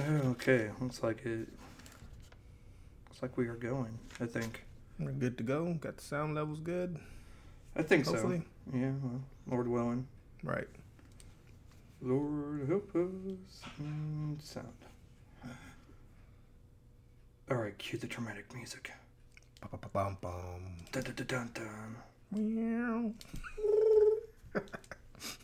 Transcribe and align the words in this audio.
Oh, 0.00 0.30
okay. 0.30 0.70
Looks 0.80 1.02
like 1.02 1.24
it. 1.26 1.48
Looks 3.08 3.22
like 3.22 3.36
we 3.36 3.48
are 3.48 3.56
going. 3.56 3.98
I 4.20 4.26
think. 4.26 4.64
We're 4.98 5.12
good 5.12 5.36
to 5.38 5.44
go. 5.44 5.72
Got 5.74 5.96
the 5.98 6.02
sound 6.04 6.34
levels 6.34 6.60
good. 6.60 6.98
I 7.76 7.82
think 7.82 8.06
Hopefully. 8.06 8.42
so. 8.70 8.76
Yeah. 8.76 8.92
Well, 9.02 9.20
Lord 9.46 9.68
willing. 9.68 10.06
Right. 10.42 10.68
Lord 12.02 12.66
help 12.68 12.90
us. 12.96 13.62
Mm, 13.82 14.40
sound. 14.42 14.66
All 17.50 17.56
right. 17.56 17.76
Cue 17.78 17.98
the 17.98 18.06
dramatic 18.06 18.54
music. 18.54 18.90
Dun 20.92 21.02
dun 21.02 21.14
dun 21.14 21.26
dun. 21.26 21.50
dun. 21.54 21.96
Meow. 22.32 23.12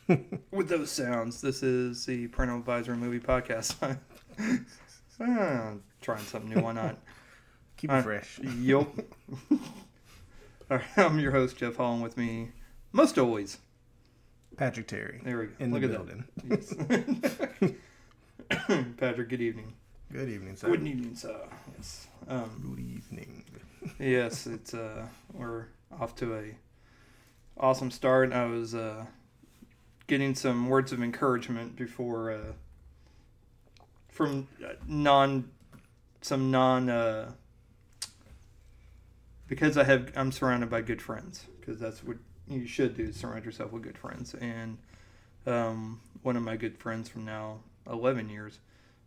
With 0.51 0.69
those 0.69 0.91
sounds, 0.91 1.41
this 1.41 1.63
is 1.63 2.07
the 2.07 2.29
Parental 2.29 2.59
Advisory 2.59 2.97
Movie 2.97 3.21
Podcast. 3.21 3.99
ah, 5.21 5.73
trying 6.01 6.25
something 6.25 6.51
new. 6.55 6.61
Why 6.63 6.73
not? 6.73 6.99
Keep 7.77 7.91
Uh, 7.93 7.97
it 7.97 8.03
fresh. 8.03 8.39
Yup. 8.59 8.89
All 9.51 9.59
right, 10.79 10.85
I'm 10.97 11.19
your 11.19 11.33
host, 11.33 11.57
Jeff 11.59 11.77
Holland. 11.77 12.03
with 12.03 12.17
me, 12.17 12.51
most 12.93 13.19
always. 13.19 13.59
Patrick 14.57 14.87
Terry 14.89 15.21
There 15.23 15.39
we 15.39 15.47
go. 15.47 15.53
in 15.59 15.71
Look 15.73 15.83
the 15.83 15.89
at 15.89 15.93
building. 15.93 16.25
Yes. 16.49 17.75
Patrick, 18.97 19.29
good 19.29 19.43
evening. 19.43 19.75
Good 20.13 20.29
evening, 20.29 20.57
sir. 20.57 20.69
Good 20.69 20.87
evening, 20.87 21.15
sir. 21.15 21.37
Yes. 21.77 22.07
Um, 22.29 22.75
Good 22.77 22.81
evening. 22.85 23.45
yes, 23.99 24.47
it's 24.47 24.73
uh, 24.73 25.07
we're 25.35 25.67
off 26.01 26.15
to 26.17 26.35
a 26.37 26.55
awesome 27.59 27.91
start. 27.91 28.33
I 28.33 28.47
was 28.47 28.75
uh, 28.75 29.05
getting 30.07 30.35
some 30.35 30.69
words 30.69 30.93
of 30.93 31.03
encouragement 31.03 31.77
before 31.77 32.31
uh, 32.33 32.53
from 34.17 34.49
uh, 34.65 34.69
non 34.87 35.51
some 36.23 36.51
non 36.51 36.89
uh, 36.89 37.31
because 39.47 39.77
I 39.77 39.85
have 39.85 40.11
I'm 40.17 40.33
surrounded 40.33 40.71
by 40.71 40.81
good 40.83 41.01
friends 41.03 41.45
because 41.61 41.79
that's 41.79 42.03
what 42.03 42.17
you 42.49 42.67
should 42.67 42.97
do 42.97 43.05
is 43.05 43.17
surround 43.17 43.45
yourself 43.45 43.73
with 43.73 43.83
good 43.83 43.99
friends 43.99 44.35
and 44.35 44.79
um, 45.47 46.01
one 46.23 46.37
of 46.37 46.43
my 46.43 46.57
good 46.57 46.77
friends 46.79 47.09
from 47.09 47.25
now 47.25 47.59
11 47.91 48.29
years 48.29 48.59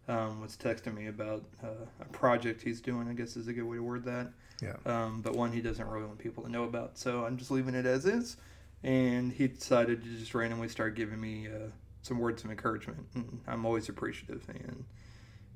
um, 0.08 0.42
was 0.42 0.56
texting 0.56 0.94
me 0.96 1.08
about 1.08 1.44
uh, 1.64 1.68
a 2.02 2.06
project 2.06 2.62
he's 2.62 2.80
doing 2.82 3.08
I 3.10 3.14
guess 3.14 3.36
is 3.36 3.48
a 3.48 3.54
good 3.54 3.64
way 3.64 3.78
to 3.78 3.84
word 3.84 4.06
that 4.06 4.28
Yeah. 4.62 4.76
um, 4.86 5.22
but 5.22 5.36
one 5.36 5.52
he 5.52 5.62
doesn't 5.62 5.86
really 5.88 6.06
want 6.06 6.20
people 6.20 6.44
to 6.44 6.50
know 6.52 6.64
about. 6.66 6.98
So 6.98 7.26
I'm 7.26 7.38
just 7.38 7.50
leaving 7.52 7.76
it 7.76 7.86
as 7.86 8.06
is. 8.06 8.38
And 8.84 9.32
he 9.34 9.48
decided 9.48 10.04
to 10.04 10.10
just 10.18 10.34
randomly 10.34 10.70
start 10.70 10.96
giving 10.96 11.20
me 11.20 11.48
uh, 11.48 11.70
some 12.02 12.20
words 12.20 12.44
of 12.44 12.52
encouragement, 12.52 13.06
and 13.16 13.42
I'm 13.48 13.66
always 13.66 13.90
appreciative. 13.90 14.44
And 14.50 14.86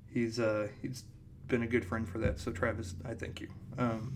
he's 0.08 0.40
uh, 0.40 0.68
he's 0.82 1.04
been 1.48 1.64
a 1.64 1.68
good 1.68 1.86
friend 1.86 2.08
for 2.08 2.18
that. 2.20 2.40
So 2.40 2.52
Travis, 2.52 2.96
I 3.06 3.14
thank 3.14 3.42
you. 3.42 3.48
Um, 3.78 4.14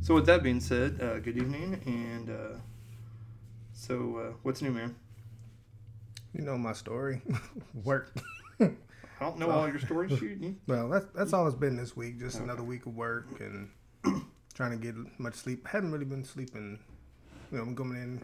so 0.00 0.14
with 0.14 0.26
that 0.26 0.42
being 0.42 0.60
said, 0.60 0.98
uh, 1.00 1.18
good 1.18 1.36
evening, 1.36 1.80
and 1.86 2.30
uh, 2.30 2.58
so 3.72 4.16
uh, 4.16 4.32
what's 4.42 4.62
new, 4.62 4.70
man? 4.70 4.94
You 6.32 6.42
know 6.42 6.58
my 6.58 6.72
story. 6.72 7.22
Work. 7.84 8.14
I 8.60 9.24
don't 9.24 9.38
know 9.38 9.50
all 9.50 9.66
your 9.68 9.78
stories. 9.78 10.12
You, 10.20 10.56
Well, 10.66 10.88
that's 10.90 11.06
that's 11.14 11.32
all 11.32 11.46
it's 11.46 11.56
been 11.56 11.76
this 11.76 11.96
week. 11.96 12.18
Just 12.18 12.36
Okay. 12.36 12.44
another 12.44 12.62
week 12.62 12.84
of 12.86 12.94
work 12.94 13.40
and 13.40 13.70
trying 14.54 14.72
to 14.72 14.76
get 14.76 14.94
much 15.18 15.34
sleep. 15.34 15.66
Hadn't 15.66 15.90
really 15.92 16.04
been 16.04 16.24
sleeping. 16.24 16.78
You 17.50 17.56
know, 17.58 17.64
I'm 17.64 17.74
coming 17.76 17.96
in 18.02 18.22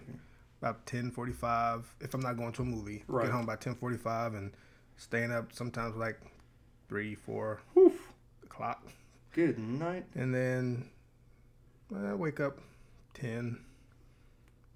about 0.63 0.87
10:45 0.87 1.83
if 2.01 2.15
I'm 2.15 2.21
not 2.21 2.37
going 2.37 2.53
to 2.53 2.63
a 2.63 2.65
movie. 2.65 3.03
Right. 3.09 3.25
Get 3.25 3.33
home 3.33 3.47
by 3.47 3.57
10:45 3.57 4.37
and 4.37 4.53
staying 4.97 5.33
up 5.33 5.53
sometimes 5.53 5.97
like 5.97 6.21
three, 6.89 7.15
four 7.17 7.61
whew, 7.75 7.93
o'clock, 8.45 8.87
good 9.33 9.59
night. 9.59 10.05
and 10.15 10.33
then 10.35 10.89
well, 11.91 12.07
I 12.07 12.15
wake 12.15 12.39
up 12.41 12.59
10. 13.15 13.59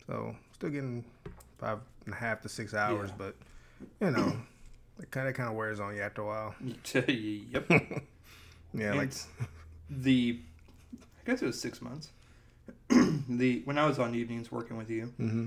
So 0.06 0.34
still 0.52 0.70
getting 0.70 1.04
five 1.58 1.78
and 2.04 2.14
a 2.14 2.16
half 2.16 2.40
to 2.42 2.48
six 2.48 2.74
hours, 2.74 3.10
Yeah. 3.10 3.14
but 3.18 3.36
you 4.00 4.10
know, 4.10 4.36
it 5.00 5.10
kind 5.10 5.28
of 5.28 5.34
kind 5.34 5.48
of 5.48 5.54
wears 5.54 5.78
on 5.80 5.94
you 5.94 6.02
after 6.02 6.22
a 6.22 6.26
while. 6.26 6.54
yep. 6.94 7.70
Yeah, 8.74 8.92
like 8.94 9.12
the 9.88 10.38
I 10.94 11.30
guess 11.30 11.40
it 11.40 11.46
was 11.46 11.58
six 11.58 11.80
months. 11.80 12.10
the 13.28 13.62
when 13.64 13.78
I 13.78 13.86
was 13.86 13.98
on 13.98 14.14
evenings 14.16 14.50
working 14.52 14.76
with 14.76 14.90
you 14.90 15.06
hmm 15.16 15.46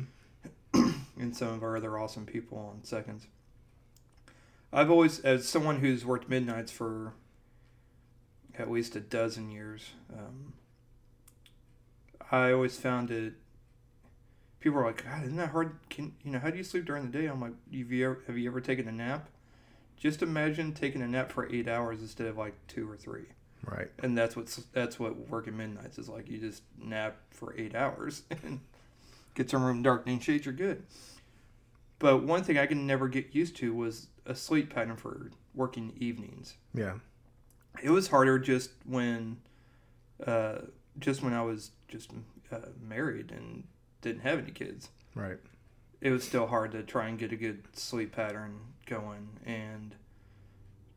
and 1.20 1.36
some 1.36 1.50
of 1.50 1.64
our 1.64 1.78
other 1.78 1.98
awesome 1.98 2.26
people 2.26 2.58
on 2.58 2.84
seconds. 2.84 3.28
I've 4.72 4.90
always, 4.90 5.20
as 5.22 5.48
someone 5.48 5.80
who's 5.80 6.06
worked 6.06 6.30
midnights 6.30 6.72
for 6.72 7.14
at 8.58 8.72
least 8.72 8.96
a 8.96 9.00
dozen 9.00 9.52
years, 9.52 9.92
um, 10.14 10.54
I 12.32 12.52
always 12.52 12.78
found 12.78 13.12
it. 13.12 13.34
People 14.60 14.80
are 14.80 14.86
like, 14.86 15.04
God, 15.04 15.24
isn't 15.24 15.38
that 15.38 15.50
hard? 15.50 15.80
Can 15.90 16.14
you 16.24 16.32
know 16.32 16.40
how 16.40 16.50
do 16.50 16.58
you 16.58 16.64
sleep 16.64 16.86
during 16.86 17.10
the 17.10 17.18
day? 17.18 17.28
I'm 17.28 17.42
like, 17.42 17.54
have 17.72 17.92
you 17.92 18.06
ever, 18.06 18.24
have 18.28 18.38
you 18.38 18.50
ever 18.50 18.62
taken 18.62 18.88
a 18.88 18.92
nap? 18.92 19.30
Just 19.98 20.22
imagine 20.22 20.74
taking 20.74 21.02
a 21.02 21.08
nap 21.08 21.32
for 21.32 21.52
eight 21.52 21.68
hours 21.68 22.02
instead 22.02 22.28
of 22.28 22.38
like 22.38 22.56
two 22.68 22.90
or 22.90 22.96
three 22.98 23.28
right. 23.66 23.88
and 24.00 24.18
that's 24.18 24.36
what's 24.36 24.56
that's 24.74 25.00
what 25.00 25.30
working 25.30 25.58
midnights 25.58 25.98
is 25.98 26.10
like. 26.10 26.30
You 26.30 26.38
just 26.38 26.64
nap 26.78 27.18
for 27.32 27.54
eight 27.58 27.76
hours 27.76 28.24
and 28.44 28.60
get 29.40 29.50
some 29.50 29.64
room 29.64 29.82
darkening 29.82 30.20
shades. 30.20 30.46
You're 30.46 30.54
good. 30.54 30.84
But 31.98 32.24
one 32.24 32.44
thing 32.44 32.58
I 32.58 32.66
can 32.66 32.86
never 32.86 33.08
get 33.08 33.34
used 33.34 33.56
to 33.58 33.74
was 33.74 34.08
a 34.26 34.36
sleep 34.36 34.74
pattern 34.74 34.98
for 34.98 35.32
working 35.56 35.94
evenings. 35.98 36.56
Yeah. 36.74 36.96
It 37.82 37.90
was 37.90 38.10
harder 38.10 38.38
just 38.38 38.72
when, 38.86 39.38
uh, 40.26 40.60
just 41.00 41.24
when 41.24 41.34
I 41.34 41.42
was 41.42 41.72
just 41.88 42.12
uh, 42.52 42.58
married 42.82 43.32
and 43.32 43.64
didn't 44.02 44.22
have 44.22 44.40
any 44.40 44.52
kids 44.52 44.90
Right. 45.16 45.38
it 46.02 46.12
was 46.12 46.24
still 46.24 46.48
hard 46.48 46.72
to 46.72 46.84
try 46.84 47.08
and 47.08 47.18
get 47.18 47.32
a 47.32 47.36
good 47.36 47.64
sleep 47.74 48.12
pattern 48.14 48.60
going 48.86 49.28
and 49.46 49.96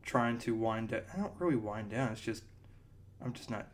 trying 0.03 0.37
to 0.39 0.53
wind 0.55 0.89
down. 0.89 1.01
I 1.13 1.17
don't 1.17 1.33
really 1.39 1.55
wind 1.55 1.91
down. 1.91 2.11
It's 2.11 2.21
just 2.21 2.43
I'm 3.23 3.31
just 3.33 3.49
not 3.49 3.67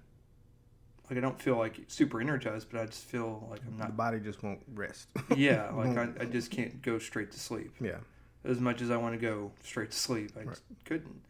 like 1.09 1.17
I 1.17 1.21
don't 1.21 1.41
feel 1.41 1.57
like 1.57 1.79
super 1.87 2.21
energized, 2.21 2.67
but 2.71 2.81
I 2.81 2.85
just 2.85 3.05
feel 3.05 3.47
like 3.49 3.61
I'm 3.67 3.77
not. 3.77 3.87
the 3.87 3.93
body 3.93 4.19
just 4.19 4.43
won't 4.43 4.59
rest. 4.73 5.07
Yeah, 5.35 5.69
like 5.75 5.97
I, 5.97 6.09
I 6.21 6.25
just 6.25 6.51
can't 6.51 6.81
go 6.81 6.99
straight 6.99 7.31
to 7.31 7.39
sleep 7.39 7.71
yeah. 7.81 7.97
as 8.45 8.59
much 8.59 8.81
as 8.81 8.91
I 8.91 8.97
want 8.97 9.13
to 9.15 9.19
go 9.19 9.51
straight 9.63 9.91
to 9.91 9.97
sleep. 9.97 10.31
I 10.35 10.39
Right. 10.41 10.49
just 10.49 10.63
couldn't. 10.85 11.21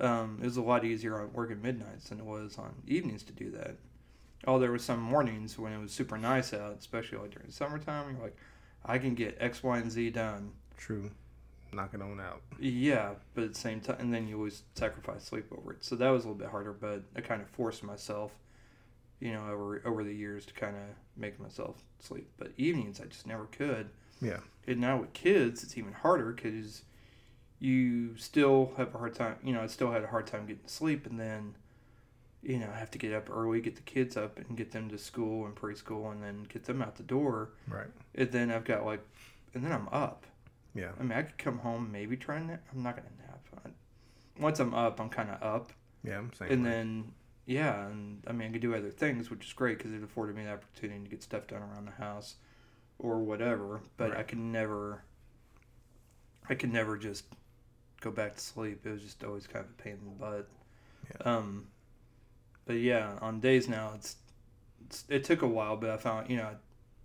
Um, 0.00 0.38
it 0.40 0.44
was 0.46 0.56
a 0.56 0.62
lot 0.62 0.84
easier 0.84 1.20
on 1.20 1.32
working 1.32 1.62
midnights 1.62 2.08
than 2.08 2.18
it 2.18 2.24
was 2.26 2.58
on 2.58 2.74
evenings 2.86 3.22
to 3.24 3.32
do 3.32 3.50
that. 3.52 3.76
Oh, 4.46 4.58
there 4.58 4.72
was 4.72 4.82
some 4.84 5.00
mornings 5.00 5.56
when 5.58 5.72
it 5.72 5.78
was 5.80 5.92
super 5.92 6.18
nice 6.18 6.52
out, 6.52 6.76
especially 6.78 7.18
like 7.18 7.30
during 7.30 7.50
summertime. 7.50 8.14
You're 8.14 8.24
like, 8.24 8.36
I 8.84 8.98
can 8.98 9.14
get 9.14 9.36
X, 9.38 9.62
Y, 9.62 9.78
and 9.78 9.90
Z 9.92 10.10
done 10.10 10.52
True. 10.76 11.10
Knock 11.72 11.94
it 11.94 12.02
on 12.02 12.20
out. 12.20 12.42
Yeah, 12.58 13.10
but 13.34 13.44
at 13.44 13.54
the 13.54 13.58
same 13.58 13.80
time, 13.80 13.96
and 14.00 14.12
then 14.12 14.26
you 14.28 14.36
always 14.36 14.62
sacrifice 14.74 15.22
sleep 15.24 15.46
over 15.56 15.72
it. 15.72 15.84
So 15.84 15.94
that 15.96 16.10
was 16.10 16.24
a 16.24 16.28
little 16.28 16.38
bit 16.38 16.48
harder, 16.48 16.72
but 16.72 17.02
I 17.16 17.20
kind 17.22 17.40
of 17.40 17.48
forced 17.48 17.82
myself, 17.84 18.32
you 19.22 19.32
know, 19.32 19.46
over 19.48 19.80
over 19.86 20.02
the 20.02 20.12
years 20.12 20.44
to 20.46 20.52
kind 20.54 20.74
of 20.74 20.82
make 21.16 21.38
myself 21.38 21.76
sleep. 22.00 22.28
But 22.38 22.50
evenings, 22.56 23.00
I 23.00 23.04
just 23.04 23.24
never 23.26 23.44
could. 23.44 23.88
Yeah. 24.20 24.40
And 24.66 24.80
now 24.80 24.98
with 25.00 25.12
kids, 25.12 25.62
it's 25.62 25.78
even 25.78 25.92
harder 25.92 26.32
because 26.32 26.82
you 27.60 28.16
still 28.16 28.72
have 28.76 28.92
a 28.94 28.98
hard 28.98 29.14
time. 29.14 29.36
You 29.44 29.52
know, 29.54 29.62
I 29.62 29.68
still 29.68 29.92
had 29.92 30.02
a 30.02 30.08
hard 30.08 30.26
time 30.26 30.46
getting 30.46 30.64
to 30.64 30.68
sleep, 30.68 31.06
and 31.06 31.20
then, 31.20 31.54
you 32.42 32.58
know, 32.58 32.68
I 32.74 32.78
have 32.78 32.90
to 32.92 32.98
get 32.98 33.12
up 33.12 33.30
early, 33.30 33.60
get 33.60 33.76
the 33.76 33.82
kids 33.82 34.16
up, 34.16 34.38
and 34.38 34.56
get 34.56 34.72
them 34.72 34.88
to 34.90 34.98
school 34.98 35.46
and 35.46 35.54
preschool, 35.54 36.10
and 36.10 36.20
then 36.22 36.44
get 36.48 36.64
them 36.64 36.82
out 36.82 36.96
the 36.96 37.04
door. 37.04 37.50
Right. 37.68 37.86
And 38.16 38.32
then 38.32 38.50
I've 38.50 38.64
got 38.64 38.84
like, 38.84 39.04
and 39.54 39.64
then 39.64 39.70
I'm 39.70 39.88
up. 39.92 40.26
Yeah. 40.74 40.90
I 40.98 41.02
mean, 41.04 41.12
I 41.16 41.22
could 41.22 41.38
come 41.38 41.58
home, 41.58 41.90
maybe 41.92 42.16
try 42.16 42.36
and 42.38 42.48
nap. 42.48 42.62
I'm 42.74 42.82
not 42.82 42.96
gonna 42.96 43.08
nap. 43.28 43.40
I, 43.64 43.70
once 44.42 44.58
I'm 44.58 44.74
up, 44.74 44.98
I'm 45.00 45.10
kind 45.10 45.30
of 45.30 45.40
up, 45.42 45.72
Yeah. 46.02 46.18
I'm 46.18 46.32
saying. 46.32 46.50
and 46.50 46.66
then 46.66 47.12
yeah, 47.46 47.86
and 47.86 48.22
I 48.26 48.32
mean, 48.32 48.48
I 48.48 48.52
could 48.52 48.62
do 48.62 48.74
other 48.74 48.90
things, 48.90 49.30
which 49.30 49.46
is 49.46 49.52
great 49.52 49.78
because 49.78 49.92
it 49.92 50.02
afforded 50.02 50.36
me 50.36 50.44
the 50.44 50.52
opportunity 50.52 51.02
to 51.04 51.10
get 51.10 51.22
stuff 51.22 51.46
done 51.46 51.62
around 51.62 51.86
the 51.86 51.92
house 51.92 52.36
or 52.98 53.18
whatever. 53.20 53.80
But 53.96 54.16
I 54.16 54.22
could 54.22 54.38
never, 54.38 55.02
I 56.48 56.54
could 56.54 56.72
never 56.72 56.96
just 56.96 57.24
go 58.00 58.10
back 58.10 58.34
to 58.36 58.40
sleep. 58.40 58.86
It 58.86 58.90
was 58.90 59.02
just 59.02 59.24
always 59.24 59.46
kind 59.46 59.64
of 59.64 59.70
a 59.70 59.82
pain 59.82 59.94
in 59.94 60.04
the 60.04 60.10
butt. 60.12 60.48
Yeah. 61.10 61.32
Um, 61.36 61.66
but 62.64 62.74
yeah, 62.74 63.18
on 63.20 63.40
days 63.40 63.68
now, 63.68 63.92
it's, 63.94 64.16
it's 64.86 65.04
it 65.08 65.24
took 65.24 65.42
a 65.42 65.46
while, 65.48 65.76
but 65.76 65.90
I 65.90 65.96
found 65.96 66.30
you 66.30 66.36
know, 66.36 66.50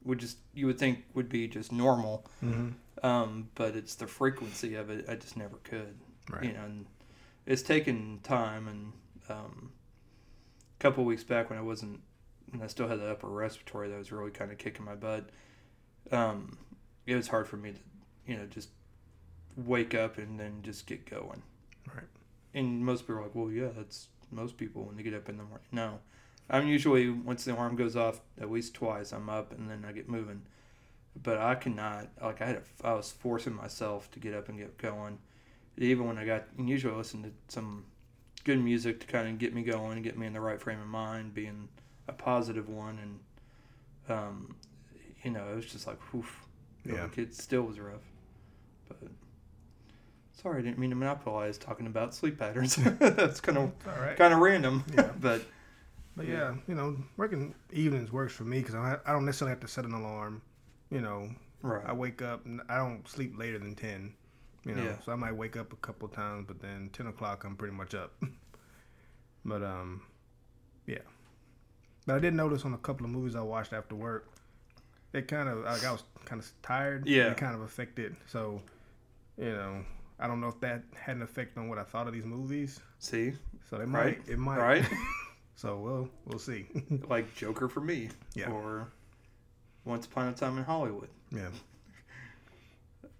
would 0.04 0.20
just 0.20 0.38
you 0.54 0.68
would 0.68 0.80
think 0.80 1.06
would 1.14 1.30
be 1.30 1.48
just 1.48 1.72
normal 1.72 2.26
hmm 2.40 2.70
um, 3.04 3.50
but 3.56 3.76
it's 3.76 3.96
the 3.96 4.08
frequency 4.08 4.76
of 4.76 4.90
it. 4.90 5.06
I 5.10 5.16
just 5.16 5.38
never 5.38 5.58
could, 5.64 5.96
Right. 6.30 6.44
you 6.46 6.54
know. 6.54 6.64
And 6.66 6.86
it's 7.46 7.62
taken 7.62 8.20
time. 8.24 8.68
And 8.68 8.94
um, 9.30 9.72
a 10.78 10.82
couple 10.82 11.04
weeks 11.06 11.24
back 11.24 11.50
when 11.50 11.58
I 11.58 11.62
wasn't, 11.62 12.00
and 12.54 12.64
I 12.64 12.68
still 12.68 12.88
had 12.88 13.00
the 13.00 13.10
upper 13.10 13.28
respiratory 13.28 13.90
that 13.90 13.98
was 13.98 14.12
really 14.12 14.32
kind 14.32 14.52
of 14.52 14.58
kicking 14.58 14.86
my 14.86 14.96
butt. 14.96 15.30
Um, 16.12 16.58
it 17.06 17.16
was 17.16 17.28
hard 17.28 17.48
for 17.48 17.58
me 17.58 17.72
to, 17.72 17.80
you 18.26 18.38
know, 18.38 18.46
just 18.46 18.70
wake 19.56 19.96
up 19.96 20.18
and 20.18 20.40
then 20.40 20.60
just 20.62 20.86
get 20.86 21.10
going. 21.10 21.42
Right. 21.88 22.06
and 22.54 22.86
most 22.86 23.02
people 23.04 23.16
are 23.16 23.24
like, 23.24 23.36
well, 23.36 23.50
yeah, 23.50 23.70
that's 23.76 24.08
most 24.32 24.58
people 24.58 24.84
when 24.84 24.98
they 24.98 25.04
get 25.04 25.14
up 25.14 25.30
in 25.30 25.38
the 25.38 25.44
morning. 25.44 25.66
No, 25.72 26.00
I'm 26.50 26.68
usually 26.68 27.10
once 27.10 27.46
the 27.46 27.54
alarm 27.54 27.76
goes 27.76 27.96
off 27.96 28.22
at 28.40 28.52
least 28.52 28.74
twice, 28.74 29.12
I'm 29.12 29.30
up 29.30 29.52
and 29.54 29.70
then 29.70 29.86
I 29.88 29.92
get 29.92 30.10
moving. 30.10 30.44
But 31.22 31.38
I 31.40 31.56
cannot 31.56 32.10
like 32.22 32.42
I 32.42 32.46
had 32.46 32.62
I 32.84 32.94
was 32.94 33.12
forcing 33.12 33.54
myself 33.56 34.12
to 34.12 34.20
get 34.20 34.34
up 34.34 34.50
and 34.50 34.58
get 34.58 34.78
going. 34.78 35.18
Even 35.78 36.08
when 36.08 36.18
I 36.18 36.26
got 36.26 36.46
and 36.58 36.70
usually 36.70 36.94
I 36.94 36.98
listen 36.98 37.24
to 37.24 37.32
some 37.48 37.86
good 38.48 38.64
music 38.64 39.00
to 39.02 39.08
kind 39.08 39.28
of 39.28 39.38
get 39.38 39.54
me 39.54 39.62
going 39.62 39.94
and 39.94 40.04
get 40.04 40.18
me 40.18 40.26
in 40.26 40.34
the 40.34 40.40
right 40.42 40.60
frame 40.62 40.80
of 40.80 40.88
mind, 40.88 41.34
being 41.34 41.68
a 42.08 42.14
positive 42.14 42.70
one, 42.70 42.98
and 44.08 44.18
um, 44.18 44.56
you 45.24 45.30
know 45.32 45.44
it 45.52 45.56
was 45.56 45.66
just 45.66 45.86
like, 45.86 46.00
whew, 46.12 46.26
Yeah. 46.86 47.04
like, 47.04 47.18
it 47.18 47.36
still 47.36 47.64
was 47.64 47.78
rough. 47.80 48.02
But 48.88 48.98
sorry, 50.42 50.60
I 50.60 50.62
didn't 50.62 50.80
mean 50.80 50.92
to 50.92 50.96
monopolize 50.96 51.58
talking 51.58 51.88
about 51.88 52.16
sleep 52.16 52.40
patterns. 52.40 52.76
That's 53.00 53.42
kind 53.42 53.58
of 53.58 53.72
right. 54.00 54.16
kind 54.18 54.34
of 54.34 54.40
random, 54.40 54.84
Yeah. 54.96 55.12
but 55.20 55.42
But 56.16 56.26
Yeah. 56.28 56.34
yeah, 56.34 56.56
you 56.68 56.76
know, 56.76 56.98
working 57.18 57.54
evenings 57.72 58.12
works 58.12 58.34
for 58.34 58.44
me 58.46 58.60
because 58.60 58.76
I, 58.76 58.92
don't- 58.92 59.02
I 59.06 59.12
don't 59.12 59.26
necessarily 59.26 59.52
have 59.52 59.60
to 59.62 59.68
set 59.68 59.86
an 59.86 59.94
alarm. 59.94 60.42
You 60.90 61.02
know, 61.02 61.30
right, 61.62 61.84
I 61.86 61.92
wake 61.92 62.22
up 62.22 62.46
and 62.46 62.62
I 62.70 62.78
don't 62.78 63.06
sleep 63.10 63.38
later 63.38 63.60
than 63.60 63.76
ten. 63.76 64.14
You 64.68 64.76
know, 64.76 64.84
Yeah. 64.84 65.00
so 65.00 65.12
I 65.12 65.16
might 65.16 65.32
wake 65.36 65.56
up 65.56 65.72
a 65.72 65.78
couple 65.78 66.08
times, 66.10 66.46
but 66.48 66.60
then 66.60 66.90
ten 66.92 67.08
o'clock 67.08 67.44
I'm 67.46 67.56
pretty 67.56 67.74
much 67.74 67.96
up. 67.96 68.14
but 69.46 69.64
um, 69.64 70.02
yeah. 70.86 71.00
But 72.06 72.16
I 72.16 72.20
did 72.20 72.34
notice 72.34 72.66
on 72.66 72.74
a 72.74 72.78
couple 72.78 73.06
of 73.06 73.12
movies 73.12 73.36
I 73.36 73.42
watched 73.42 73.74
after 73.74 73.96
work, 73.96 74.30
it 75.14 75.28
kind 75.28 75.48
of 75.50 75.60
like 75.60 75.84
I 75.86 75.92
was 75.92 76.04
kind 76.26 76.42
of 76.42 76.52
tired. 76.62 77.08
Yeah. 77.08 77.32
It 77.32 77.38
kind 77.38 77.56
of 77.56 77.62
affected. 77.62 78.16
So, 78.28 78.62
you 79.38 79.52
know, 79.54 79.84
I 80.20 80.28
don't 80.28 80.42
know 80.42 80.48
if 80.50 80.60
that 80.62 80.84
had 80.96 81.16
an 81.18 81.22
effect 81.22 81.58
on 81.58 81.70
what 81.70 81.78
I 81.78 81.84
thought 81.84 82.08
of 82.08 82.14
these 82.14 82.26
movies. 82.26 82.80
see, 83.00 83.34
So 83.70 83.78
it 83.78 83.88
Right. 83.88 84.20
might. 84.20 84.22
It 84.30 84.38
might. 84.40 84.58
right, 84.58 84.86
So 85.56 85.78
we'll 85.80 86.10
we'll 86.26 86.40
see. 86.40 86.68
like 87.08 87.34
Joker 87.36 87.68
for 87.70 87.80
me, 87.82 88.10
Yeah. 88.36 88.50
or 88.52 88.90
Once 89.86 90.06
Upon 90.08 90.28
a 90.28 90.34
Time 90.34 90.58
in 90.58 90.64
Hollywood, 90.66 91.10
yeah. 91.32 91.50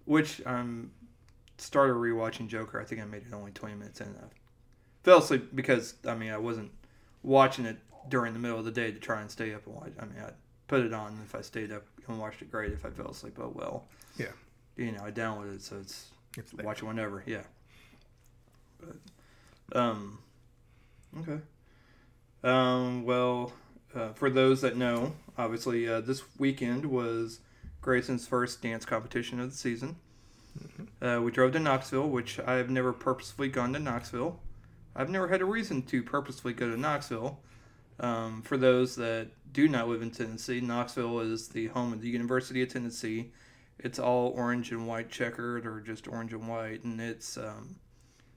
which 0.04 0.40
I'm 0.46 0.90
started 1.60 1.94
rewatching 1.94 2.48
Joker. 2.48 2.80
I 2.80 2.84
think 2.84 3.00
I 3.00 3.04
made 3.04 3.22
it 3.22 3.34
only 3.34 3.50
20 3.52 3.74
minutes 3.74 4.00
in. 4.00 4.08
I 4.08 4.26
fell 5.02 5.18
asleep 5.18 5.50
because 5.54 5.94
I 6.06 6.14
mean 6.14 6.30
I 6.30 6.38
wasn't 6.38 6.70
watching 7.22 7.66
it 7.66 7.78
during 8.08 8.32
the 8.32 8.38
middle 8.38 8.58
of 8.58 8.64
the 8.64 8.70
day 8.70 8.90
to 8.90 8.98
try 8.98 9.20
and 9.20 9.30
stay 9.30 9.54
up 9.54 9.66
and 9.66 9.74
watch. 9.74 9.92
I 10.00 10.04
mean 10.04 10.22
I 10.24 10.30
put 10.66 10.80
it 10.80 10.92
on. 10.92 11.18
If 11.24 11.34
I 11.34 11.40
stayed 11.40 11.72
up 11.72 11.84
and 12.06 12.18
watched 12.18 12.42
it, 12.42 12.50
great. 12.50 12.72
If 12.72 12.84
I 12.84 12.90
fell 12.90 13.08
asleep, 13.08 13.38
oh 13.40 13.52
well. 13.54 13.84
Yeah. 14.16 14.32
You 14.76 14.92
know 14.92 15.04
I 15.04 15.10
downloaded 15.10 15.56
it, 15.56 15.62
so 15.62 15.76
it's 15.76 16.06
It's 16.36 16.54
watch 16.54 16.82
it 16.82 16.86
whenever. 16.86 17.22
Yeah. 17.26 17.42
But, 18.80 19.78
um, 19.78 20.18
okay. 21.20 21.40
Um, 22.44 23.04
well, 23.04 23.52
uh, 23.94 24.12
for 24.12 24.30
those 24.30 24.60
that 24.60 24.76
know, 24.76 25.14
obviously 25.36 25.88
uh, 25.88 26.00
this 26.00 26.22
weekend 26.38 26.86
was 26.86 27.40
Grayson's 27.80 28.26
first 28.26 28.62
dance 28.62 28.84
competition 28.84 29.40
of 29.40 29.50
the 29.50 29.56
season. 29.56 29.96
Uh, 31.00 31.20
we 31.22 31.30
drove 31.30 31.52
to 31.52 31.58
Knoxville, 31.58 32.08
which 32.08 32.38
I've 32.40 32.70
never 32.70 32.92
purposefully 32.92 33.48
gone 33.48 33.72
to 33.72 33.78
Knoxville. 33.78 34.40
I've 34.96 35.10
never 35.10 35.28
had 35.28 35.40
a 35.40 35.44
reason 35.44 35.82
to 35.82 36.02
purposefully 36.02 36.54
go 36.54 36.68
to 36.70 36.76
Knoxville. 36.76 37.40
Um, 38.00 38.42
for 38.42 38.56
those 38.56 38.96
that 38.96 39.28
do 39.52 39.68
not 39.68 39.88
live 39.88 40.02
in 40.02 40.10
Tennessee, 40.10 40.60
Knoxville 40.60 41.20
is 41.20 41.48
the 41.48 41.68
home 41.68 41.92
of 41.92 42.00
the 42.00 42.08
University 42.08 42.62
of 42.62 42.68
Tennessee. 42.72 43.32
It's 43.78 43.98
all 43.98 44.28
orange 44.36 44.72
and 44.72 44.86
white 44.88 45.08
checkered, 45.10 45.66
or 45.66 45.80
just 45.80 46.08
orange 46.08 46.32
and 46.32 46.48
white, 46.48 46.82
and 46.84 47.00
it's 47.00 47.36
um, 47.36 47.76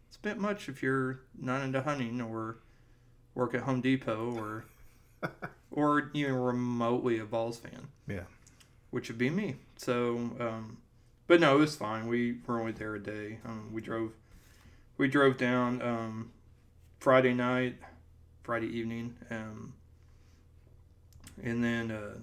it's 0.07 0.17
a 0.17 0.19
bit 0.19 0.37
much 0.37 0.69
if 0.69 0.83
you're 0.83 1.21
not 1.39 1.61
into 1.63 1.81
hunting 1.81 2.21
or 2.21 2.57
work 3.33 3.55
at 3.55 3.61
Home 3.61 3.81
Depot 3.81 4.35
or 4.37 4.65
or 5.71 6.11
even 6.13 6.35
remotely 6.35 7.17
a 7.19 7.25
Vols 7.25 7.57
fan 7.57 7.87
Yeah. 8.07 8.23
which 8.91 9.07
would 9.09 9.17
be 9.17 9.29
me. 9.29 9.55
So, 9.77 10.15
um, 10.39 10.77
but 11.31 11.39
no, 11.39 11.55
it 11.55 11.59
was 11.59 11.77
fine. 11.77 12.07
We 12.07 12.39
were 12.45 12.59
only 12.59 12.73
there 12.73 12.93
a 12.93 12.99
day. 12.99 13.39
Um, 13.45 13.69
we 13.71 13.79
drove, 13.79 14.11
we 14.97 15.07
drove 15.07 15.37
down 15.37 15.81
um, 15.81 16.31
Friday 16.99 17.33
night, 17.33 17.77
Friday 18.43 18.67
evening, 18.67 19.15
um, 19.29 19.71
and 21.41 21.63
then 21.63 21.89
uh, 21.89 22.17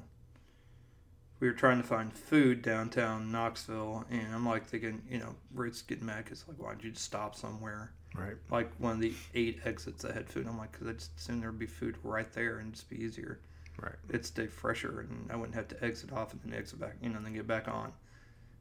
we 1.40 1.46
were 1.48 1.54
trying 1.54 1.80
to 1.80 1.88
find 1.88 2.12
food 2.12 2.60
downtown 2.60 3.32
Knoxville. 3.32 4.04
And 4.10 4.26
I'm 4.34 4.44
like 4.44 4.66
thinking, 4.66 5.00
you 5.08 5.20
know, 5.20 5.36
Rick's 5.54 5.80
getting 5.80 6.04
mad 6.04 6.24
because 6.24 6.46
like, 6.46 6.58
why 6.58 6.72
don't 6.72 6.84
you 6.84 6.90
just 6.90 7.06
stop 7.06 7.34
somewhere? 7.34 7.92
Right. 8.14 8.36
Like 8.50 8.70
one 8.76 8.92
of 8.92 9.00
the 9.00 9.14
eight 9.34 9.60
exits 9.64 10.02
that 10.02 10.12
had 10.12 10.28
food. 10.28 10.46
I'm 10.46 10.58
like, 10.58 10.72
because 10.72 10.86
I'd 10.86 10.98
just 10.98 11.16
assume 11.16 11.40
there'd 11.40 11.58
be 11.58 11.64
food 11.64 11.96
right 12.02 12.30
there 12.34 12.58
and 12.58 12.74
just 12.74 12.90
be 12.90 13.02
easier 13.02 13.40
Right. 13.80 13.94
it'd 14.08 14.26
stay 14.26 14.48
fresher 14.48 15.06
and 15.08 15.30
I 15.30 15.36
wouldn't 15.36 15.54
have 15.54 15.68
to 15.68 15.82
exit 15.82 16.12
off 16.12 16.32
and 16.32 16.42
then 16.42 16.58
exit 16.58 16.80
back, 16.80 16.96
you 17.00 17.08
know, 17.08 17.16
and 17.16 17.24
then 17.24 17.32
get 17.32 17.46
back 17.46 17.68
on. 17.68 17.92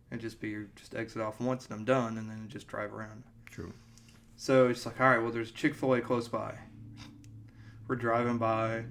And 0.10 0.22
just 0.22 0.40
be 0.40 0.56
just 0.76 0.96
exit 0.96 1.22
off 1.22 1.40
once 1.42 1.66
and 1.66 1.74
I'm 1.76 1.84
done 1.86 2.18
and 2.18 2.30
then 2.30 2.48
just 2.48 2.68
drive 2.68 2.94
around. 2.94 3.24
True. 3.52 3.74
So 4.38 4.68
it's 4.70 4.86
like, 4.86 5.02
all 5.02 5.10
right, 5.10 5.22
well, 5.22 5.32
there's 5.32 5.52
Chick 5.52 5.74
fil 5.76 5.96
A 5.96 6.02
close 6.02 6.28
by. 6.28 6.54
We're 7.88 7.96
driving 7.96 8.38
by, 8.38 8.84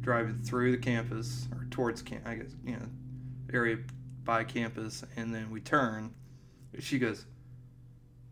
driving 0.00 0.38
through 0.38 0.72
the 0.72 0.78
campus 0.78 1.48
or 1.52 1.66
towards 1.70 2.02
camp, 2.02 2.22
I 2.26 2.34
guess, 2.34 2.54
you 2.64 2.72
know, 2.72 2.86
area 3.52 3.78
by 4.24 4.44
campus, 4.44 5.04
and 5.16 5.34
then 5.34 5.50
we 5.50 5.60
turn. 5.60 6.12
She 6.78 6.98
goes, 6.98 7.24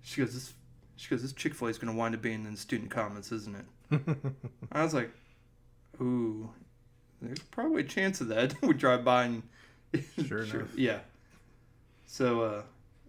she 0.02 0.20
goes, 0.20 0.34
this, 0.34 0.52
she 0.96 1.08
goes, 1.08 1.22
this 1.22 1.32
Chick 1.32 1.54
fil 1.54 1.68
A 1.68 1.70
is 1.70 1.78
going 1.78 1.92
to 1.92 1.98
wind 1.98 2.14
up 2.14 2.22
being 2.22 2.44
in 2.44 2.56
student 2.56 2.90
comments, 2.90 3.32
isn't 3.32 3.56
it? 3.56 4.00
I 4.72 4.82
was 4.84 4.94
like, 4.94 5.10
ooh, 6.00 6.50
there's 7.22 7.38
probably 7.38 7.82
a 7.82 7.86
chance 7.86 8.20
of 8.20 8.28
that. 8.28 8.54
we 8.62 8.74
drive 8.74 9.04
by 9.04 9.24
and 9.24 9.42
Sure 10.26 10.42
enough. 10.42 10.76
yeah. 10.76 10.98
So 12.10 12.40
uh, 12.40 12.62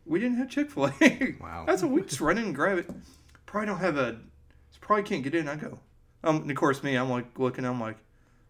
we 0.06 0.20
didn't 0.20 0.38
have 0.38 0.48
Chick 0.48 0.70
Fil 0.70 0.86
A. 1.02 1.36
Wow. 1.42 1.66
That's 1.66 1.82
what 1.82 1.92
we 1.92 2.04
just 2.04 2.22
run 2.22 2.38
in 2.38 2.46
and 2.46 2.56
grab 2.56 2.78
it. 2.78 2.90
Probably 3.48 3.66
don't 3.66 3.80
have 3.80 3.98
a. 3.98 4.20
Probably 4.80 5.04
can't 5.04 5.24
get 5.24 5.34
in. 5.34 5.48
I 5.48 5.56
go. 5.56 5.80
Um, 6.24 6.44
and 6.44 6.52
of 6.52 6.56
course 6.56 6.84
me, 6.84 6.96
I'm 6.96 7.10
like 7.10 7.40
looking. 7.40 7.66
I'm 7.66 7.80
like, 7.80 7.98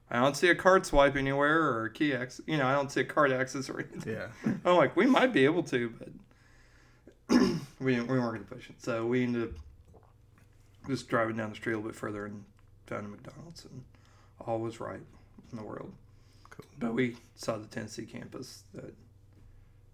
I 0.10 0.20
don't 0.20 0.36
see 0.36 0.50
a 0.50 0.56
card 0.56 0.86
swipe 0.86 1.16
anywhere 1.16 1.62
or 1.62 1.86
a 1.86 1.90
key 1.90 2.14
access. 2.14 2.46
You 2.48 2.58
know, 2.58 2.68
I 2.68 2.74
don't 2.74 2.92
see 2.92 3.00
a 3.00 3.06
card 3.06 3.32
access 3.32 3.70
or 3.70 3.80
anything. 3.80 4.14
yeah. 4.14 4.28
I'm 4.66 4.76
like, 4.76 4.96
we 4.98 5.06
might 5.06 5.32
be 5.32 5.46
able 5.46 5.64
to, 5.64 5.94
but 5.98 7.40
we 7.80 7.96
didn't, 7.96 8.10
we 8.10 8.20
weren't 8.20 8.48
to 8.48 8.54
push 8.54 8.70
it. 8.70 8.82
So 8.82 9.06
we 9.06 9.24
ended 9.24 9.44
up 9.44 9.50
just 10.88 11.08
driving 11.08 11.38
down 11.38 11.52
the 11.52 11.56
street 11.56 11.74
a 11.74 11.76
little 11.78 11.92
bit 11.92 11.98
further 11.98 12.26
and 12.26 12.44
found 12.88 13.06
a 13.06 13.10
McDonald's, 13.10 13.64
and 13.66 13.84
all 14.46 14.60
was 14.60 14.82
right 14.82 15.02
in 15.52 15.58
the 15.58 15.64
world. 15.64 15.94
Cool. 16.50 16.66
But 16.78 16.94
we 16.94 17.16
saw 17.36 17.58
the 17.58 17.68
Tennessee 17.68 18.06
campus. 18.06 18.64
That, 18.74 18.94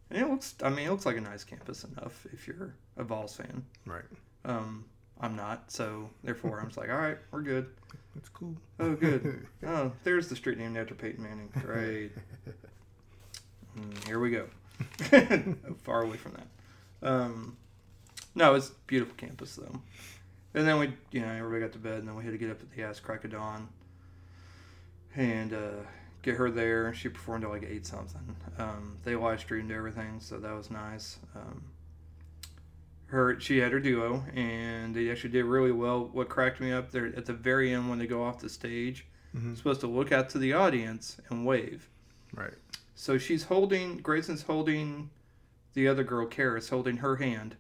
and 0.10 0.22
it 0.22 0.30
looks, 0.30 0.56
I 0.64 0.70
mean, 0.70 0.88
it 0.88 0.92
looks 0.92 1.06
like 1.06 1.18
a 1.18 1.22
nice 1.22 1.44
campus 1.44 1.84
enough 1.84 2.26
if 2.34 2.48
you're 2.48 2.74
a 2.98 3.04
Vols 3.04 3.36
fan. 3.36 3.64
Right. 3.86 4.04
Um, 4.46 4.86
I'm 5.20 5.36
not, 5.36 5.72
so 5.72 6.10
therefore 6.24 6.60
I'm 6.60 6.68
just 6.68 6.78
like, 6.78 6.90
all 6.90 6.98
right, 6.98 7.18
we're 7.32 7.42
good. 7.42 7.68
That's 8.16 8.30
cool. 8.30 8.56
Oh, 8.80 8.94
good. 8.94 9.46
oh, 9.66 9.92
there's 10.04 10.28
the 10.28 10.36
street 10.36 10.58
named 10.58 10.78
after 10.78 10.96
Peyton 10.96 11.24
Manning. 11.24 11.50
Great. 11.62 12.12
Mm, 13.78 14.08
here 14.08 14.20
we 14.20 14.32
go. 14.32 14.48
Far 15.84 16.02
away 16.02 16.18
from 16.18 16.34
that. 16.34 17.08
Um, 17.08 17.58
no, 18.34 18.56
it's 18.56 18.70
beautiful 18.88 19.14
campus 19.18 19.56
though. 19.56 19.82
And 20.56 20.68
then 20.68 20.80
we, 20.80 20.94
you 21.12 21.22
know, 21.22 21.28
everybody 21.28 21.62
got 21.62 21.74
to 21.74 21.78
bed, 21.78 22.00
and 22.00 22.08
then 22.08 22.16
we 22.16 22.24
had 22.24 22.32
to 22.32 22.40
get 22.40 22.50
up 22.50 22.60
at 22.60 22.72
the 22.72 22.82
ass 22.82 23.00
crack 23.00 23.24
of 23.24 23.32
dawn 23.32 23.68
and 25.16 25.54
uh, 25.54 25.84
get 26.22 26.36
her 26.36 26.50
there. 26.52 26.94
She 26.94 27.10
performed 27.10 27.44
at 27.44 27.50
like 27.50 27.64
eight 27.64 27.86
something. 27.86 28.36
Um, 28.58 28.98
they 29.04 29.16
live 29.16 29.40
streamed 29.40 29.72
everything, 29.72 30.20
so 30.20 30.38
that 30.40 30.54
was 30.54 30.70
nice. 30.72 31.18
Um, 31.36 31.64
her, 33.08 33.40
she 33.40 33.58
had 33.60 33.72
her 33.72 33.80
duo, 33.80 34.24
and 34.36 34.94
they 34.96 35.10
actually 35.10 35.30
did 35.30 35.46
really 35.46 35.72
well. 35.72 36.10
What 36.12 36.28
cracked 36.30 36.60
me 36.60 36.72
up 36.74 36.92
there 36.92 37.06
at 37.06 37.26
the 37.26 37.34
very 37.34 37.74
end 37.74 37.90
when 37.90 38.00
they 38.00 38.08
go 38.08 38.24
off 38.24 38.40
the 38.40 38.50
stage, 38.50 39.06
Mhm. 39.36 39.56
supposed 39.56 39.80
to 39.82 39.88
look 39.88 40.12
out 40.12 40.30
to 40.32 40.38
the 40.38 40.54
audience 40.54 41.18
and 41.30 41.46
wave. 41.46 41.88
Right. 42.34 42.54
So 42.96 43.18
she's 43.18 43.44
holding 43.44 43.98
Grayson's 43.98 44.42
holding 44.44 45.10
the 45.74 45.88
other 45.88 46.04
girl, 46.04 46.26
Karis, 46.28 46.70
holding 46.70 46.98
her 46.98 47.18
hand 47.18 47.56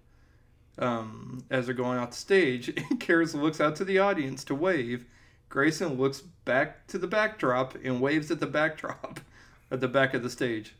um, 0.79 1.43
as 1.49 1.65
they're 1.65 1.75
going 1.75 1.97
off 1.97 2.11
the 2.11 2.17
stage. 2.17 2.67
And 2.89 2.99
Karis 2.99 3.33
looks 3.33 3.59
out 3.61 3.75
to 3.77 3.85
the 3.85 3.99
audience 3.99 4.43
to 4.45 4.55
wave. 4.55 5.05
Grayson 5.49 5.93
looks 5.95 6.21
back 6.45 6.87
to 6.87 6.97
the 6.97 7.07
backdrop 7.07 7.75
and 7.83 8.01
waves 8.01 8.29
at 8.31 8.39
the 8.39 8.47
backdrop 8.47 9.19
at 9.71 9.79
the 9.81 9.87
back 9.87 10.13
of 10.13 10.23
the 10.23 10.29
stage. 10.29 10.75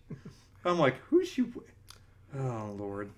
I'm 0.65 0.77
like, 0.79 0.97
who's 1.09 1.29
she? 1.29 1.43
wa- 1.43 1.63
Oh 2.37 2.75
Lord, 2.77 3.09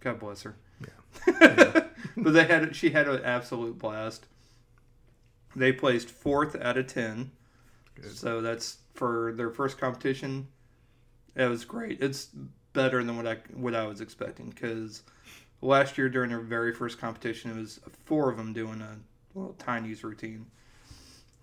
God 0.00 0.18
bless 0.18 0.42
her. 0.42 0.56
Yeah. 0.80 1.84
but 2.16 2.32
they 2.32 2.44
had 2.44 2.74
she 2.74 2.90
had 2.90 3.08
an 3.08 3.22
absolute 3.24 3.78
blast. 3.78 4.26
They 5.54 5.72
placed 5.72 6.10
fourth 6.10 6.56
out 6.60 6.76
of 6.76 6.88
ten. 6.88 7.30
Good. 7.94 8.16
So 8.16 8.40
that's 8.40 8.78
for 8.94 9.32
their 9.36 9.50
first 9.50 9.78
competition. 9.78 10.48
It 11.36 11.46
was 11.48 11.64
great. 11.64 12.02
It's 12.02 12.28
better 12.72 13.02
than 13.04 13.16
what 13.16 13.26
I 13.26 13.36
what 13.54 13.74
I 13.74 13.86
was 13.86 14.00
expecting 14.00 14.50
because 14.50 15.04
last 15.62 15.96
year 15.96 16.08
during 16.08 16.30
their 16.30 16.40
very 16.40 16.74
first 16.74 16.98
competition, 16.98 17.52
it 17.52 17.56
was 17.56 17.78
four 18.04 18.30
of 18.30 18.36
them 18.36 18.52
doing 18.52 18.80
a 18.82 18.98
little 19.38 19.54
tiny's 19.54 20.02
routine 20.02 20.46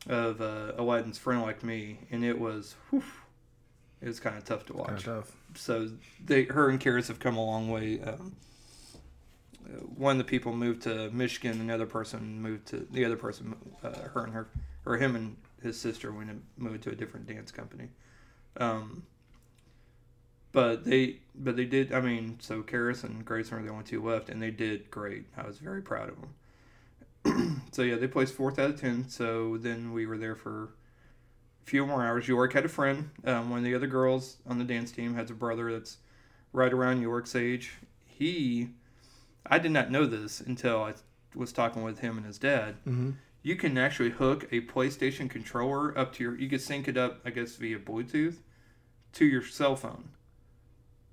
of 0.09 0.41
uh, 0.41 0.73
Aladdin's 0.77 1.17
friend 1.17 1.41
like 1.41 1.63
me, 1.63 1.99
and 2.11 2.23
it 2.25 2.39
was, 2.39 2.75
whew, 2.89 3.03
it 4.01 4.07
was 4.07 4.19
kind 4.19 4.37
of 4.37 4.43
tough 4.43 4.65
to 4.67 4.73
watch. 4.73 5.03
tough. 5.03 5.31
So 5.55 5.89
they, 6.23 6.45
her 6.45 6.69
and 6.69 6.79
Karis 6.79 7.07
have 7.07 7.19
come 7.19 7.37
a 7.37 7.45
long 7.45 7.69
way. 7.69 8.01
Um, 8.01 8.35
uh, 9.65 9.77
one 9.95 10.13
of 10.13 10.17
the 10.17 10.29
people 10.29 10.53
moved 10.53 10.83
to 10.83 11.09
Michigan, 11.11 11.61
another 11.61 11.85
person 11.85 12.41
moved 12.41 12.67
to 12.67 12.87
the 12.91 13.05
other 13.05 13.17
person. 13.17 13.55
Uh, 13.83 13.89
her 14.13 14.23
and 14.23 14.33
her, 14.33 14.47
or 14.85 14.97
him 14.97 15.15
and 15.15 15.37
his 15.61 15.79
sister 15.79 16.11
went 16.11 16.29
and 16.29 16.41
moved 16.57 16.83
to 16.83 16.89
a 16.89 16.95
different 16.95 17.27
dance 17.27 17.51
company. 17.51 17.89
Um, 18.57 19.03
but 20.51 20.83
they, 20.83 21.17
but 21.35 21.55
they 21.55 21.65
did. 21.65 21.93
I 21.93 22.01
mean, 22.01 22.37
so 22.41 22.61
Karis 22.61 23.03
and 23.03 23.23
Grayson 23.23 23.59
are 23.59 23.61
the 23.61 23.69
only 23.69 23.83
two 23.83 24.03
left, 24.03 24.29
and 24.29 24.41
they 24.41 24.51
did 24.51 24.89
great. 24.91 25.25
I 25.37 25.45
was 25.45 25.59
very 25.59 25.81
proud 25.81 26.09
of 26.09 26.19
them. 26.19 26.33
so 27.71 27.81
yeah, 27.81 27.95
they 27.95 28.07
placed 28.07 28.33
fourth 28.33 28.59
out 28.59 28.71
of 28.71 28.79
ten. 28.79 29.07
So 29.09 29.57
then 29.57 29.93
we 29.93 30.05
were 30.05 30.17
there 30.17 30.35
for 30.35 30.73
a 31.65 31.69
few 31.69 31.85
more 31.85 32.05
hours. 32.05 32.27
York 32.27 32.53
had 32.53 32.65
a 32.65 32.69
friend. 32.69 33.11
Um, 33.25 33.49
one 33.49 33.59
of 33.59 33.65
the 33.65 33.75
other 33.75 33.87
girls 33.87 34.37
on 34.47 34.57
the 34.57 34.63
dance 34.63 34.91
team 34.91 35.15
has 35.15 35.29
a 35.29 35.33
brother 35.33 35.71
that's 35.71 35.97
right 36.53 36.71
around 36.71 37.01
York's 37.01 37.35
age. 37.35 37.73
He, 38.05 38.69
I 39.45 39.59
did 39.59 39.71
not 39.71 39.91
know 39.91 40.05
this 40.05 40.41
until 40.41 40.83
I 40.83 40.93
was 41.35 41.51
talking 41.51 41.83
with 41.83 41.99
him 41.99 42.17
and 42.17 42.25
his 42.25 42.37
dad. 42.37 42.75
Mm-hmm. 42.87 43.11
You 43.43 43.55
can 43.55 43.77
actually 43.77 44.11
hook 44.11 44.47
a 44.51 44.61
PlayStation 44.61 45.29
controller 45.29 45.97
up 45.97 46.13
to 46.13 46.23
your. 46.23 46.37
You 46.37 46.49
could 46.49 46.61
sync 46.61 46.87
it 46.87 46.97
up, 46.97 47.21
I 47.25 47.31
guess, 47.31 47.55
via 47.55 47.79
Bluetooth 47.79 48.37
to 49.13 49.25
your 49.25 49.43
cell 49.43 49.75
phone, 49.75 50.09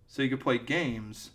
so 0.06 0.22
you 0.22 0.28
could 0.28 0.40
play 0.40 0.58
games 0.58 1.30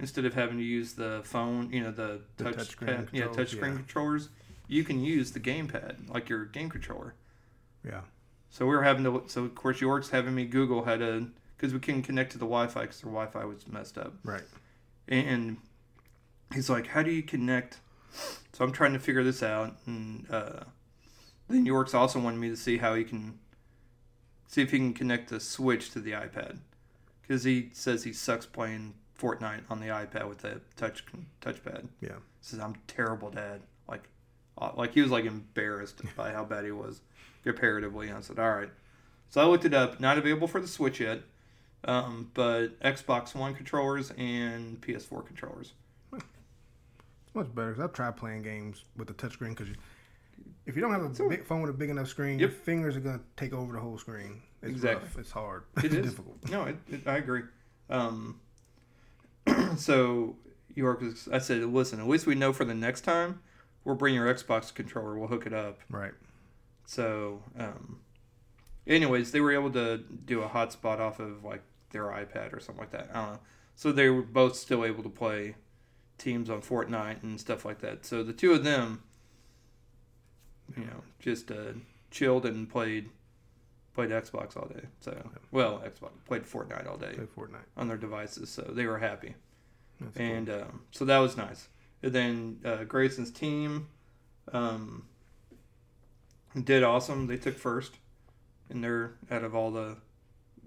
instead 0.00 0.24
of 0.24 0.34
having 0.34 0.58
to 0.58 0.64
use 0.64 0.94
the 0.94 1.20
phone. 1.24 1.72
You 1.72 1.84
know, 1.84 1.90
the, 1.90 2.20
The 2.36 2.44
touch, 2.44 2.56
touchscreen 2.56 2.86
pad, 2.86 3.08
yeah, 3.12 3.28
touch 3.28 3.50
screen 3.50 3.72
yeah. 3.72 3.78
controllers. 3.78 4.28
You 4.66 4.84
can 4.84 5.04
use 5.04 5.32
the 5.32 5.40
gamepad 5.40 6.10
like 6.10 6.28
your 6.28 6.44
game 6.46 6.70
controller. 6.70 7.14
Yeah. 7.84 8.02
So 8.50 8.66
we 8.66 8.74
were 8.74 8.82
having 8.82 9.04
to. 9.04 9.24
So 9.26 9.44
of 9.44 9.54
course, 9.54 9.80
York's 9.80 10.10
having 10.10 10.34
me 10.34 10.44
Google 10.44 10.84
how 10.84 10.96
to 10.96 11.30
because 11.56 11.72
we 11.72 11.80
couldn't 11.80 12.02
connect 12.02 12.32
to 12.32 12.38
the 12.38 12.46
Wi-Fi 12.46 12.80
because 12.80 13.00
their 13.00 13.12
Wi-Fi 13.12 13.44
was 13.44 13.66
messed 13.68 13.98
up. 13.98 14.14
Right. 14.24 14.42
And 15.08 15.58
he's 16.54 16.70
like, 16.70 16.88
"How 16.88 17.02
do 17.02 17.10
you 17.10 17.22
connect?" 17.22 17.78
So 18.52 18.64
I'm 18.64 18.72
trying 18.72 18.92
to 18.92 18.98
figure 18.98 19.22
this 19.22 19.42
out, 19.42 19.76
and 19.86 20.26
uh, 20.30 20.64
then 21.48 21.66
York's 21.66 21.94
also 21.94 22.18
wanted 22.18 22.38
me 22.38 22.48
to 22.48 22.56
see 22.56 22.78
how 22.78 22.94
he 22.94 23.04
can 23.04 23.38
see 24.48 24.62
if 24.62 24.72
he 24.72 24.78
can 24.78 24.94
connect 24.94 25.30
the 25.30 25.38
Switch 25.38 25.90
to 25.92 26.00
the 26.00 26.12
iPad 26.12 26.58
because 27.22 27.44
he 27.44 27.70
says 27.72 28.02
he 28.02 28.12
sucks 28.12 28.46
playing 28.46 28.94
Fortnite 29.20 29.62
on 29.70 29.80
the 29.80 29.86
iPad 29.86 30.28
with 30.28 30.38
the 30.38 30.60
touch 30.76 31.04
touchpad. 31.42 31.86
Yeah. 32.00 32.16
Says 32.40 32.58
I'm 32.60 32.74
terrible, 32.86 33.30
Dad. 33.30 33.60
Like, 33.88 34.04
uh, 34.58 34.70
like 34.76 34.94
he 34.94 35.02
was 35.02 35.10
like 35.10 35.24
embarrassed 35.24 36.00
by 36.16 36.32
how 36.32 36.44
bad 36.44 36.64
he 36.64 36.70
was 36.72 37.00
comparatively. 37.44 38.08
And 38.08 38.18
I 38.18 38.20
said, 38.20 38.38
all 38.38 38.50
right. 38.50 38.70
So 39.28 39.40
I 39.40 39.44
looked 39.44 39.64
it 39.64 39.74
up. 39.74 40.00
Not 40.00 40.18
available 40.18 40.48
for 40.48 40.60
the 40.60 40.66
Switch 40.68 41.00
yet, 41.00 41.20
um, 41.84 42.30
but 42.34 42.80
Xbox 42.80 43.34
One 43.34 43.54
controllers 43.54 44.10
and 44.12 44.80
PS4 44.80 45.24
controllers. 45.26 45.72
It's 46.12 47.34
much 47.34 47.54
better. 47.54 47.72
Cause 47.74 47.84
I've 47.84 47.92
tried 47.92 48.16
playing 48.16 48.42
games 48.42 48.84
with 48.96 49.06
the 49.08 49.14
touchscreen 49.14 49.50
because 49.56 49.68
if 50.66 50.74
you 50.74 50.82
don't 50.82 50.92
have 50.92 51.02
a 51.02 51.14
So- 51.14 51.28
big 51.28 51.44
phone 51.44 51.60
with 51.62 51.70
a 51.70 51.74
big 51.74 51.90
enough 51.90 52.08
screen, 52.08 52.38
Yep. 52.38 52.50
your 52.50 52.58
fingers 52.58 52.96
are 52.96 53.00
gonna 53.00 53.20
take 53.36 53.52
over 53.52 53.72
the 53.74 53.78
whole 53.80 53.98
screen. 53.98 54.42
It's 54.62 54.70
Exactly. 54.72 55.06
rough. 55.06 55.18
It's 55.18 55.30
hard. 55.30 55.62
It 55.78 55.84
it's 55.86 55.94
is. 55.94 56.06
difficult. 56.10 56.50
No, 56.50 56.64
it, 56.64 56.76
it, 56.88 57.06
I 57.06 57.16
agree. 57.18 57.42
Um, 57.88 58.40
so 59.76 60.36
York 60.74 61.00
was. 61.00 61.28
I 61.32 61.38
said, 61.38 61.62
listen. 61.64 62.00
At 62.00 62.08
least 62.08 62.26
we 62.26 62.34
know 62.34 62.52
for 62.52 62.64
the 62.64 62.74
next 62.74 63.02
time. 63.02 63.40
We'll 63.84 63.96
bring 63.96 64.14
your 64.14 64.32
Xbox 64.32 64.72
controller. 64.74 65.18
We'll 65.18 65.28
hook 65.28 65.46
it 65.46 65.54
up. 65.54 65.80
Right. 65.88 66.12
So, 66.84 67.42
um, 67.58 68.00
anyways, 68.86 69.32
they 69.32 69.40
were 69.40 69.52
able 69.52 69.70
to 69.72 69.98
do 69.98 70.42
a 70.42 70.48
hotspot 70.48 70.98
off 71.00 71.18
of 71.18 71.44
like 71.44 71.62
their 71.90 72.04
iPad 72.04 72.52
or 72.52 72.60
something 72.60 72.80
like 72.80 72.90
that. 72.90 73.10
I 73.12 73.20
don't 73.20 73.32
know. 73.32 73.40
So 73.76 73.92
they 73.92 74.10
were 74.10 74.22
both 74.22 74.56
still 74.56 74.84
able 74.84 75.02
to 75.02 75.08
play 75.08 75.56
teams 76.18 76.50
on 76.50 76.60
Fortnite 76.60 77.22
and 77.22 77.40
stuff 77.40 77.64
like 77.64 77.80
that. 77.80 78.04
So 78.04 78.22
the 78.22 78.32
two 78.32 78.52
of 78.52 78.62
them, 78.62 79.02
you 80.76 80.84
know, 80.84 81.02
just 81.18 81.50
uh, 81.50 81.72
chilled 82.10 82.44
and 82.44 82.68
played 82.68 83.08
played 83.94 84.10
Xbox 84.10 84.56
all 84.56 84.68
day. 84.68 84.86
So 85.00 85.16
well, 85.50 85.82
Xbox 85.84 86.10
played 86.26 86.44
Fortnite 86.44 86.88
all 86.88 86.96
day 86.96 87.12
Play 87.14 87.24
Fortnite. 87.26 87.66
on 87.76 87.88
their 87.88 87.96
devices. 87.96 88.48
So 88.50 88.62
they 88.62 88.86
were 88.86 88.98
happy 88.98 89.34
That's 90.00 90.16
cool. 90.16 90.26
and 90.26 90.50
um, 90.50 90.80
so 90.90 91.04
that 91.04 91.18
was 91.18 91.36
nice. 91.36 91.68
And 92.02 92.12
then 92.12 92.60
uh, 92.64 92.84
Grayson's 92.84 93.30
team 93.30 93.88
um, 94.52 95.04
did 96.64 96.82
awesome. 96.82 97.26
They 97.26 97.36
took 97.36 97.56
first, 97.58 97.94
and 98.70 98.82
they're 98.82 99.12
out 99.30 99.44
of 99.44 99.54
all 99.54 99.70
the, 99.70 99.96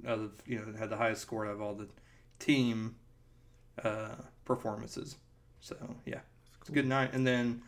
out 0.07 0.19
of 0.19 0.31
you 0.45 0.59
know, 0.59 0.77
had 0.77 0.89
the 0.89 0.97
highest 0.97 1.21
score 1.21 1.45
out 1.47 1.53
of 1.53 1.61
all 1.61 1.73
the 1.73 1.87
team 2.39 2.95
uh, 3.83 4.15
performances. 4.45 5.15
So 5.59 5.75
yeah, 6.05 6.19
it's 6.59 6.69
a 6.69 6.73
good 6.73 6.85
night. 6.85 7.11
And 7.13 7.25
then 7.25 7.61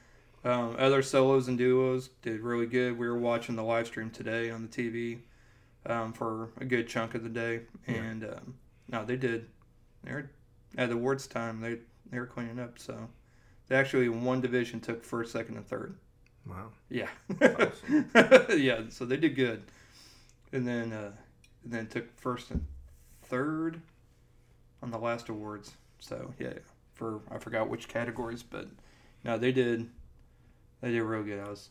um, 0.44 0.76
other 0.78 1.02
solos 1.02 1.48
and 1.48 1.58
duos 1.58 2.10
did 2.22 2.42
really 2.42 2.68
good. 2.68 2.98
We 3.00 3.08
were 3.08 3.18
watching 3.18 3.56
the 3.56 3.64
live 3.64 3.88
stream 3.88 4.12
today 4.12 4.52
on 4.52 4.62
the 4.62 4.68
TV 4.68 5.20
um, 5.86 6.14
for 6.14 6.50
a 6.60 6.66
good 6.66 6.88
chunk 6.88 7.16
of 7.16 7.24
the 7.24 7.30
day, 7.30 7.62
Yeah. 7.88 7.96
and 7.96 8.24
um, 8.24 8.56
no, 8.90 9.06
they 9.06 9.16
did. 9.16 9.48
They're 10.04 10.30
at 10.78 10.90
the 10.90 10.96
awards 10.96 11.28
time. 11.28 11.62
They 11.62 11.78
they 12.12 12.20
were 12.20 12.26
cleaning 12.28 12.60
up. 12.60 12.78
So 12.80 13.10
they 13.68 13.76
actually 13.76 14.10
one 14.10 14.42
division 14.42 14.80
took 14.80 15.04
first, 15.04 15.32
second, 15.32 15.58
and 15.58 15.68
third. 15.68 15.96
Wow. 16.48 16.70
Yeah, 16.90 17.10
awesome. 17.42 18.12
yeah. 18.60 18.82
So 18.90 19.06
they 19.06 19.18
did 19.18 19.36
good, 19.36 19.64
and 20.52 20.68
then 20.68 20.94
uh, 20.94 21.12
and 21.64 21.74
then 21.74 21.88
took 21.88 22.16
first 22.20 22.52
and 22.52 22.66
third 23.24 23.82
on 24.84 24.92
the 24.92 25.00
last 25.00 25.30
awards. 25.30 25.74
So 26.00 26.34
yeah, 26.40 26.54
for 26.94 27.22
I 27.32 27.40
forgot 27.40 27.70
which 27.70 27.88
categories, 27.88 28.44
but 28.44 28.68
no, 29.24 29.38
they 29.38 29.52
did. 29.52 29.90
They 30.82 30.92
did 30.92 31.02
real 31.02 31.24
good. 31.24 31.40
I 31.40 31.50
was 31.50 31.70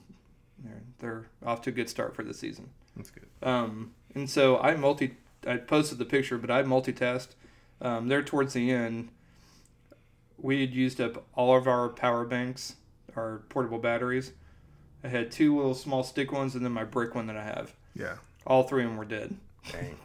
they're 0.58 0.82
they're 0.98 1.26
off 1.44 1.62
to 1.62 1.70
a 1.70 1.72
good 1.72 1.88
start 1.88 2.16
for 2.16 2.24
the 2.24 2.34
season. 2.34 2.68
That's 2.96 3.10
good. 3.10 3.26
Um, 3.42 3.92
and 4.14 4.28
so 4.28 4.58
I 4.58 4.74
multi 4.76 5.16
I 5.46 5.56
posted 5.58 5.98
the 5.98 6.04
picture, 6.04 6.38
but 6.38 6.50
I 6.50 6.62
multitasked. 6.62 7.34
Um, 7.80 8.08
there 8.08 8.22
towards 8.22 8.54
the 8.54 8.70
end, 8.70 9.08
we 10.38 10.60
had 10.60 10.72
used 10.72 11.00
up 11.00 11.24
all 11.34 11.56
of 11.56 11.66
our 11.66 11.88
power 11.88 12.24
banks, 12.24 12.76
our 13.16 13.42
portable 13.48 13.78
batteries. 13.78 14.32
I 15.02 15.08
had 15.08 15.30
two 15.30 15.56
little 15.56 15.74
small 15.74 16.02
stick 16.02 16.32
ones, 16.32 16.54
and 16.54 16.64
then 16.64 16.72
my 16.72 16.84
brick 16.84 17.14
one 17.14 17.26
that 17.26 17.36
I 17.36 17.44
have. 17.44 17.74
Yeah. 17.94 18.16
All 18.46 18.62
three 18.62 18.84
of 18.84 18.90
them 18.90 18.96
were 18.96 19.04
dead. 19.04 19.36
Dang. 19.70 19.96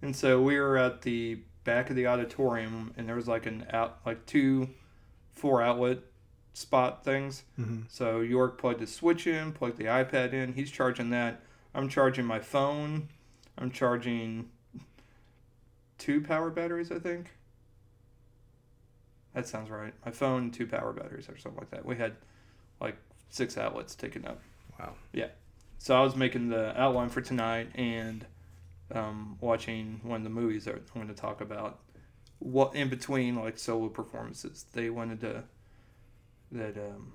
And 0.00 0.16
so 0.16 0.42
we 0.42 0.58
were 0.58 0.76
at 0.76 1.02
the 1.02 1.38
back 1.64 1.90
of 1.90 1.96
the 1.96 2.08
auditorium, 2.08 2.92
and 2.96 3.08
there 3.08 3.14
was 3.14 3.28
like 3.28 3.46
an 3.46 3.66
out, 3.70 3.98
like 4.04 4.26
two, 4.26 4.70
four 5.34 5.62
outlet 5.62 5.98
spot 6.54 7.04
things. 7.04 7.44
hmm 7.56 7.82
So 7.88 8.20
York 8.20 8.58
plugged 8.58 8.80
the 8.80 8.86
switch 8.86 9.26
in, 9.26 9.52
plugged 9.52 9.78
the 9.78 9.84
iPad 9.84 10.32
in. 10.32 10.54
He's 10.54 10.70
charging 10.70 11.10
that. 11.10 11.40
I'm 11.74 11.88
charging 11.88 12.24
my 12.24 12.40
phone. 12.40 13.08
I'm 13.58 13.70
charging 13.70 14.50
two 15.98 16.20
power 16.20 16.50
batteries, 16.50 16.90
I 16.90 16.98
think. 16.98 17.30
That 19.34 19.46
sounds 19.46 19.70
right. 19.70 19.94
My 20.04 20.10
phone, 20.10 20.50
two 20.50 20.66
power 20.66 20.92
batteries, 20.92 21.28
or 21.28 21.38
something 21.38 21.60
like 21.60 21.70
that. 21.70 21.84
We 21.84 21.96
had 21.96 22.16
like 22.80 22.96
six 23.30 23.56
outlets 23.56 23.94
taken 23.94 24.26
up. 24.26 24.40
Wow. 24.78 24.94
Yeah. 25.12 25.28
So 25.78 25.96
I 25.96 26.00
was 26.02 26.14
making 26.14 26.48
the 26.48 26.78
outline 26.80 27.08
for 27.08 27.20
tonight 27.20 27.70
and 27.74 28.26
um, 28.94 29.38
watching 29.40 30.00
one 30.02 30.18
of 30.18 30.24
the 30.24 30.30
movies 30.30 30.64
that 30.66 30.74
I'm 30.74 30.82
going 30.94 31.08
to 31.08 31.14
talk 31.14 31.40
about. 31.40 31.80
What 32.38 32.74
in 32.74 32.88
between 32.88 33.36
like 33.36 33.58
solo 33.58 33.88
performances, 33.88 34.66
they 34.72 34.90
wanted 34.90 35.20
to 35.20 35.44
that 36.52 36.76
um, 36.76 37.12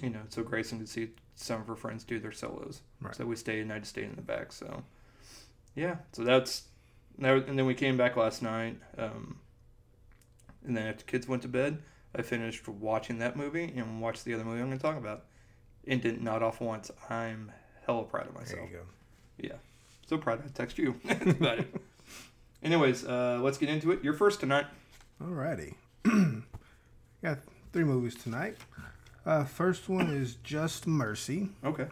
you 0.00 0.10
know 0.10 0.20
so 0.28 0.42
Grayson 0.42 0.78
could 0.78 0.88
see 0.88 1.10
some 1.34 1.60
of 1.60 1.66
her 1.66 1.76
friends 1.76 2.04
do 2.04 2.18
their 2.18 2.32
solos. 2.32 2.82
Right. 3.00 3.14
So 3.14 3.26
we 3.26 3.36
stayed 3.36 3.60
and 3.60 3.72
I 3.72 3.78
just 3.80 3.90
stayed 3.90 4.04
in 4.04 4.16
the 4.16 4.22
back. 4.22 4.52
So 4.52 4.82
yeah, 5.74 5.96
so 6.12 6.24
that's 6.24 6.64
that, 7.18 7.46
and 7.48 7.58
then 7.58 7.66
we 7.66 7.74
came 7.74 7.96
back 7.96 8.16
last 8.16 8.42
night. 8.42 8.78
Um, 8.96 9.38
and 10.64 10.76
then 10.76 10.86
after 10.86 11.04
kids 11.04 11.28
went 11.28 11.42
to 11.42 11.48
bed, 11.48 11.82
I 12.14 12.22
finished 12.22 12.66
watching 12.68 13.18
that 13.18 13.36
movie 13.36 13.72
and 13.76 14.00
watched 14.00 14.24
the 14.24 14.34
other 14.34 14.44
movie 14.44 14.60
I'm 14.60 14.68
going 14.68 14.78
to 14.78 14.82
talk 14.82 14.96
about. 14.96 15.24
And 15.86 16.00
didn't 16.00 16.22
nod 16.22 16.42
off 16.42 16.60
once. 16.60 16.90
I'm 17.10 17.50
hella 17.86 18.04
proud 18.04 18.28
of 18.28 18.34
There 18.34 18.42
myself. 18.42 18.70
you 18.70 18.76
go. 18.76 18.82
So 20.06 20.18
proud 20.18 20.42
I 20.44 20.48
text 20.48 20.76
you 20.78 20.94
about 21.08 21.60
it. 21.60 21.74
Anyways, 22.62 23.04
uh, 23.06 23.38
let's 23.40 23.56
get 23.56 23.70
into 23.70 23.92
it. 23.92 24.04
You're 24.04 24.12
first 24.12 24.40
tonight. 24.40 24.66
Alrighty. 25.22 25.74
Got 27.24 27.38
three 27.72 27.84
movies 27.84 28.14
tonight. 28.14 28.56
Uh, 29.24 29.44
first 29.44 29.88
one 29.88 30.08
is 30.10 30.34
Just 30.42 30.86
Mercy. 30.86 31.48
Okay. 31.64 31.86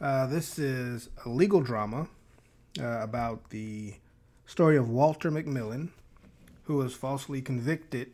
Uh, 0.00 0.26
this 0.26 0.58
is 0.58 1.08
a 1.24 1.28
legal 1.28 1.62
drama 1.62 2.08
uh, 2.78 3.00
about 3.00 3.48
the 3.50 3.94
story 4.44 4.76
of 4.76 4.90
Walter 4.90 5.30
McMillan, 5.30 5.88
who 6.64 6.76
was 6.76 6.94
falsely 6.94 7.40
convicted 7.40 8.12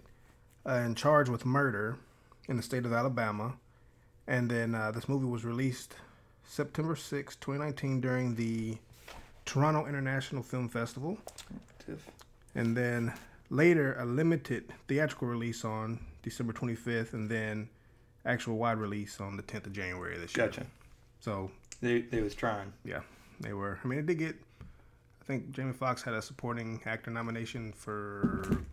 uh, 0.64 0.70
and 0.70 0.96
charged 0.96 1.30
with 1.30 1.44
murder 1.44 1.98
in 2.48 2.56
the 2.56 2.62
state 2.62 2.86
of 2.86 2.92
Alabama. 2.92 3.54
And 4.28 4.48
then 4.48 4.74
uh, 4.74 4.92
this 4.92 5.08
movie 5.08 5.26
was 5.26 5.44
released 5.44 5.96
September 6.44 6.94
6, 6.94 7.36
2019, 7.36 8.00
during 8.00 8.36
the 8.36 8.78
Toronto 9.44 9.86
International 9.86 10.44
Film 10.44 10.68
Festival. 10.68 11.18
And 12.54 12.76
then 12.76 13.12
later, 13.54 13.96
a 13.98 14.04
limited 14.04 14.72
theatrical 14.88 15.28
release 15.28 15.64
on 15.64 15.98
December 16.22 16.52
25th, 16.52 17.12
and 17.12 17.30
then 17.30 17.68
actual 18.26 18.56
wide 18.56 18.78
release 18.78 19.20
on 19.20 19.36
the 19.36 19.42
10th 19.42 19.66
of 19.66 19.72
January 19.72 20.18
this 20.18 20.36
year. 20.36 20.46
Gotcha. 20.46 20.66
So 21.20 21.50
They 21.80 22.02
they 22.02 22.20
was 22.22 22.34
trying. 22.34 22.72
Yeah, 22.84 23.00
they 23.40 23.52
were, 23.52 23.78
I 23.82 23.86
mean, 23.86 23.98
it 23.98 24.06
did 24.06 24.18
get, 24.18 24.36
I 25.22 25.24
think 25.24 25.50
Jamie 25.52 25.72
Foxx 25.72 26.02
had 26.02 26.14
a 26.14 26.22
supporting 26.22 26.80
actor 26.84 27.10
nomination 27.10 27.72
for 27.72 28.64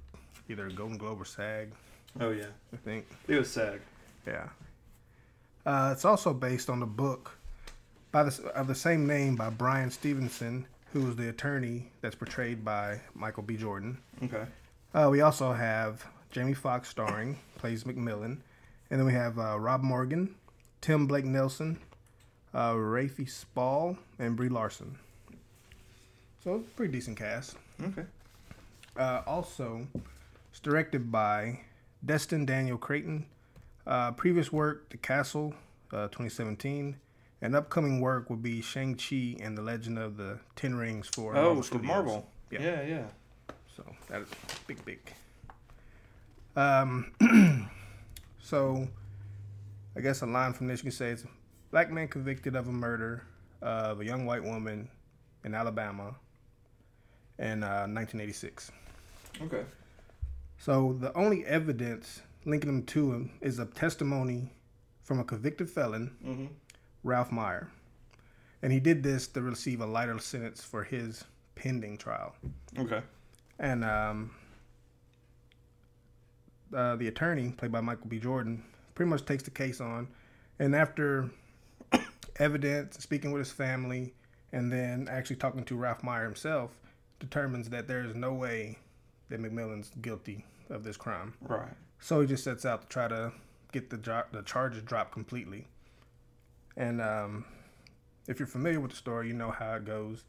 either 0.49 0.69
Golden 0.69 0.97
Globe 0.97 1.21
or 1.21 1.25
SAG, 1.25 1.71
Oh 2.19 2.31
yeah. 2.31 2.45
I 2.73 2.77
think. 2.77 3.05
It 3.27 3.37
was 3.37 3.49
SAG. 3.49 3.79
Yeah. 4.27 4.49
Uh, 5.65 5.91
it's 5.93 6.05
also 6.05 6.33
based 6.33 6.69
on 6.69 6.79
the 6.79 6.85
book 6.85 7.37
by 8.11 8.23
the, 8.23 8.45
of 8.55 8.67
the 8.67 8.75
same 8.75 9.07
name 9.07 9.35
by 9.35 9.49
Bryan 9.49 9.89
Stevenson, 9.91 10.65
who 10.91 11.01
was 11.05 11.15
the 11.15 11.29
attorney 11.29 11.89
that's 12.01 12.15
portrayed 12.15 12.65
by 12.65 12.99
Michael 13.13 13.43
B. 13.43 13.55
Jordan. 13.55 13.97
Okay. 14.23 14.43
Uh, 14.93 15.07
we 15.09 15.21
also 15.21 15.53
have 15.53 16.05
Jamie 16.31 16.53
Foxx 16.53 16.89
starring, 16.89 17.37
plays 17.57 17.83
McMillan. 17.83 18.39
And 18.89 18.99
then 18.99 19.05
we 19.05 19.13
have 19.13 19.39
uh, 19.39 19.57
Rob 19.57 19.83
Morgan, 19.83 20.35
Tim 20.81 21.07
Blake 21.07 21.23
Nelson, 21.23 21.79
uh, 22.53 22.75
Rafe 22.75 23.29
Spall, 23.29 23.97
and 24.19 24.35
Brie 24.35 24.49
Larson. 24.49 24.97
So, 26.43 26.63
pretty 26.75 26.91
decent 26.91 27.17
cast. 27.17 27.55
Okay. 27.81 28.03
Uh, 28.97 29.21
also, 29.25 29.87
it's 30.49 30.59
directed 30.59 31.09
by 31.09 31.61
Destin 32.05 32.45
Daniel 32.45 32.77
Cretton. 32.77 33.25
Uh, 33.87 34.11
previous 34.11 34.51
work, 34.51 34.89
The 34.89 34.97
Castle, 34.97 35.53
uh, 35.93 36.07
2017. 36.07 36.97
And 37.41 37.55
upcoming 37.55 38.01
work 38.01 38.29
will 38.29 38.37
be 38.37 38.61
Shang-Chi 38.61 39.37
and 39.39 39.57
the 39.57 39.61
Legend 39.61 39.97
of 39.97 40.17
the 40.17 40.39
Ten 40.55 40.75
Rings 40.75 41.07
for 41.07 41.31
oh, 41.31 41.41
Marvel 41.41 41.55
for 41.55 41.63
Studios. 41.63 41.87
Marvel. 41.87 42.29
Yeah. 42.51 42.61
Yeah, 42.61 42.81
yeah. 42.83 43.03
So 43.85 43.95
that 44.09 44.21
is 44.21 44.27
big, 44.67 44.83
big. 44.85 44.99
Um, 46.55 47.11
so 48.41 48.87
I 49.95 50.01
guess 50.01 50.21
a 50.21 50.25
line 50.25 50.53
from 50.53 50.67
this 50.67 50.79
you 50.79 50.83
can 50.83 50.91
say 50.91 51.09
is 51.09 51.25
black 51.71 51.91
man 51.91 52.07
convicted 52.07 52.55
of 52.55 52.67
a 52.67 52.71
murder 52.71 53.23
of 53.61 54.01
a 54.01 54.05
young 54.05 54.25
white 54.25 54.43
woman 54.43 54.89
in 55.43 55.55
Alabama 55.55 56.15
in 57.39 57.63
uh, 57.63 57.87
1986. 57.87 58.71
Okay. 59.43 59.63
So 60.57 60.95
the 60.99 61.15
only 61.17 61.45
evidence 61.45 62.21
linking 62.45 62.69
him 62.69 62.83
to 62.83 63.13
him 63.13 63.31
is 63.41 63.57
a 63.59 63.65
testimony 63.65 64.51
from 65.03 65.19
a 65.19 65.23
convicted 65.23 65.69
felon, 65.69 66.15
Mm-hmm. 66.25 66.45
Ralph 67.03 67.31
Meyer. 67.31 67.71
And 68.61 68.71
he 68.71 68.79
did 68.79 69.01
this 69.01 69.27
to 69.29 69.41
receive 69.41 69.81
a 69.81 69.85
lighter 69.87 70.19
sentence 70.19 70.63
for 70.63 70.83
his 70.83 71.23
pending 71.55 71.97
trial. 71.97 72.35
Okay. 72.77 73.01
And 73.61 73.85
um, 73.85 74.31
uh, 76.75 76.95
the 76.95 77.07
attorney, 77.07 77.51
played 77.51 77.71
by 77.71 77.79
Michael 77.79 78.07
B. 78.07 78.19
Jordan, 78.19 78.63
pretty 78.95 79.09
much 79.09 79.23
takes 79.23 79.43
the 79.43 79.51
case 79.51 79.79
on. 79.79 80.07
And 80.59 80.75
after 80.75 81.29
evidence, 82.37 82.97
speaking 82.97 83.31
with 83.31 83.39
his 83.39 83.51
family, 83.51 84.13
and 84.51 84.73
then 84.73 85.07
actually 85.09 85.35
talking 85.37 85.63
to 85.65 85.75
Ralph 85.75 86.03
Meyer 86.03 86.25
himself, 86.25 86.71
determines 87.19 87.69
that 87.69 87.87
there 87.87 88.03
is 88.03 88.15
no 88.15 88.33
way 88.33 88.79
that 89.29 89.39
McMillan's 89.39 89.91
guilty 90.01 90.43
of 90.71 90.83
this 90.83 90.97
crime. 90.97 91.35
Right. 91.41 91.69
So 91.99 92.19
he 92.19 92.27
just 92.27 92.43
sets 92.43 92.65
out 92.65 92.81
to 92.81 92.87
try 92.87 93.07
to 93.07 93.31
get 93.71 93.91
the 93.91 93.97
jo- 93.97 94.23
the 94.31 94.41
charges 94.41 94.81
dropped 94.81 95.11
completely. 95.11 95.67
And 96.75 96.99
um, 96.99 97.45
if 98.27 98.39
you're 98.39 98.47
familiar 98.47 98.79
with 98.79 98.91
the 98.91 98.97
story, 98.97 99.27
you 99.27 99.33
know 99.33 99.51
how 99.51 99.75
it 99.75 99.85
goes. 99.85 100.23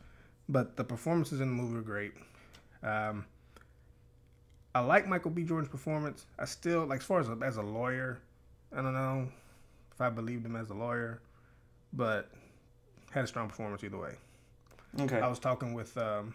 But 0.51 0.77
the 0.77 0.85
performances 0.85 1.41
in 1.41 1.49
the 1.49 1.63
movie 1.63 1.79
are 1.79 1.83
great. 1.83 2.13
Um, 2.83 3.25
I 4.75 4.81
like 4.81 5.07
Michael 5.07 5.31
B. 5.31 5.45
Jordan's 5.45 5.71
performance. 5.71 6.27
I 6.39 6.45
still 6.45 6.87
like 6.87 7.01
as 7.01 7.07
far 7.07 7.21
as 7.21 7.29
a, 7.29 7.39
as 7.43 7.57
a 7.57 7.63
lawyer. 7.63 8.21
I 8.73 8.77
don't 8.77 8.95
know 8.95 9.29
if 9.93 10.01
I 10.01 10.09
believed 10.09 10.47
him 10.47 10.57
as 10.57 10.71
a 10.71 10.75
lawyer, 10.75 11.21
but 11.93 12.31
had 13.11 13.25
a 13.25 13.27
strong 13.27 13.49
performance 13.49 13.85
either 13.85 13.99
way. 13.99 14.15
Okay. 15.01 15.21
I 15.21 15.29
was 15.29 15.39
talking 15.39 15.75
with 15.75 15.97
um, 15.99 16.35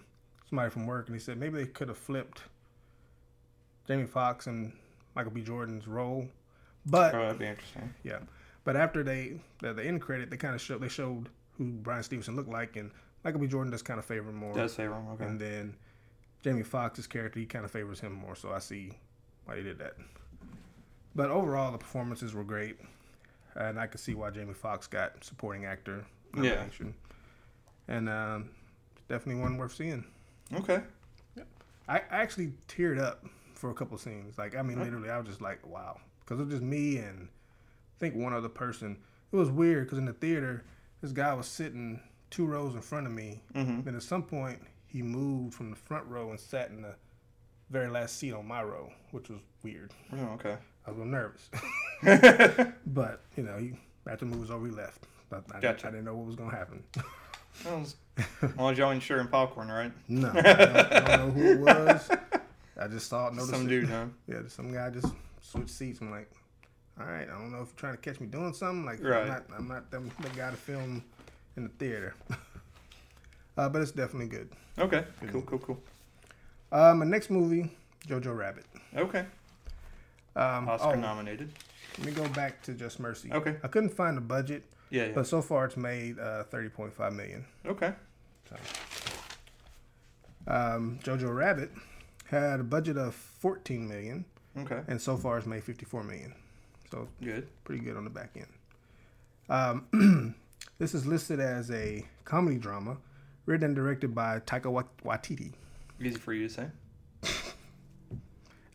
somebody 0.49 0.69
from 0.69 0.85
work, 0.85 1.07
and 1.07 1.15
he 1.15 1.19
said 1.19 1.37
maybe 1.37 1.57
they 1.57 1.65
could 1.67 1.87
have 1.87 1.97
flipped 1.97 2.43
Jamie 3.87 4.05
Foxx 4.05 4.47
and 4.47 4.71
Michael 5.15 5.31
B. 5.31 5.41
Jordan's 5.41 5.87
role, 5.87 6.27
but 6.85 7.15
oh, 7.15 7.19
that'd 7.19 7.39
be 7.39 7.47
interesting. 7.47 7.93
Yeah, 8.03 8.19
but 8.63 8.75
after 8.75 9.03
they 9.03 9.39
the, 9.61 9.73
the 9.73 9.83
end 9.83 10.01
credit, 10.01 10.29
they 10.29 10.37
kind 10.37 10.53
of 10.53 10.61
showed 10.61 10.81
they 10.81 10.89
showed 10.89 11.29
who 11.57 11.65
Bryan 11.65 12.03
Stevenson 12.03 12.35
looked 12.35 12.49
like, 12.49 12.75
and 12.75 12.91
Michael 13.23 13.39
B. 13.39 13.47
Jordan 13.47 13.71
does 13.71 13.81
kind 13.81 13.97
of 13.99 14.05
favor 14.05 14.29
him 14.29 14.35
more, 14.35 14.53
Does 14.53 14.73
say 14.73 14.85
wrong. 14.85 15.07
Okay. 15.13 15.25
and 15.25 15.39
then 15.39 15.75
Jamie 16.43 16.63
Foxx's 16.63 17.07
character 17.07 17.39
he 17.39 17.45
kind 17.45 17.65
of 17.65 17.71
favors 17.71 17.99
him 17.99 18.13
more, 18.13 18.35
so 18.35 18.51
I 18.51 18.59
see 18.59 18.91
why 19.45 19.57
he 19.57 19.63
did 19.63 19.79
that. 19.79 19.93
But 21.15 21.29
overall, 21.31 21.71
the 21.71 21.77
performances 21.77 22.33
were 22.33 22.43
great, 22.43 22.77
and 23.55 23.79
I 23.79 23.87
could 23.87 23.99
see 23.99 24.13
why 24.13 24.29
Jamie 24.29 24.53
Foxx 24.53 24.87
got 24.87 25.23
supporting 25.23 25.65
actor 25.65 26.05
Yeah. 26.39 26.65
and 27.87 28.07
um, 28.09 28.49
definitely 29.09 29.41
one 29.41 29.57
worth 29.57 29.73
seeing. 29.75 30.05
Okay. 30.53 30.81
I 31.87 31.95
I 31.97 32.01
actually 32.11 32.53
teared 32.67 32.99
up 32.99 33.25
for 33.55 33.69
a 33.71 33.73
couple 33.73 33.97
scenes. 33.97 34.37
Like 34.37 34.55
I 34.55 34.61
mean, 34.61 34.79
literally, 34.79 35.09
I 35.09 35.17
was 35.17 35.27
just 35.27 35.41
like, 35.41 35.65
wow, 35.65 35.99
because 36.19 36.39
it 36.39 36.43
was 36.43 36.51
just 36.53 36.63
me 36.63 36.97
and 36.97 37.27
I 37.29 37.99
think 37.99 38.15
one 38.15 38.33
other 38.33 38.49
person. 38.49 38.97
It 39.31 39.35
was 39.35 39.49
weird 39.49 39.85
because 39.85 39.97
in 39.97 40.05
the 40.05 40.13
theater, 40.13 40.63
this 41.01 41.11
guy 41.11 41.33
was 41.33 41.47
sitting 41.47 41.99
two 42.29 42.45
rows 42.45 42.75
in 42.75 42.81
front 42.81 43.07
of 43.07 43.13
me. 43.13 43.41
Mm-hmm. 43.55 43.81
Then 43.83 43.95
at 43.95 44.03
some 44.03 44.23
point, 44.23 44.59
he 44.97 45.03
moved 45.03 45.53
from 45.53 45.69
the 45.69 45.75
front 45.75 46.07
row 46.07 46.31
and 46.31 46.39
sat 46.39 46.69
in 46.71 46.81
the 46.81 46.95
very 47.69 47.87
last 47.87 48.17
seat 48.17 48.33
on 48.33 48.47
my 48.47 48.63
row, 48.63 48.91
which 49.11 49.29
was 49.29 49.39
weird. 49.63 49.93
Oh, 50.11 50.17
okay. 50.33 50.57
I 50.87 50.89
was 50.91 50.97
a 50.97 51.03
little 51.03 51.05
nervous, 51.05 51.49
but 52.87 53.21
you 53.35 53.43
know, 53.43 53.57
he 53.57 53.73
after 54.09 54.25
the 54.25 54.35
movie 54.35 54.51
over, 54.51 54.65
he 54.65 54.71
left. 54.71 55.03
But 55.29 55.43
I, 55.53 55.59
Gotcha. 55.59 55.87
I 55.87 55.91
didn't 55.91 56.05
know 56.05 56.15
what 56.15 56.25
was 56.25 56.35
gonna 56.35 56.55
happen. 56.55 56.83
As 57.65 58.55
long 58.57 58.71
as 58.71 58.77
y'all 58.77 58.91
ain't 58.91 59.03
sharing 59.03 59.27
popcorn, 59.27 59.67
right? 59.67 59.91
no, 60.07 60.29
I 60.33 60.41
don't, 60.41 60.45
I 60.47 61.17
don't 61.17 61.27
know 61.27 61.31
who 61.31 61.51
it 61.51 61.59
was. 61.59 62.09
I 62.79 62.87
just 62.87 63.07
saw 63.09 63.27
it. 63.27 63.33
Noticed 63.33 63.51
Some 63.51 63.65
it. 63.65 63.69
dude, 63.69 63.89
huh? 63.89 64.05
Yeah, 64.27 64.41
some 64.47 64.71
guy 64.71 64.89
just 64.91 65.13
switched 65.41 65.69
seats. 65.71 65.99
I'm 66.01 66.09
like, 66.11 66.29
all 66.99 67.05
right, 67.05 67.27
I 67.27 67.31
don't 67.31 67.51
know 67.51 67.61
if 67.61 67.67
you're 67.69 67.75
trying 67.77 67.95
to 67.95 67.99
catch 68.01 68.19
me 68.19 68.27
doing 68.27 68.53
something. 68.53 68.85
Like, 68.85 69.03
Right. 69.03 69.21
I'm 69.23 69.27
not, 69.27 69.43
I'm 69.57 69.67
not 69.67 69.91
the, 69.91 69.99
the 70.21 70.29
guy 70.35 70.51
to 70.51 70.55
film 70.55 71.03
in 71.57 71.63
the 71.63 71.69
theater. 71.69 72.13
Uh, 73.57 73.69
but 73.69 73.81
it's 73.81 73.91
definitely 73.91 74.27
good. 74.27 74.49
Okay. 74.79 75.03
Cool, 75.31 75.41
cool, 75.43 75.59
cool. 75.59 75.79
Uh, 76.71 76.93
my 76.95 77.05
next 77.05 77.29
movie, 77.29 77.71
Jojo 78.07 78.35
Rabbit. 78.37 78.65
Okay. 78.95 79.25
Um, 80.35 80.69
Oscar 80.69 80.89
oh, 80.89 80.95
nominated. 80.95 81.51
let 81.97 82.07
me 82.07 82.11
go 82.13 82.27
back 82.29 82.61
to 82.63 82.73
Just 82.73 82.99
Mercy. 82.99 83.31
Okay. 83.31 83.55
I 83.63 83.67
couldn't 83.67 83.89
find 83.89 84.15
the 84.15 84.21
budget, 84.21 84.63
Yeah, 84.91 85.07
yeah. 85.07 85.11
but 85.15 85.25
so 85.27 85.41
far 85.41 85.65
it's 85.65 85.77
made 85.77 86.19
uh, 86.19 86.43
30.5 86.51 87.13
million. 87.15 87.45
Okay. 87.65 87.93
Um, 90.47 90.99
Jojo 91.03 91.33
Rabbit 91.35 91.71
had 92.25 92.59
a 92.59 92.63
budget 92.63 92.97
of 92.97 93.15
14 93.15 93.87
million, 93.87 94.25
Okay. 94.57 94.81
and 94.87 95.01
so 95.01 95.17
far 95.17 95.37
it's 95.37 95.47
made 95.47 95.63
54 95.63 96.03
million. 96.03 96.33
So 96.91 97.07
Good. 97.21 97.47
pretty 97.65 97.83
good 97.83 97.97
on 97.97 98.03
the 98.05 98.09
back 98.09 98.31
end. 98.35 98.47
Um, 99.49 100.35
this 100.79 100.93
is 100.93 101.05
listed 101.05 101.39
as 101.39 101.69
a 101.71 102.05
comedy 102.23 102.57
drama, 102.57 102.97
written 103.47 103.65
and 103.65 103.75
directed 103.75 104.13
by 104.13 104.39
Taika 104.41 104.67
Wa- 104.71 104.83
Waititi, 105.03 105.53
Easy 105.99 106.17
for 106.17 106.33
you 106.33 106.47
to 106.47 106.53
say. 106.53 106.67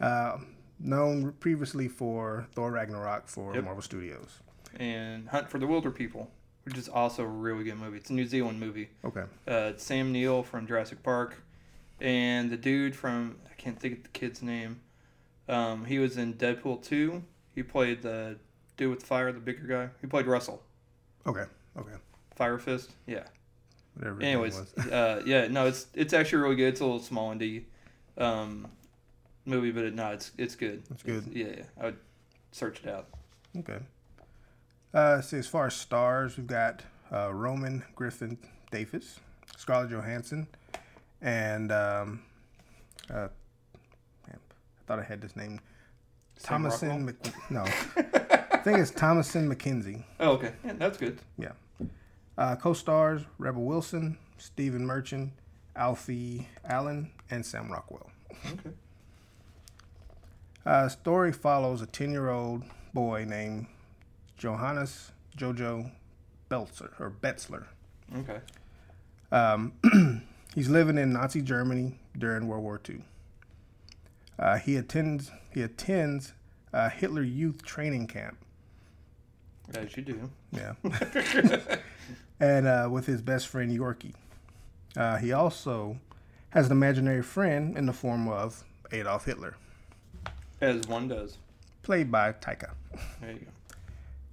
uh, 0.01 0.39
known 0.81 1.33
previously 1.39 1.87
for 1.87 2.49
Thor 2.55 2.73
Ragnarok 2.73 3.29
for 3.29 3.55
Yep. 3.55 3.65
Marvel 3.65 3.83
Studios. 3.83 4.41
And 4.77 5.29
Hunt 5.29 5.49
for 5.49 5.59
the 5.59 5.67
Wilderpeople, 5.67 6.27
which 6.65 6.77
is 6.77 6.89
also 6.89 7.23
a 7.23 7.27
really 7.27 7.63
good 7.65 7.77
movie. 7.79 7.99
It's 7.99 8.11
a 8.11 8.15
New 8.15 8.27
Zealand 8.27 8.59
movie. 8.59 8.89
Okay, 9.05 9.25
Uh, 9.47 9.73
Sam 9.77 10.11
Neill 10.11 10.43
from 10.43 10.67
Jurassic 10.67 11.03
Park, 11.05 11.37
and 12.01 12.51
the 12.51 12.57
dude 12.57 12.97
from 12.97 13.37
I 13.49 13.55
can't 13.55 13.79
think 13.79 13.99
of 13.99 14.03
the 14.05 14.09
kid's 14.09 14.43
name. 14.43 14.81
Um, 15.49 15.85
he 15.85 15.99
was 15.99 16.17
in 16.17 16.35
Deadpool 16.35 16.83
two. 16.83 17.23
He 17.55 17.63
played 17.63 18.01
the 18.03 18.39
dude 18.79 18.91
with 18.91 19.03
fire, 19.05 19.31
the 19.31 19.39
bigger 19.41 19.67
guy. 19.67 19.91
He 20.01 20.07
played 20.07 20.27
Russell, 20.27 20.63
okay, 21.27 21.45
okay. 21.79 21.95
Fire 22.35 22.59
Fist. 22.59 22.93
Yeah. 23.07 23.25
Whatever. 23.95 24.23
Anyways, 24.23 24.57
was. 24.59 24.87
uh, 24.87 25.23
yeah, 25.27 25.49
no, 25.49 25.67
it's 25.67 25.87
it's 25.95 26.13
actually 26.13 26.43
really 26.43 26.57
good. 26.57 26.69
It's 26.69 26.81
a 26.81 26.85
little 26.85 27.01
small 27.01 27.35
indie 27.35 27.65
um, 28.17 28.69
movie, 29.45 29.71
but 29.71 29.85
it, 29.85 29.95
no, 29.95 30.11
it's 30.13 30.33
it's 30.39 30.55
good. 30.55 30.83
It's 30.91 31.03
good. 31.03 31.25
yeah, 31.33 31.47
yeah, 31.59 31.63
I 31.81 31.85
would 31.87 31.99
search 32.53 32.81
it 32.85 32.89
out. 32.89 33.09
Okay. 33.59 33.79
Uh, 34.95 35.21
see, 35.21 35.39
as 35.39 35.47
far 35.47 35.67
as 35.67 35.75
stars, 35.75 36.37
we've 36.37 36.47
got 36.47 36.83
uh, 37.13 37.33
Roman 37.33 37.83
Griffin 37.95 38.39
Davis, 38.71 39.21
Scarlett 39.57 39.91
Johansson, 39.91 40.47
and 41.21 41.71
um, 41.73 42.23
uh, 43.11 43.29
man, 44.27 44.39
I 44.39 44.87
thought 44.87 44.99
I 44.99 45.05
had 45.05 45.21
this 45.21 45.37
name. 45.37 45.61
Sam 46.37 46.65
Thomasin. 46.65 47.05
Mc, 47.05 47.17
no, 47.51 47.63
I 48.51 48.57
think 48.65 48.79
it's 48.79 48.91
Thomasin 48.91 49.53
McKenzie. 49.53 50.03
Oh, 50.19 50.33
okay. 50.33 50.53
Yeah, 50.65 50.73
that's 50.79 50.99
good. 50.99 51.19
Uh, 52.39 52.57
co-stars 52.57 53.23
Rebel 53.39 53.63
Wilson, 53.63 54.19
Stephen 54.39 54.87
Merchant, 54.87 55.33
Alfie 55.77 56.49
Allen, 56.65 57.11
and 57.31 57.45
Sam 57.45 57.71
Rockwell. 57.71 58.11
Okay. 58.47 58.71
Uh, 60.65 60.89
story 60.89 61.33
follows 61.33 61.83
a 61.83 61.87
10-year-old 61.87 62.63
boy 62.95 63.25
named 63.29 63.67
Johannes 64.37 65.13
Jojo 65.37 65.91
Belzer 66.51 66.91
or 67.01 67.11
Betzler. 67.11 67.67
Okay. 68.17 68.41
Um, 69.31 69.73
he's 70.55 70.69
living 70.69 70.99
in 70.99 71.13
Nazi 71.13 71.43
Germany 71.43 71.99
during 72.17 72.47
World 72.47 72.63
War 72.63 72.81
II. 72.89 73.03
Uh, 74.39 74.59
he 74.59 74.77
attends 74.77 75.31
he 75.53 75.63
attends 75.63 76.33
a 76.73 76.89
Hitler 76.89 77.23
Youth 77.23 77.65
Training 77.65 78.07
Camp. 78.07 78.37
As 79.75 79.97
you 79.97 80.03
do. 80.03 80.31
Yeah, 80.51 80.75
and 82.41 82.67
uh, 82.67 82.89
with 82.91 83.07
his 83.07 83.23
best 83.23 83.49
friend 83.49 83.71
Yorkie. 83.77 84.15
Uh, 84.97 85.17
he 85.17 85.33
also 85.33 85.99
has 86.51 86.67
an 86.67 86.73
imaginary 86.73 87.23
friend 87.23 87.77
in 87.79 87.87
the 87.87 87.93
form 87.93 88.29
of 88.29 88.63
Adolf 88.93 89.25
Hitler, 89.25 89.57
As 90.61 90.87
one 90.87 91.09
does. 91.09 91.39
played 91.83 92.11
by 92.13 92.33
Taika. 92.33 92.73
There 93.21 93.33
you 93.33 93.39
go. 93.39 93.47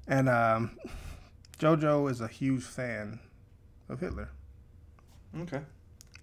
And 0.08 0.28
um, 0.28 0.78
Jojo 1.60 2.10
is 2.12 2.20
a 2.20 2.28
huge 2.28 2.64
fan 2.64 3.20
of 3.88 4.02
Hitler. 4.02 4.30
Okay. 5.42 5.62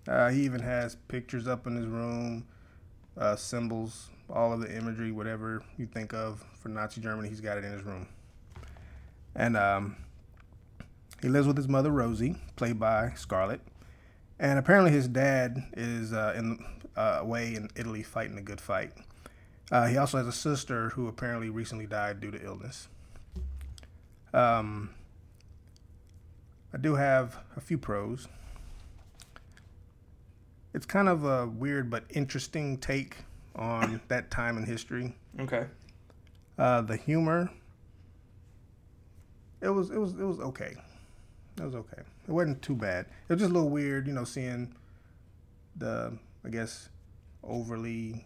Uh, 0.06 0.28
he 0.28 0.42
even 0.42 0.60
has 0.60 0.96
pictures 1.08 1.48
up 1.48 1.66
in 1.66 1.76
his 1.76 1.86
room, 1.86 2.44
uh, 3.16 3.36
symbols, 3.36 4.08
all 4.28 4.52
of 4.52 4.60
the 4.60 4.76
imagery, 4.76 5.12
whatever 5.12 5.62
you 5.78 5.86
think 5.86 6.12
of 6.12 6.44
for 6.60 6.68
Nazi 6.68 7.00
Germany, 7.00 7.28
he's 7.28 7.40
got 7.40 7.56
it 7.56 7.64
in 7.64 7.72
his 7.72 7.82
room. 7.84 8.06
And 9.36 9.56
um, 9.56 9.96
he 11.22 11.28
lives 11.28 11.46
with 11.46 11.56
his 11.56 11.68
mother 11.68 11.92
Rosie, 11.92 12.36
played 12.56 12.80
by 12.80 13.12
Scarlett. 13.14 13.60
And 14.38 14.58
apparently 14.58 14.90
his 14.90 15.06
dad 15.06 15.62
is 15.76 16.12
uh, 16.12 16.34
in 16.36 16.64
uh, 16.96 17.18
away 17.20 17.54
in 17.54 17.68
Italy 17.76 18.02
fighting 18.02 18.38
a 18.38 18.42
good 18.42 18.60
fight. 18.60 18.92
Uh, 19.70 19.86
he 19.86 19.96
also 19.96 20.18
has 20.18 20.26
a 20.26 20.32
sister 20.32 20.90
who 20.90 21.06
apparently 21.06 21.50
recently 21.50 21.86
died 21.86 22.20
due 22.20 22.30
to 22.30 22.42
illness. 22.42 22.88
Um, 24.32 24.90
I 26.72 26.78
do 26.78 26.94
have 26.96 27.38
a 27.56 27.60
few 27.60 27.78
pros 27.78 28.28
it's 30.76 30.84
kind 30.84 31.08
of 31.08 31.24
a 31.24 31.46
weird 31.46 31.88
but 31.88 32.04
interesting 32.10 32.76
take 32.76 33.16
on 33.54 33.98
that 34.08 34.30
time 34.30 34.58
in 34.58 34.64
history. 34.64 35.16
Okay. 35.40 35.64
Uh, 36.58 36.82
the 36.82 36.98
humor, 36.98 37.50
it 39.66 39.70
was 39.70 39.90
it 39.90 39.98
was 39.98 40.12
it 40.12 40.24
was 40.24 40.38
okay. 40.40 40.74
It 41.58 41.62
was 41.62 41.74
okay. 41.74 42.02
It 42.28 42.30
wasn't 42.30 42.62
too 42.62 42.76
bad. 42.76 43.06
It 43.28 43.32
was 43.32 43.40
just 43.40 43.50
a 43.50 43.54
little 43.54 43.70
weird, 43.70 44.06
you 44.06 44.12
know, 44.12 44.24
seeing 44.24 44.74
the 45.76 46.16
I 46.44 46.48
guess 46.48 46.88
overly 47.42 48.24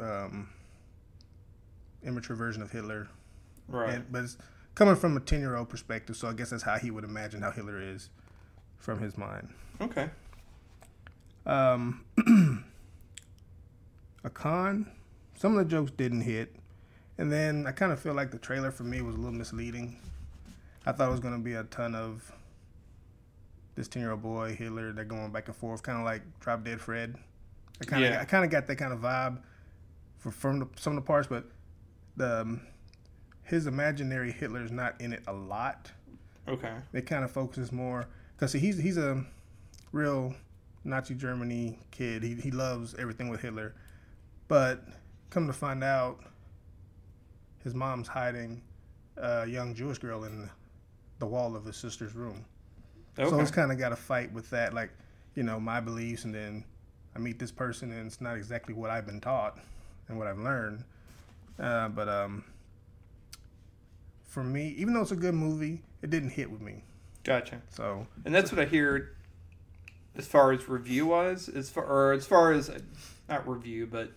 um, 0.00 0.48
immature 2.02 2.36
version 2.36 2.62
of 2.62 2.70
Hitler. 2.72 3.08
Right. 3.68 3.94
And, 3.94 4.12
but 4.12 4.24
it's 4.24 4.38
coming 4.74 4.96
from 4.96 5.16
a 5.16 5.20
ten 5.20 5.40
year 5.40 5.56
old 5.56 5.68
perspective, 5.68 6.16
so 6.16 6.28
I 6.28 6.32
guess 6.32 6.50
that's 6.50 6.62
how 6.62 6.78
he 6.78 6.90
would 6.90 7.04
imagine 7.04 7.42
how 7.42 7.50
Hitler 7.50 7.80
is 7.80 8.10
from 8.78 9.00
his 9.00 9.16
mind. 9.16 9.48
okay. 9.80 10.10
Um, 11.46 12.04
a 14.24 14.30
con. 14.30 14.90
Some 15.36 15.56
of 15.56 15.58
the 15.58 15.70
jokes 15.70 15.92
didn't 15.92 16.22
hit, 16.22 16.56
and 17.16 17.30
then 17.30 17.66
I 17.66 17.72
kind 17.72 17.92
of 17.92 18.00
feel 18.00 18.12
like 18.12 18.32
the 18.32 18.38
trailer 18.38 18.70
for 18.72 18.82
me 18.82 19.00
was 19.02 19.14
a 19.14 19.18
little 19.18 19.32
misleading. 19.32 19.96
I 20.88 20.92
thought 20.92 21.08
it 21.08 21.10
was 21.12 21.20
gonna 21.20 21.38
be 21.38 21.52
a 21.54 21.64
ton 21.64 21.94
of 21.94 22.32
this 23.74 23.88
ten-year-old 23.88 24.22
boy 24.22 24.54
Hitler. 24.56 24.92
They're 24.92 25.04
going 25.04 25.30
back 25.30 25.48
and 25.48 25.56
forth, 25.56 25.82
kind 25.82 25.98
of 25.98 26.04
like 26.04 26.22
Drop 26.40 26.64
Dead 26.64 26.80
Fred. 26.80 27.16
I 27.80 27.84
kind 27.84 28.04
of, 28.04 28.10
Yeah. 28.10 28.20
I 28.20 28.24
kind 28.24 28.44
of 28.44 28.50
got 28.50 28.66
that 28.66 28.76
kind 28.76 28.92
of 28.92 29.00
vibe 29.00 29.38
for, 30.16 30.30
from 30.30 30.60
the, 30.60 30.68
some 30.76 30.96
of 30.96 31.04
the 31.04 31.06
parts, 31.06 31.28
but 31.28 31.44
the 32.16 32.40
um, 32.40 32.60
his 33.44 33.66
imaginary 33.66 34.32
Hitler 34.32 34.62
is 34.62 34.72
not 34.72 35.00
in 35.00 35.12
it 35.12 35.22
a 35.26 35.32
lot 35.32 35.92
Okay. 36.48 36.72
it 36.94 37.02
kind 37.06 37.24
of 37.24 37.30
focuses 37.30 37.70
more 37.72 38.08
because 38.34 38.52
he's 38.54 38.78
he's 38.78 38.96
a 38.96 39.22
real 39.92 40.34
Nazi 40.84 41.14
Germany 41.14 41.78
kid. 41.90 42.22
He 42.22 42.34
he 42.34 42.50
loves 42.50 42.94
everything 42.98 43.28
with 43.28 43.42
Hitler, 43.42 43.74
but 44.48 44.82
come 45.28 45.46
to 45.46 45.52
find 45.52 45.84
out, 45.84 46.20
his 47.62 47.74
mom's 47.74 48.08
hiding 48.08 48.62
a 49.18 49.46
young 49.46 49.74
Jewish 49.74 49.98
girl 49.98 50.24
in 50.24 50.48
the 51.18 51.26
wall 51.26 51.56
of 51.56 51.64
his 51.64 51.76
sister's 51.76 52.14
room. 52.14 52.44
Okay. 53.18 53.28
So 53.28 53.40
it's 53.40 53.50
kind 53.50 53.72
of 53.72 53.78
got 53.78 53.92
a 53.92 53.96
fight 53.96 54.32
with 54.32 54.48
that, 54.50 54.74
like 54.74 54.90
you 55.34 55.42
know 55.42 55.58
my 55.58 55.80
beliefs, 55.80 56.24
and 56.24 56.34
then 56.34 56.64
I 57.16 57.18
meet 57.18 57.38
this 57.38 57.50
person, 57.50 57.90
and 57.92 58.06
it's 58.06 58.20
not 58.20 58.36
exactly 58.36 58.74
what 58.74 58.90
I've 58.90 59.06
been 59.06 59.20
taught 59.20 59.58
and 60.08 60.18
what 60.18 60.26
I've 60.26 60.38
learned. 60.38 60.84
Uh, 61.58 61.88
but 61.88 62.08
um, 62.08 62.44
for 64.24 64.44
me, 64.44 64.68
even 64.78 64.94
though 64.94 65.02
it's 65.02 65.10
a 65.10 65.16
good 65.16 65.34
movie, 65.34 65.82
it 66.02 66.10
didn't 66.10 66.30
hit 66.30 66.50
with 66.50 66.60
me. 66.60 66.84
gotcha. 67.24 67.60
So 67.70 68.06
And 68.24 68.34
that's 68.34 68.52
what 68.52 68.60
I 68.60 68.66
hear 68.66 69.16
as 70.16 70.26
far 70.26 70.52
as 70.52 70.68
review 70.68 71.06
wise, 71.06 71.48
as 71.48 71.70
far 71.70 71.84
or 71.84 72.12
as 72.12 72.26
far 72.26 72.52
as 72.52 72.70
not 73.28 73.48
review, 73.48 73.86
but 73.90 74.12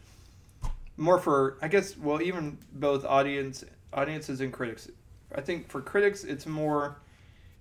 more 0.98 1.18
for 1.18 1.58
I 1.62 1.68
guess 1.68 1.98
well 1.98 2.22
even 2.22 2.60
both 2.74 3.04
audience 3.06 3.64
audiences 3.94 4.42
and 4.42 4.54
critics. 4.54 4.90
I 5.36 5.42
think 5.42 5.70
for 5.70 5.82
critics 5.82 6.24
it's 6.24 6.46
more 6.46 6.98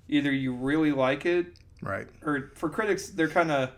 either 0.09 0.33
you 0.33 0.53
really 0.55 0.93
like 0.93 1.25
it 1.27 1.47
right, 1.83 2.09
or 2.23 2.53
for 2.57 2.69
critics 2.69 3.11
they're 3.11 3.29
kind 3.29 3.51
of 3.51 3.71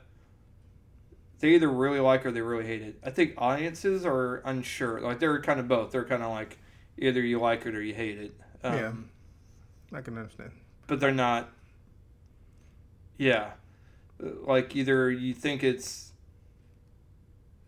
they 1.40 1.54
either 1.54 1.68
really 1.68 1.98
like 2.00 2.24
or 2.24 2.30
they 2.30 2.40
really 2.40 2.66
hate 2.66 2.82
it. 2.82 2.98
I 3.04 3.10
think 3.10 3.34
audiences 3.36 4.06
are 4.06 4.36
unsure. 4.44 5.00
Like 5.00 5.18
they're 5.18 5.40
kind 5.42 5.58
of 5.58 5.66
both. 5.66 5.90
They're 5.90 6.04
kind 6.04 6.22
of 6.22 6.30
like 6.30 6.56
either 6.96 7.20
you 7.20 7.40
like 7.40 7.66
it 7.66 7.74
or 7.74 7.82
you 7.82 7.94
hate 7.94 8.18
it. 8.18 8.32
Um, 8.62 9.10
Yeah. 9.92 9.98
I 9.98 10.00
can 10.02 10.16
understand. 10.16 10.52
but 10.86 11.00
they're 11.00 11.10
not. 11.12 11.50
Yeah, 13.18 13.50
like 14.20 14.74
either 14.74 15.10
you 15.10 15.34
think 15.34 15.62
it's, 15.62 16.12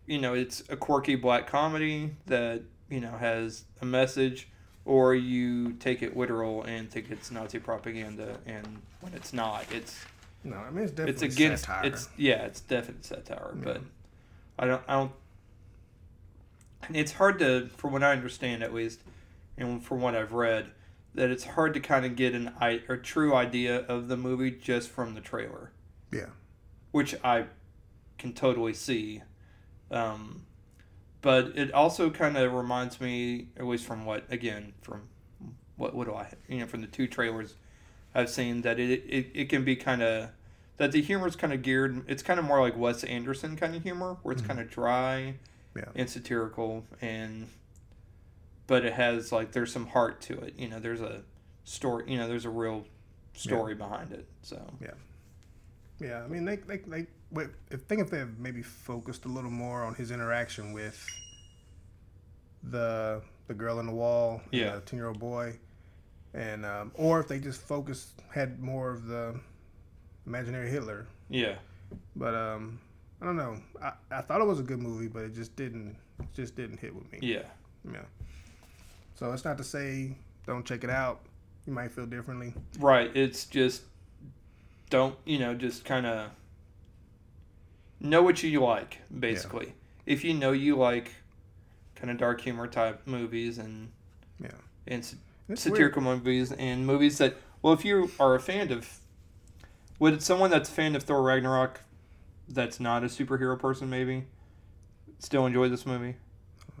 you 0.05 0.19
know, 0.19 0.33
it's 0.33 0.63
a 0.69 0.75
quirky 0.75 1.15
black 1.15 1.47
comedy 1.47 2.15
that 2.25 2.63
you 2.89 2.99
know 2.99 3.11
has 3.17 3.65
a 3.81 3.85
message, 3.85 4.47
or 4.85 5.15
you 5.15 5.73
take 5.73 6.01
it 6.03 6.15
literal 6.15 6.63
and 6.63 6.89
think 6.89 7.09
it's 7.11 7.31
Nazi 7.31 7.59
propaganda, 7.59 8.37
and 8.45 8.81
when 9.01 9.13
it's 9.13 9.33
not, 9.33 9.65
it's 9.71 10.05
No, 10.43 10.57
I 10.57 10.69
mean 10.69 10.83
it's 10.85 10.91
definitely 10.91 11.27
it's 11.27 11.35
against 11.35 11.65
satire. 11.65 11.85
it's 11.87 12.09
yeah, 12.17 12.43
it's 12.45 12.61
definite 12.61 13.03
satire, 13.03 13.53
Yeah. 13.57 13.63
but 13.63 13.81
I 14.59 14.65
don't 14.67 14.83
I 14.87 14.93
don't. 14.93 15.11
and 16.87 16.95
It's 16.95 17.13
hard 17.13 17.39
to, 17.39 17.67
from 17.77 17.93
what 17.93 18.03
I 18.03 18.11
understand 18.11 18.61
at 18.63 18.73
least, 18.73 18.99
and 19.57 19.83
from 19.83 20.01
what 20.01 20.15
I've 20.15 20.33
read, 20.33 20.67
that 21.15 21.29
it's 21.31 21.45
hard 21.45 21.73
to 21.73 21.79
kind 21.79 22.05
of 22.05 22.15
get 22.15 22.33
an 22.35 22.51
i 22.59 22.81
a 22.87 22.97
true 22.97 23.33
idea 23.33 23.79
of 23.87 24.07
the 24.07 24.17
movie 24.17 24.51
just 24.51 24.89
from 24.89 25.15
the 25.15 25.21
trailer. 25.21 25.71
Yeah. 26.11 26.27
Which 26.91 27.15
I 27.23 27.45
can 28.17 28.33
totally 28.33 28.73
see, 28.73 29.21
um, 29.91 30.44
but 31.25 31.57
it 31.57 31.73
also 31.73 32.11
kind 32.11 32.37
of 32.37 32.53
reminds 32.53 33.01
me, 33.01 33.47
at 33.57 33.65
least 33.65 33.83
from 33.83 34.05
what 34.05 34.25
again 34.31 34.73
from 34.83 35.09
what 35.75 35.95
what 35.95 36.05
do 36.05 36.13
I 36.13 36.31
you 36.47 36.59
know 36.59 36.67
from 36.67 36.81
the 36.81 36.87
two 36.87 37.07
trailers 37.07 37.55
I've 38.13 38.29
seen 38.29 38.61
that 38.61 38.79
it 38.79 38.91
it, 39.09 39.31
it 39.33 39.49
can 39.49 39.65
be 39.65 39.75
kind 39.75 40.03
of 40.03 40.29
that 40.77 40.91
the 40.91 41.01
humor 41.01 41.25
is 41.27 41.35
kind 41.35 41.51
of 41.51 41.63
geared. 41.63 42.03
It's 42.07 42.21
kind 42.21 42.39
of 42.39 42.45
more 42.45 42.61
like 42.61 42.77
Wes 42.77 43.03
Anderson 43.03 43.55
kind 43.57 43.75
of 43.75 43.81
humor, 43.81 44.17
where 44.21 44.33
it's 44.33 44.43
Mhm. 44.43 44.47
kind 44.47 44.59
of 44.59 44.69
dry, 44.69 45.33
Yeah. 45.75 45.85
and 45.95 46.07
satirical, 46.07 46.85
and 47.01 47.47
but 48.67 48.85
it 48.85 48.93
has 48.93 49.31
like 49.31 49.51
there's 49.51 49.71
some 49.73 49.87
heart 49.87 50.21
to 50.21 50.37
it. 50.41 50.53
You 50.59 50.67
know, 50.69 50.79
there's 50.79 51.01
a 51.01 51.23
story. 51.63 52.03
You 52.11 52.17
know, 52.19 52.27
there's 52.27 52.45
a 52.45 52.51
real 52.51 52.85
story 53.33 53.73
behind 53.73 54.11
it. 54.11 54.27
So 54.43 54.61
yeah, 54.79 54.91
Yeah, 55.99 56.23
I 56.23 56.27
mean 56.27 56.45
they 56.45 56.57
they 56.57 56.77
they. 56.77 57.07
Wait, 57.31 57.47
I 57.71 57.75
think 57.75 58.01
if 58.01 58.09
they 58.09 58.19
had 58.19 58.39
maybe 58.39 58.61
focused 58.61 59.25
a 59.25 59.27
little 59.27 59.49
more 59.51 59.83
on 59.83 59.95
his 59.95 60.11
interaction 60.11 60.73
with 60.73 61.05
the 62.63 63.21
the 63.47 63.53
girl 63.53 63.79
in 63.79 63.85
the 63.85 63.91
wall, 63.93 64.41
Yeah. 64.51 64.75
the 64.75 64.81
ten 64.81 64.97
year 64.97 65.07
old 65.07 65.19
boy, 65.19 65.57
and 66.33 66.65
um, 66.65 66.91
or 66.95 67.19
if 67.19 67.27
they 67.27 67.39
just 67.39 67.61
focused 67.61 68.21
had 68.33 68.59
more 68.61 68.89
of 68.91 69.05
the 69.07 69.39
imaginary 70.25 70.69
Hitler. 70.69 71.05
yeah, 71.29 71.55
But 72.15 72.33
um, 72.33 72.79
I 73.21 73.25
don't 73.25 73.35
know. 73.37 73.57
I, 73.81 73.93
I 74.11 74.21
thought 74.21 74.41
it 74.41 74.45
was 74.47 74.59
a 74.59 74.63
good 74.63 74.81
movie, 74.81 75.07
but 75.07 75.23
it 75.23 75.33
just 75.35 75.55
didn't 75.55 75.95
it 76.19 76.27
just 76.33 76.55
didn't 76.55 76.77
hit 76.79 76.95
with 76.95 77.11
me. 77.11 77.19
yeah, 77.21 77.43
Yeah. 77.91 77.99
So 79.15 79.31
it's 79.33 79.45
not 79.45 79.57
to 79.59 79.63
say 79.63 80.15
don't 80.47 80.65
check 80.65 80.83
it 80.83 80.89
out. 80.89 81.21
You 81.67 81.73
might 81.73 81.91
feel 81.91 82.05
differently. 82.05 82.53
right. 82.79 83.11
It's 83.15 83.45
just 83.45 83.83
don't 84.89 85.15
you 85.25 85.37
know 85.39 85.53
just 85.53 85.83
kind 85.85 86.05
of 86.05 86.29
know 88.05 88.21
what 88.23 88.41
you 88.43 88.61
like 88.61 88.99
basically. 89.17 89.73
If 90.05 90.23
you 90.23 90.33
know 90.33 90.51
you 90.51 90.75
like 90.77 91.11
kind 91.95 92.11
of 92.11 92.17
dark 92.17 92.41
humor 92.41 92.67
type 92.67 93.01
movies 93.05 93.57
and 93.57 93.91
Yeah. 94.41 94.49
and 94.87 94.99
It's 94.99 95.15
weird. 95.47 95.59
satirical 95.59 96.01
movies 96.01 96.51
and 96.51 96.85
movies 96.85 97.17
that 97.17 97.35
well, 97.61 97.73
if 97.73 97.83
you 97.83 98.11
are 98.19 98.35
a 98.35 98.39
fan 98.39 98.71
of, 98.71 98.99
would 99.99 100.21
someone 100.21 100.51
that's 100.51 100.69
a 100.69 100.71
fan 100.71 100.95
of 100.95 101.01
Thor 101.03 101.23
Ragnarok, 101.23 101.81
that's 102.47 102.79
not 102.79 103.03
a 103.03 103.07
superhero 103.07 103.57
person, 103.57 103.89
maybe, 103.89 104.25
still 105.17 105.47
enjoy 105.47 105.67
this 105.69 105.85
movie? 105.85 106.15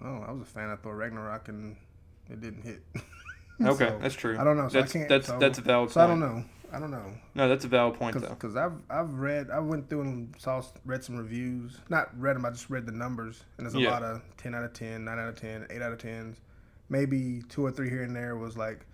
Oh, 0.03 0.23
I 0.27 0.31
was 0.31 0.41
a 0.43 0.45
fan 0.45 0.69
of 0.69 0.81
Thor 0.81 0.95
Ragnarok 0.95 1.47
and 1.47 1.75
it 2.29 2.39
didn't 2.41 2.63
hit. 2.63 2.81
Okay, 3.63 3.87
So, 3.87 3.99
that's 4.01 4.15
true. 4.15 4.37
I 4.37 4.43
don't 4.43 4.57
know. 4.57 4.67
So 4.67 4.79
that's 4.81 4.91
I 4.93 4.97
can't. 4.99 5.07
that's 5.09 5.27
so, 5.27 5.39
that's 5.39 5.57
a 5.57 5.61
valid 5.61 5.89
So 5.89 6.01
I 6.01 6.07
don't 6.07 6.19
know. 6.19 6.43
I 6.75 6.79
don't 6.79 6.91
know. 6.91 7.13
No, 7.35 7.47
that's 7.47 7.63
a 7.63 7.67
valid 7.69 7.95
point 7.97 8.19
though. 8.19 8.27
Because 8.29 8.55
I've 8.55 8.73
I've 8.89 9.13
read 9.13 9.49
I 9.49 9.59
went 9.59 9.89
through 9.89 10.01
and 10.01 10.35
saw 10.37 10.61
read 10.83 11.03
some 11.03 11.15
reviews. 11.15 11.79
Not 11.89 12.09
read 12.19 12.35
them. 12.35 12.45
I 12.45 12.49
just 12.49 12.69
read 12.69 12.85
the 12.85 12.91
numbers. 12.91 13.43
And 13.57 13.65
there's 13.65 13.75
a 13.75 13.79
Yeah. 13.79 13.91
lot 13.91 14.03
of 14.03 14.21
ten 14.37 14.53
out 14.53 14.63
of 14.63 14.73
10, 14.73 15.05
9 15.05 15.19
out 15.19 15.29
of 15.29 15.35
10, 15.39 15.67
8 15.69 15.81
out 15.81 15.91
of 15.93 15.99
tens. 15.99 16.41
Maybe 16.89 17.41
two 17.49 17.65
or 17.65 17.71
three 17.71 17.89
here 17.89 18.03
and 18.03 18.15
there 18.15 18.35
was 18.35 18.57
like 18.57 18.85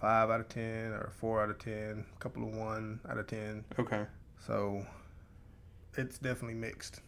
five 0.00 0.30
out 0.30 0.40
of 0.40 0.48
ten 0.48 0.92
or 0.92 1.10
four 1.16 1.42
out 1.42 1.50
of 1.50 1.58
ten. 1.58 2.04
A 2.14 2.18
couple 2.20 2.44
of 2.44 2.54
one 2.54 3.00
out 3.08 3.18
of 3.18 3.26
ten. 3.26 3.64
Okay. 3.78 4.06
So 4.46 4.86
it's 5.96 6.18
definitely 6.18 6.54
mixed. 6.54 7.00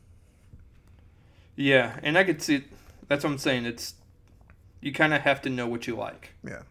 Yeah, 1.54 1.98
and 2.02 2.18
I 2.18 2.24
could 2.24 2.42
see. 2.42 2.64
That's 3.08 3.24
what 3.24 3.30
I'm 3.30 3.38
saying. 3.38 3.64
It's 3.66 3.94
you 4.80 4.92
kind 4.92 5.14
of 5.14 5.22
have 5.22 5.40
to 5.42 5.50
know 5.50 5.66
what 5.66 5.86
you 5.86 5.96
like. 5.96 6.30
Yeah. 6.44 6.62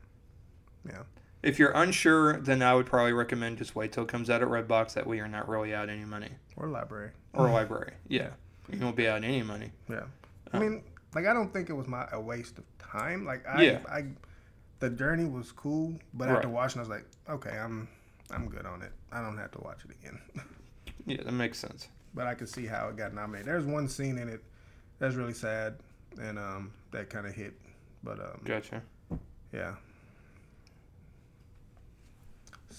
Yeah. 0.87 1.03
If 1.45 1.59
you're 1.59 1.71
unsure, 1.71 2.37
then 2.37 2.61
I 2.63 2.73
would 2.73 2.85
probably 2.87 3.13
recommend 3.13 3.59
just 3.59 3.75
wait 3.75 3.91
till 3.91 4.03
it 4.03 4.09
comes 4.09 4.29
out 4.29 4.41
at 4.41 4.47
Redbox. 4.47 4.93
That 4.93 5.05
way, 5.05 5.17
you're 5.17 5.27
not 5.27 5.47
really 5.47 5.73
out 5.75 5.89
any 5.89 6.03
money 6.05 6.29
Or 6.57 6.67
library. 6.67 7.11
or 7.33 7.49
library. 7.49 7.93
Yeah, 8.07 8.29
you 8.71 8.79
won't 8.79 8.95
be 8.95 9.07
out 9.07 9.23
any 9.23 9.43
money. 9.43 9.71
Yeah. 9.89 10.03
I 10.51 10.57
Uh, 10.57 10.59
mean, 10.59 10.83
like 11.13 11.25
I 11.27 11.33
don't 11.33 11.53
think 11.53 11.69
it 11.69 11.73
was 11.73 11.87
my 11.87 12.07
a 12.11 12.19
waste 12.19 12.57
of 12.57 12.63
time. 12.79 13.25
Like 13.25 13.45
I, 13.47 13.61
Yeah. 13.63 13.79
I, 13.87 14.05
the 14.79 14.89
journey 14.89 15.25
was 15.25 15.51
cool, 15.51 15.93
but 16.15 16.29
after 16.29 16.49
watching, 16.49 16.79
I 16.79 16.81
was 16.81 16.89
like, 16.89 17.05
okay, 17.29 17.57
I'm, 17.57 17.87
I'm 18.31 18.47
good 18.49 18.65
on 18.65 18.81
it. 18.81 18.91
I 19.11 19.21
don't 19.21 19.37
have 19.37 19.51
to 19.51 19.61
watch 19.61 19.85
it 19.85 19.91
again. 19.99 20.19
Yeah, 21.07 21.21
that 21.23 21.33
makes 21.33 21.59
sense. 21.59 21.87
but 22.15 22.25
I 22.25 22.33
could 22.33 22.49
see 22.49 22.65
how 22.65 22.87
it 22.89 22.97
got 22.97 23.13
nominated. 23.13 23.45
There's 23.47 23.65
one 23.65 23.87
scene 23.87 24.17
in 24.17 24.27
it 24.27 24.43
that's 24.97 25.13
really 25.13 25.35
sad, 25.35 25.75
and 26.19 26.39
um, 26.39 26.71
that 26.89 27.11
kind 27.11 27.27
of 27.27 27.35
hit. 27.35 27.53
But 28.03 28.19
um, 28.19 28.41
Gotcha. 28.43 28.81
yeah. 29.53 29.75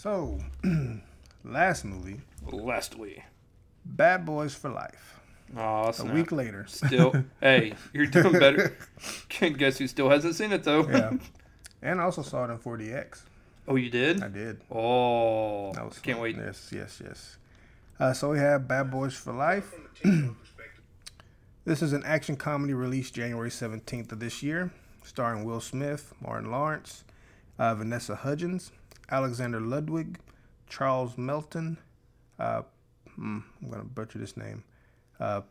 So, 0.00 0.38
last 1.44 1.82
movie, 1.86 2.20
Lastly, 2.52 3.24
Bad 3.82 4.26
Boys 4.26 4.54
for 4.54 4.68
Life. 4.68 5.18
oh, 5.56 5.90
A 5.98 6.04
week 6.12 6.32
later. 6.32 6.66
Still, 6.68 7.14
hey, 7.40 7.72
you're 7.94 8.04
doing 8.04 8.32
better. 8.32 8.76
Can't 9.30 9.56
guess 9.56 9.78
who 9.78 9.86
still 9.86 10.10
hasn't 10.10 10.34
seen 10.34 10.52
it 10.52 10.64
though? 10.64 10.86
yeah. 10.88 11.12
And 11.82 12.00
I 12.00 12.04
also 12.04 12.22
saw 12.22 12.44
it 12.44 12.50
in 12.50 12.58
4DX. 12.58 13.20
oh, 13.68 13.76
you 13.76 13.88
did? 13.90 14.22
I 14.22 14.28
did. 14.28 14.60
Oh, 14.70 15.72
That 15.72 15.84
was 15.86 15.98
can't 15.98 16.16
fun. 16.16 16.22
wait. 16.24 16.36
Yes, 16.36 16.70
yes, 16.74 17.00
yes. 17.04 17.36
Uh, 17.98 18.12
so 18.12 18.30
we 18.30 18.38
have 18.38 18.66
Bad 18.68 18.90
Boys 18.90 19.14
for 19.14 19.32
Life. 19.32 19.72
this 21.64 21.82
is 21.82 21.92
an 21.94 22.02
action 22.04 22.36
comedy 22.36 22.74
released 22.74 23.14
January 23.14 23.50
17th 23.50 24.12
of 24.12 24.20
this 24.20 24.42
year, 24.42 24.72
starring 25.04 25.44
Will 25.44 25.60
Smith, 25.60 26.12
Martin 26.20 26.50
Lawrence, 26.50 27.04
uh, 27.58 27.74
Vanessa 27.74 28.16
Hudgens, 28.16 28.72
Alexander 29.10 29.60
Ludwig, 29.60 30.18
Charles 30.68 31.16
Melton. 31.16 31.78
Uh, 32.38 32.62
hmm, 33.14 33.38
I'm 33.62 33.70
gonna 33.70 33.84
butcher 33.84 34.18
this 34.18 34.36
name. 34.36 34.64
Uh, 35.20 35.42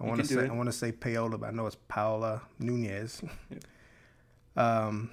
I 0.00 0.04
want 0.04 0.20
to 0.20 0.26
say. 0.26 0.48
I 0.48 0.52
want 0.52 0.68
to 0.68 0.72
say 0.72 0.92
Paola, 0.92 1.36
but 1.36 1.48
I 1.48 1.52
know 1.52 1.66
it's 1.66 1.76
Paola 1.88 2.42
Nunez. 2.58 3.22
Um, 4.56 5.10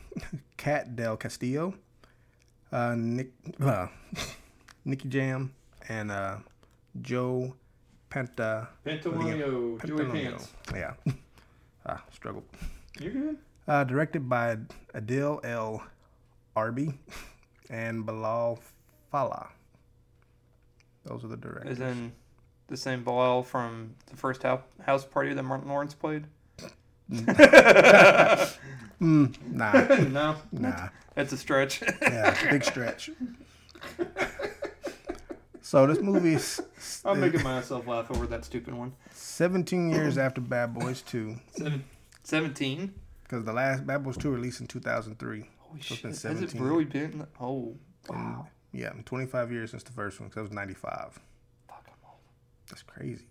Kat 0.58 0.96
Del 0.96 1.18
Castillo, 1.18 1.74
uh, 2.72 2.96
Nick, 2.98 3.32
uh, 3.62 3.88
Nicky 4.86 5.10
Jam, 5.10 5.54
and 5.90 6.12
uh, 6.12 6.38
Joe 7.02 7.54
Penta. 8.10 8.68
Pantalonio, 8.86 9.86
Joey 9.86 10.06
Pants. 10.06 10.54
Yeah, 10.74 10.94
ah, 11.86 12.04
struggled. 12.12 12.46
You're 13.00 13.12
good. 13.12 13.38
Uh, 13.68 13.84
directed 13.84 14.30
by 14.30 14.58
Adil 14.96 15.44
El 15.44 15.84
Arbi 16.56 16.94
and 17.70 18.06
Bilal 18.06 18.60
Fallah. 19.12 19.50
Those 21.06 21.24
are 21.24 21.28
the 21.28 21.38
directors. 21.38 21.80
As 21.80 21.80
in 21.80 22.12
the 22.68 22.78
same 22.78 23.04
Bilal 23.04 23.44
from 23.44 23.96
the 24.08 24.18
first 24.18 24.44
house 24.44 25.06
party 25.06 25.34
that 25.34 25.44
Martin 25.44 25.70
Lawrence 25.70 25.94
played? 25.94 26.26
Mm, 27.10 28.58
nah, 29.52 29.72
no, 30.10 30.36
nah. 30.52 30.90
that's 31.16 31.32
a 31.32 31.38
stretch. 31.38 31.82
Yeah, 32.02 32.52
big 32.52 32.64
stretch. 32.64 33.10
So 35.62 35.86
this 35.88 36.00
movie 36.00 36.34
is 36.34 36.62
I'm 37.06 37.20
making 37.20 37.44
myself 37.44 37.88
laugh 37.88 38.10
over 38.12 38.26
that 38.28 38.44
stupid 38.46 38.74
one. 38.74 38.94
17 39.12 39.90
years 39.90 40.18
after 40.18 40.42
Bad 40.42 40.74
Boys 40.74 41.02
2, 41.02 41.36
Seven, 41.52 41.84
17? 42.24 42.94
because 43.24 43.44
the 43.46 43.54
last 43.54 43.86
Bad 43.86 44.04
Boys 44.04 44.18
2 44.18 44.30
released 44.30 44.62
in 44.62 44.68
2003. 44.68 45.46
Holy 45.68 45.82
So 45.82 45.96
shit. 45.96 46.06
Has 46.06 46.18
it 46.18 46.50
17. 46.52 46.62
really 46.62 46.86
been? 46.86 47.28
Oh, 47.40 47.76
wow. 48.10 48.48
Yeah, 48.74 48.92
25 49.06 49.52
years 49.52 49.72
since 49.72 49.84
the 49.84 49.92
first 49.92 50.20
one, 50.20 50.30
because 50.30 50.40
it 50.42 50.44
was 50.44 50.52
95. 50.52 51.20
Fuck, 51.68 51.86
I'm 51.88 51.94
old. 52.08 52.16
That's 52.70 52.84
crazy. 52.84 53.26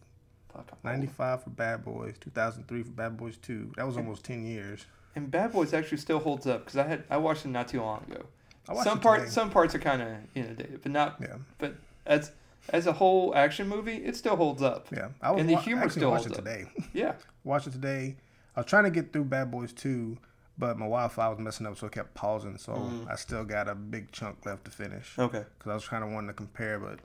Fuck, 0.52 0.68
I'm 0.72 0.90
old. 0.90 0.96
95 1.00 1.44
for 1.44 1.50
Bad 1.50 1.84
Boys, 1.84 2.14
2003 2.20 2.82
for 2.82 2.90
Bad 2.90 3.16
Boys 3.16 3.36
2. 3.38 3.72
That 3.76 3.86
was 3.86 3.96
almost 3.96 4.24
10 4.24 4.44
years. 4.44 4.86
And 5.14 5.30
Bad 5.30 5.52
Boys 5.52 5.72
actually 5.72 5.98
still 5.98 6.18
holds 6.18 6.46
up 6.46 6.64
because 6.64 6.76
I 6.76 6.86
had 6.86 7.04
I 7.08 7.16
watched 7.16 7.46
it 7.46 7.48
not 7.48 7.68
too 7.68 7.80
long 7.80 8.04
ago. 8.10 8.26
I 8.68 8.74
watched 8.74 8.84
Some 8.88 8.98
it 8.98 9.02
part 9.02 9.20
today. 9.20 9.30
some 9.30 9.48
parts 9.50 9.74
are 9.74 9.78
kind 9.78 10.02
of 10.02 10.08
inundated, 10.34 10.82
but 10.82 10.92
not. 10.92 11.16
Yeah, 11.22 11.36
But 11.58 11.76
as 12.04 12.32
as 12.70 12.86
a 12.86 12.92
whole 12.92 13.34
action 13.34 13.66
movie, 13.68 13.94
it 13.96 14.14
still 14.16 14.36
holds 14.36 14.60
up. 14.60 14.88
yeah. 14.92 15.08
I 15.22 15.30
was 15.30 15.40
And 15.40 15.48
the 15.48 15.54
wa- 15.54 15.60
humor 15.60 15.88
still 15.88 16.10
holds 16.10 16.26
it 16.26 16.32
up. 16.32 16.38
today. 16.38 16.66
Yeah. 16.92 17.14
watch 17.44 17.66
it 17.66 17.70
today. 17.72 18.16
I 18.56 18.60
was 18.60 18.66
trying 18.66 18.84
to 18.84 18.90
get 18.90 19.12
through 19.12 19.24
Bad 19.24 19.50
Boys 19.50 19.72
2, 19.72 20.18
but 20.58 20.78
my 20.78 20.86
Wi-Fi 20.86 21.28
was 21.28 21.38
messing 21.38 21.66
up, 21.66 21.76
so 21.78 21.86
it 21.86 21.92
kept 21.92 22.14
pausing. 22.14 22.56
So 22.58 22.72
Mm. 22.72 23.10
I 23.10 23.16
still 23.16 23.44
got 23.44 23.68
a 23.68 23.74
big 23.74 24.10
chunk 24.12 24.44
left 24.46 24.64
to 24.66 24.70
finish. 24.70 25.18
Okay. 25.18 25.44
because 25.58 25.70
I 25.70 25.74
was 25.74 25.86
kind 25.88 26.02
of 26.04 26.10
wanting 26.10 26.28
to 26.28 26.34
compare, 26.34 26.78
but 26.78 26.98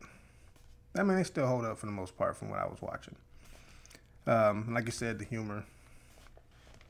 I 0.97 1.03
mean, 1.03 1.17
they 1.17 1.23
still 1.23 1.47
hold 1.47 1.65
up 1.65 1.77
for 1.77 1.85
the 1.85 1.91
most 1.91 2.17
part 2.17 2.35
from 2.37 2.49
what 2.49 2.59
I 2.59 2.65
was 2.65 2.81
watching. 2.81 3.15
Um, 4.27 4.73
like 4.73 4.85
you 4.85 4.91
said, 4.91 5.19
the 5.19 5.25
humor, 5.25 5.63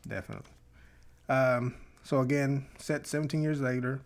definitely. 0.08 0.50
Um, 1.30 1.76
so 2.04 2.20
again, 2.20 2.66
set 2.78 3.08
17 3.08 3.42
years 3.42 3.62
later. 3.62 4.02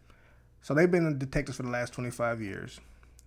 So 0.61 0.73
they've 0.73 0.89
been 0.89 1.17
detectives 1.17 1.57
for 1.57 1.63
the 1.63 1.69
last 1.69 1.93
25 1.93 2.41
years, 2.41 2.79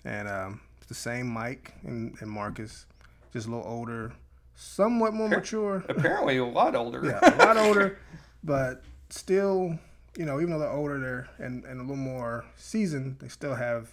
and 0.05 0.29
um, 0.29 0.61
it's 0.79 0.87
the 0.87 0.95
same 0.95 1.29
Mike 1.29 1.73
and, 1.85 2.17
and 2.21 2.29
Marcus, 2.31 2.87
just 3.33 3.47
a 3.47 3.51
little 3.51 3.65
older, 3.71 4.13
somewhat 4.57 5.15
more 5.15 5.29
mature. 5.29 5.85
Apparently, 5.89 6.39
a 6.39 6.45
lot 6.45 6.75
older. 6.75 7.05
Yeah, 7.05 7.21
a 7.23 7.39
lot 7.39 7.57
older, 7.57 7.99
but 8.45 8.83
still, 9.11 9.79
you 10.17 10.25
know, 10.25 10.39
even 10.41 10.51
though 10.53 10.59
they're 10.59 10.71
older, 10.73 10.99
they're 10.99 11.29
and, 11.39 11.65
and 11.65 11.79
a 11.81 11.83
little 11.83 11.97
more 11.97 12.45
seasoned, 12.57 13.19
they 13.21 13.29
still 13.29 13.55
have 13.55 13.91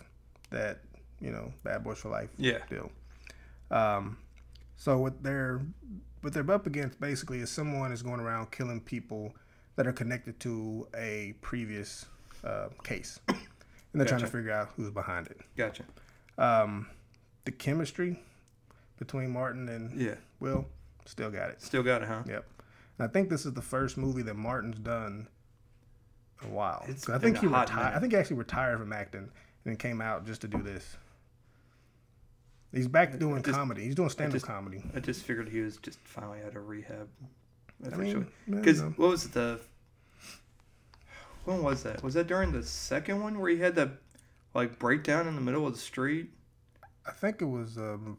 that, 0.51 0.79
you 1.19 1.31
know, 1.31 1.53
bad 1.63 1.83
boys 1.83 1.97
for 1.99 2.09
life 2.09 2.29
Yeah. 2.37 2.59
deal. 2.69 2.91
Um, 3.71 4.17
so 4.77 4.97
what 4.97 5.23
they're 5.23 5.61
what 6.21 6.33
they're 6.33 6.49
up 6.51 6.65
against 6.65 6.99
basically 6.99 7.39
is 7.39 7.49
someone 7.51 7.91
is 7.91 8.01
going 8.01 8.19
around 8.19 8.51
killing 8.51 8.81
people 8.81 9.35
that 9.75 9.85
are 9.85 9.93
connected 9.93 10.39
to 10.39 10.87
a 10.95 11.33
previous 11.41 12.05
uh, 12.43 12.69
case, 12.83 13.19
and 13.27 13.37
they're 13.93 14.07
trying 14.07 14.21
to 14.21 14.27
figure 14.27 14.51
out 14.51 14.69
who's 14.75 14.89
behind 14.89 15.27
it. 15.27 15.39
Gotcha. 15.55 15.83
Um, 16.37 16.87
the 17.45 17.51
chemistry 17.51 18.19
between 18.97 19.31
Martin 19.31 19.69
and 19.69 19.99
Yeah. 19.99 20.15
Will 20.39 20.65
still 21.05 21.29
got 21.29 21.49
it. 21.49 21.61
Still 21.61 21.83
got 21.83 22.01
it, 22.01 22.07
huh? 22.07 22.23
Yep. 22.27 22.45
And 22.97 23.07
I 23.07 23.11
think 23.11 23.29
this 23.29 23.45
is 23.45 23.53
the 23.53 23.61
first 23.61 23.97
movie 23.97 24.21
that 24.23 24.35
Martin's 24.35 24.79
done 24.79 25.27
in 26.41 26.49
a 26.49 26.51
while. 26.53 26.83
It's 26.87 27.09
I 27.09 27.17
think 27.17 27.37
he 27.39 27.47
retired. 27.47 27.95
I 27.95 27.99
think 27.99 28.13
he 28.13 28.17
actually 28.17 28.37
retired 28.37 28.79
from 28.79 28.93
acting 28.93 29.21
and 29.21 29.29
then 29.65 29.75
came 29.77 30.01
out 30.01 30.25
just 30.25 30.41
to 30.41 30.47
do 30.47 30.61
this. 30.61 30.95
He's 32.71 32.87
back 32.87 33.17
doing 33.17 33.41
just- 33.41 33.57
comedy. 33.57 33.83
He's 33.85 33.95
doing 33.95 34.09
stand-up 34.09 34.33
just- 34.33 34.45
comedy. 34.45 34.83
I 34.93 34.99
just 34.99 35.23
figured 35.23 35.49
he 35.49 35.61
was 35.61 35.77
just 35.77 35.99
finally 35.99 36.39
out 36.45 36.55
of 36.55 36.67
rehab. 36.67 37.07
I 37.91 37.95
mean, 37.95 38.27
Because 38.49 38.81
what 38.81 39.09
was 39.09 39.29
the? 39.29 39.59
When 41.43 41.61
was 41.61 41.83
that? 41.83 42.01
Was 42.03 42.13
that 42.15 42.27
during 42.27 42.51
the 42.51 42.63
second 42.63 43.21
one 43.21 43.39
where 43.39 43.49
he 43.51 43.59
had 43.59 43.75
that 43.75 43.89
like 44.53 44.79
breakdown 44.79 45.27
in 45.27 45.35
the 45.35 45.41
middle 45.41 45.67
of 45.67 45.73
the 45.73 45.79
street? 45.79 46.31
I 47.05 47.11
think 47.11 47.41
it 47.41 47.45
was 47.45 47.77
um, 47.77 48.17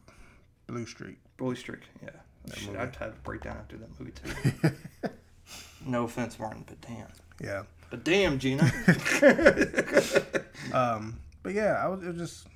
Blue 0.66 0.86
Street. 0.86 1.18
Blue 1.36 1.54
Streak. 1.56 1.80
Yeah. 2.02 2.10
Shit, 2.54 2.68
movie. 2.68 2.78
I'd 2.78 2.96
have 2.96 3.12
a 3.12 3.16
breakdown 3.24 3.56
after 3.58 3.76
that 3.78 3.88
movie 3.98 4.12
too. 4.12 4.70
no 5.86 6.04
offense, 6.04 6.38
Martin, 6.38 6.64
but 6.66 6.80
damn. 6.80 7.08
Yeah. 7.42 7.62
But 7.90 8.04
damn, 8.04 8.38
Gina. 8.38 8.64
Um, 10.72 11.18
but 11.42 11.54
yeah, 11.54 11.74
I 11.82 11.86
was, 11.88 12.02
it 12.02 12.08
was 12.08 12.16
just 12.16 12.46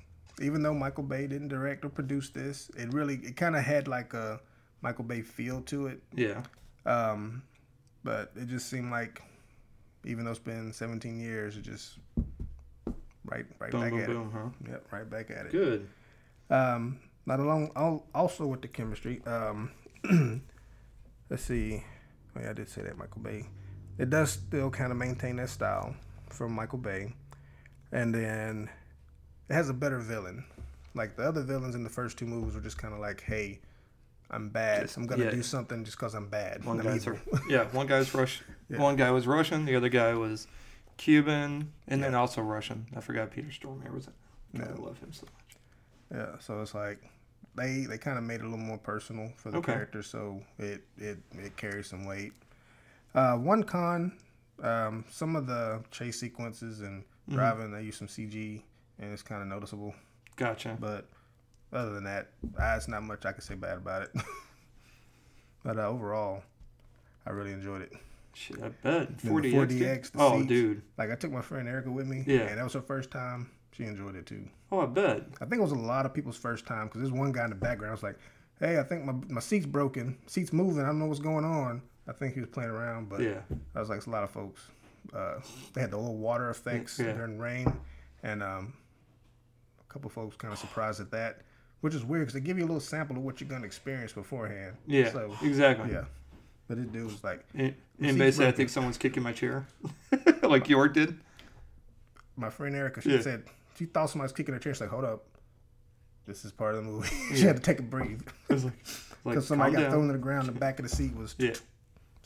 even 0.41 0.63
though 0.63 0.73
Michael 0.73 1.03
Bay 1.03 1.27
didn't 1.27 1.47
direct 1.47 1.85
or 1.85 1.89
produce 1.89 2.29
this, 2.29 2.69
it 2.75 2.91
really 2.93 3.15
it 3.15 3.37
kind 3.37 3.55
of 3.55 3.63
had 3.63 3.87
like 3.87 4.13
a 4.13 4.39
Michael 4.81 5.05
Bay 5.05 5.21
feel 5.21 5.61
to 5.63 5.87
it. 5.87 6.01
yeah. 6.13 6.43
Um, 6.85 7.43
but 8.03 8.31
it 8.35 8.47
just 8.47 8.69
seemed 8.69 8.91
like 8.91 9.21
even 10.03 10.25
though 10.25 10.31
it's 10.31 10.39
been 10.39 10.73
17 10.73 11.19
years, 11.19 11.55
it 11.55 11.61
just 11.61 11.99
right 13.23 13.45
right 13.59 13.71
Boom, 13.71 13.81
back 13.81 13.91
boom, 13.91 14.01
at 14.01 14.07
boom, 14.07 14.31
huh? 14.33 14.49
it. 14.65 14.71
Yep, 14.71 14.87
right 14.91 15.09
back 15.09 15.31
at 15.31 15.45
it. 15.45 15.51
Good. 15.51 15.87
Um, 16.49 16.99
not 17.25 17.39
along. 17.39 17.71
al- 17.77 18.05
Also 18.13 18.45
with 18.47 18.61
the 18.61 18.67
chemistry. 18.67 19.21
Um, 19.25 19.71
let's 21.29 21.43
see. 21.43 21.83
Oh 22.35 22.41
yeah, 22.41 22.51
I 22.51 22.53
did 22.53 22.69
say 22.69 22.81
that 22.83 22.97
Michael 22.97 23.21
Bay. 23.21 23.45
It 23.97 24.09
does 24.09 24.31
still 24.31 24.69
kind 24.69 24.91
of 24.91 24.97
maintain 24.97 25.35
that 25.37 25.49
style 25.49 25.95
from 26.29 26.53
Michael 26.53 26.79
Bay, 26.79 27.13
and 27.91 28.13
then 28.13 28.69
it 29.49 29.53
has 29.53 29.69
a 29.69 29.73
better 29.73 29.99
villain. 29.99 30.45
Like 30.93 31.15
the 31.15 31.23
other 31.23 31.41
villains 31.41 31.75
in 31.75 31.83
the 31.83 31.89
first 31.89 32.17
two 32.17 32.25
movies 32.25 32.55
were 32.55 32.61
just 32.61 32.77
kind 32.77 32.93
of 32.93 32.99
like, 32.99 33.21
"Hey, 33.21 33.59
I'm 34.29 34.49
bad. 34.49 34.89
I'm 34.95 35.05
gonna 35.07 35.25
yeah. 35.25 35.31
do 35.31 35.43
something 35.43 35.83
just 35.83 35.97
because 35.97 36.13
I'm 36.13 36.29
bad." 36.29 36.65
One 36.65 36.79
I'm 36.79 36.85
guy's 36.85 37.05
evil." 37.05 37.19
yeah, 37.49 37.65
one 37.71 37.87
guy's 37.87 38.13
Russian. 38.15 38.45
Yeah. 38.69 38.79
One 38.79 38.95
guy 38.95 39.11
was 39.11 39.27
Russian. 39.27 39.65
The 39.65 39.75
other 39.75 39.89
guy 39.89 40.13
was 40.13 40.47
Cuban, 40.97 41.71
and 41.87 42.03
then 42.03 42.15
also 42.15 42.41
Russian. 42.41 42.87
I 42.95 43.01
forgot 43.01 43.31
Peter 43.31 43.49
Stormare 43.49 43.93
was 43.93 44.07
it. 44.07 44.13
God, 44.57 44.67
Yeah. 44.67 44.75
I 44.75 44.85
love 44.85 44.99
him 44.99 45.11
so 45.13 45.25
much. 45.25 45.57
Yeah, 46.13 46.39
so 46.39 46.61
it's 46.61 46.73
like 46.73 47.01
they 47.55 47.81
they 47.85 47.97
kind 47.97 48.17
of 48.17 48.23
made 48.23 48.35
it 48.35 48.43
a 48.43 48.49
little 48.49 48.57
more 48.65 48.77
personal 48.77 49.29
for 49.35 49.51
the 49.51 49.57
Okay. 49.57 49.73
character, 49.73 50.01
so 50.03 50.41
it 50.57 50.83
it 50.97 51.19
it 51.33 51.55
carries 51.57 51.87
some 51.87 52.05
weight. 52.05 52.33
Uh, 53.13 53.35
one 53.37 53.63
con, 53.63 54.13
um, 54.63 55.03
some 55.09 55.35
of 55.35 55.45
the 55.47 55.83
chase 55.91 56.19
sequences 56.19 56.79
and 56.81 57.03
Mhm. 57.29 57.33
driving, 57.33 57.71
they 57.71 57.83
use 57.83 57.97
some 57.97 58.07
CG, 58.07 58.63
and 58.99 59.11
it's 59.11 59.21
kind 59.21 59.41
of 59.41 59.47
noticeable. 59.47 59.93
Gotcha. 60.37 60.77
But 60.79 61.07
other 61.73 61.93
than 61.93 62.05
that, 62.05 62.29
uh, 62.57 62.73
it's 62.77 62.87
not 62.87 63.03
much 63.03 63.25
I 63.25 63.31
can 63.33 63.41
say 63.41 63.55
bad 63.55 63.77
about 63.77 64.03
it. 64.03 64.11
but 65.63 65.77
uh, 65.77 65.87
overall, 65.87 66.43
I 67.25 67.31
really 67.31 67.51
enjoyed 67.51 67.81
it. 67.81 67.93
Shit, 68.33 68.63
I 68.63 68.69
bet. 68.69 69.17
the 69.19 69.27
40X. 69.29 69.51
4DX, 69.51 69.67
dude? 70.11 70.13
the 70.13 70.23
Oh, 70.23 70.37
seats. 70.37 70.47
dude. 70.47 70.81
Like 70.97 71.11
I 71.11 71.15
took 71.15 71.31
my 71.31 71.41
friend 71.41 71.67
Erica 71.67 71.91
with 71.91 72.07
me, 72.07 72.23
Yeah. 72.25 72.41
and 72.47 72.57
that 72.57 72.63
was 72.63 72.73
her 72.73 72.81
first 72.81 73.11
time. 73.11 73.51
She 73.81 73.87
enjoyed 73.87 74.15
it 74.15 74.27
too. 74.27 74.47
Oh, 74.71 74.81
I 74.81 74.85
bet. 74.85 75.23
I 75.41 75.45
think 75.45 75.59
it 75.59 75.63
was 75.63 75.71
a 75.71 75.75
lot 75.75 76.05
of 76.05 76.13
people's 76.13 76.37
first 76.37 76.67
time 76.67 76.85
because 76.85 77.01
there's 77.01 77.11
one 77.11 77.31
guy 77.31 77.45
in 77.45 77.49
the 77.49 77.55
background. 77.55 77.93
was 77.93 78.03
like, 78.03 78.17
"Hey, 78.59 78.77
I 78.79 78.83
think 78.83 79.03
my 79.05 79.13
my 79.27 79.41
seat's 79.41 79.65
broken. 79.65 80.17
Seat's 80.27 80.53
moving. 80.53 80.83
I 80.83 80.87
don't 80.87 80.99
know 80.99 81.07
what's 81.07 81.19
going 81.19 81.45
on." 81.45 81.81
I 82.07 82.11
think 82.13 82.35
he 82.35 82.39
was 82.41 82.49
playing 82.49 82.69
around, 82.69 83.09
but 83.09 83.21
Yeah. 83.21 83.41
I 83.75 83.79
was 83.79 83.89
like, 83.89 83.97
it's 83.97 84.05
a 84.07 84.11
lot 84.11 84.23
of 84.23 84.29
folks. 84.29 84.61
Uh, 85.15 85.35
they 85.73 85.81
had 85.81 85.89
the 85.91 85.97
little 85.97 86.17
water 86.17 86.49
effects 86.51 86.99
Yeah. 86.99 87.13
during 87.13 87.37
rain, 87.39 87.71
and 88.23 88.43
um, 88.43 88.73
a 89.79 89.91
couple 89.93 90.09
folks 90.11 90.35
kind 90.35 90.51
of 90.53 90.59
surprised 90.59 90.99
at 90.99 91.09
that, 91.11 91.41
which 91.81 91.95
is 91.95 92.03
weird 92.03 92.23
because 92.27 92.33
they 92.35 92.39
give 92.39 92.57
you 92.59 92.63
a 92.65 92.67
little 92.67 92.79
sample 92.79 93.17
of 93.17 93.23
what 93.23 93.41
you're 93.41 93.49
gonna 93.49 93.65
experience 93.65 94.13
beforehand. 94.13 94.75
Yeah. 94.85 95.11
So 95.11 95.35
exactly. 95.41 95.91
yeah, 95.91 96.05
but 96.67 96.77
this 96.77 96.85
dude 96.87 97.05
was 97.05 97.23
like, 97.23 97.43
And, 97.55 97.73
and 97.99 98.17
basically, 98.19 98.47
I 98.47 98.51
think 98.51 98.69
someone's 98.69 98.97
kicking 98.99 99.23
my 99.23 99.33
chair, 99.33 99.65
like 100.43 100.69
York 100.69 100.93
did. 100.93 101.17
my 102.35 102.49
friend 102.49 102.75
Erica. 102.75 103.01
She 103.01 103.11
Yeah. 103.13 103.21
said 103.21 103.43
she 103.81 103.87
thought 103.87 104.09
somebody 104.11 104.25
was 104.25 104.33
kicking 104.33 104.53
her 104.53 104.59
chair. 104.59 104.73
She's 104.75 104.81
like, 104.81 104.91
hold 104.91 105.05
up. 105.05 105.23
This 106.27 106.45
is 106.45 106.51
part 106.51 106.75
of 106.75 106.83
the 106.85 106.89
movie. 106.91 107.09
she 107.35 107.41
Yeah. 107.41 107.47
had 107.47 107.55
to 107.57 107.61
take 107.63 107.79
a 107.79 107.83
breathe 107.83 108.21
was 108.49 108.63
like, 108.65 108.73
like 109.23 109.33
because 109.35 109.47
somebody 109.47 109.73
got 109.73 109.81
down. 109.81 109.91
thrown 109.91 110.07
to 110.07 110.13
the 110.13 110.19
ground. 110.19 110.47
The 110.47 110.51
back 110.51 110.77
of 110.79 110.87
the 110.87 110.95
seat 110.95 111.15
was 111.15 111.33
Yeah. 111.39 111.53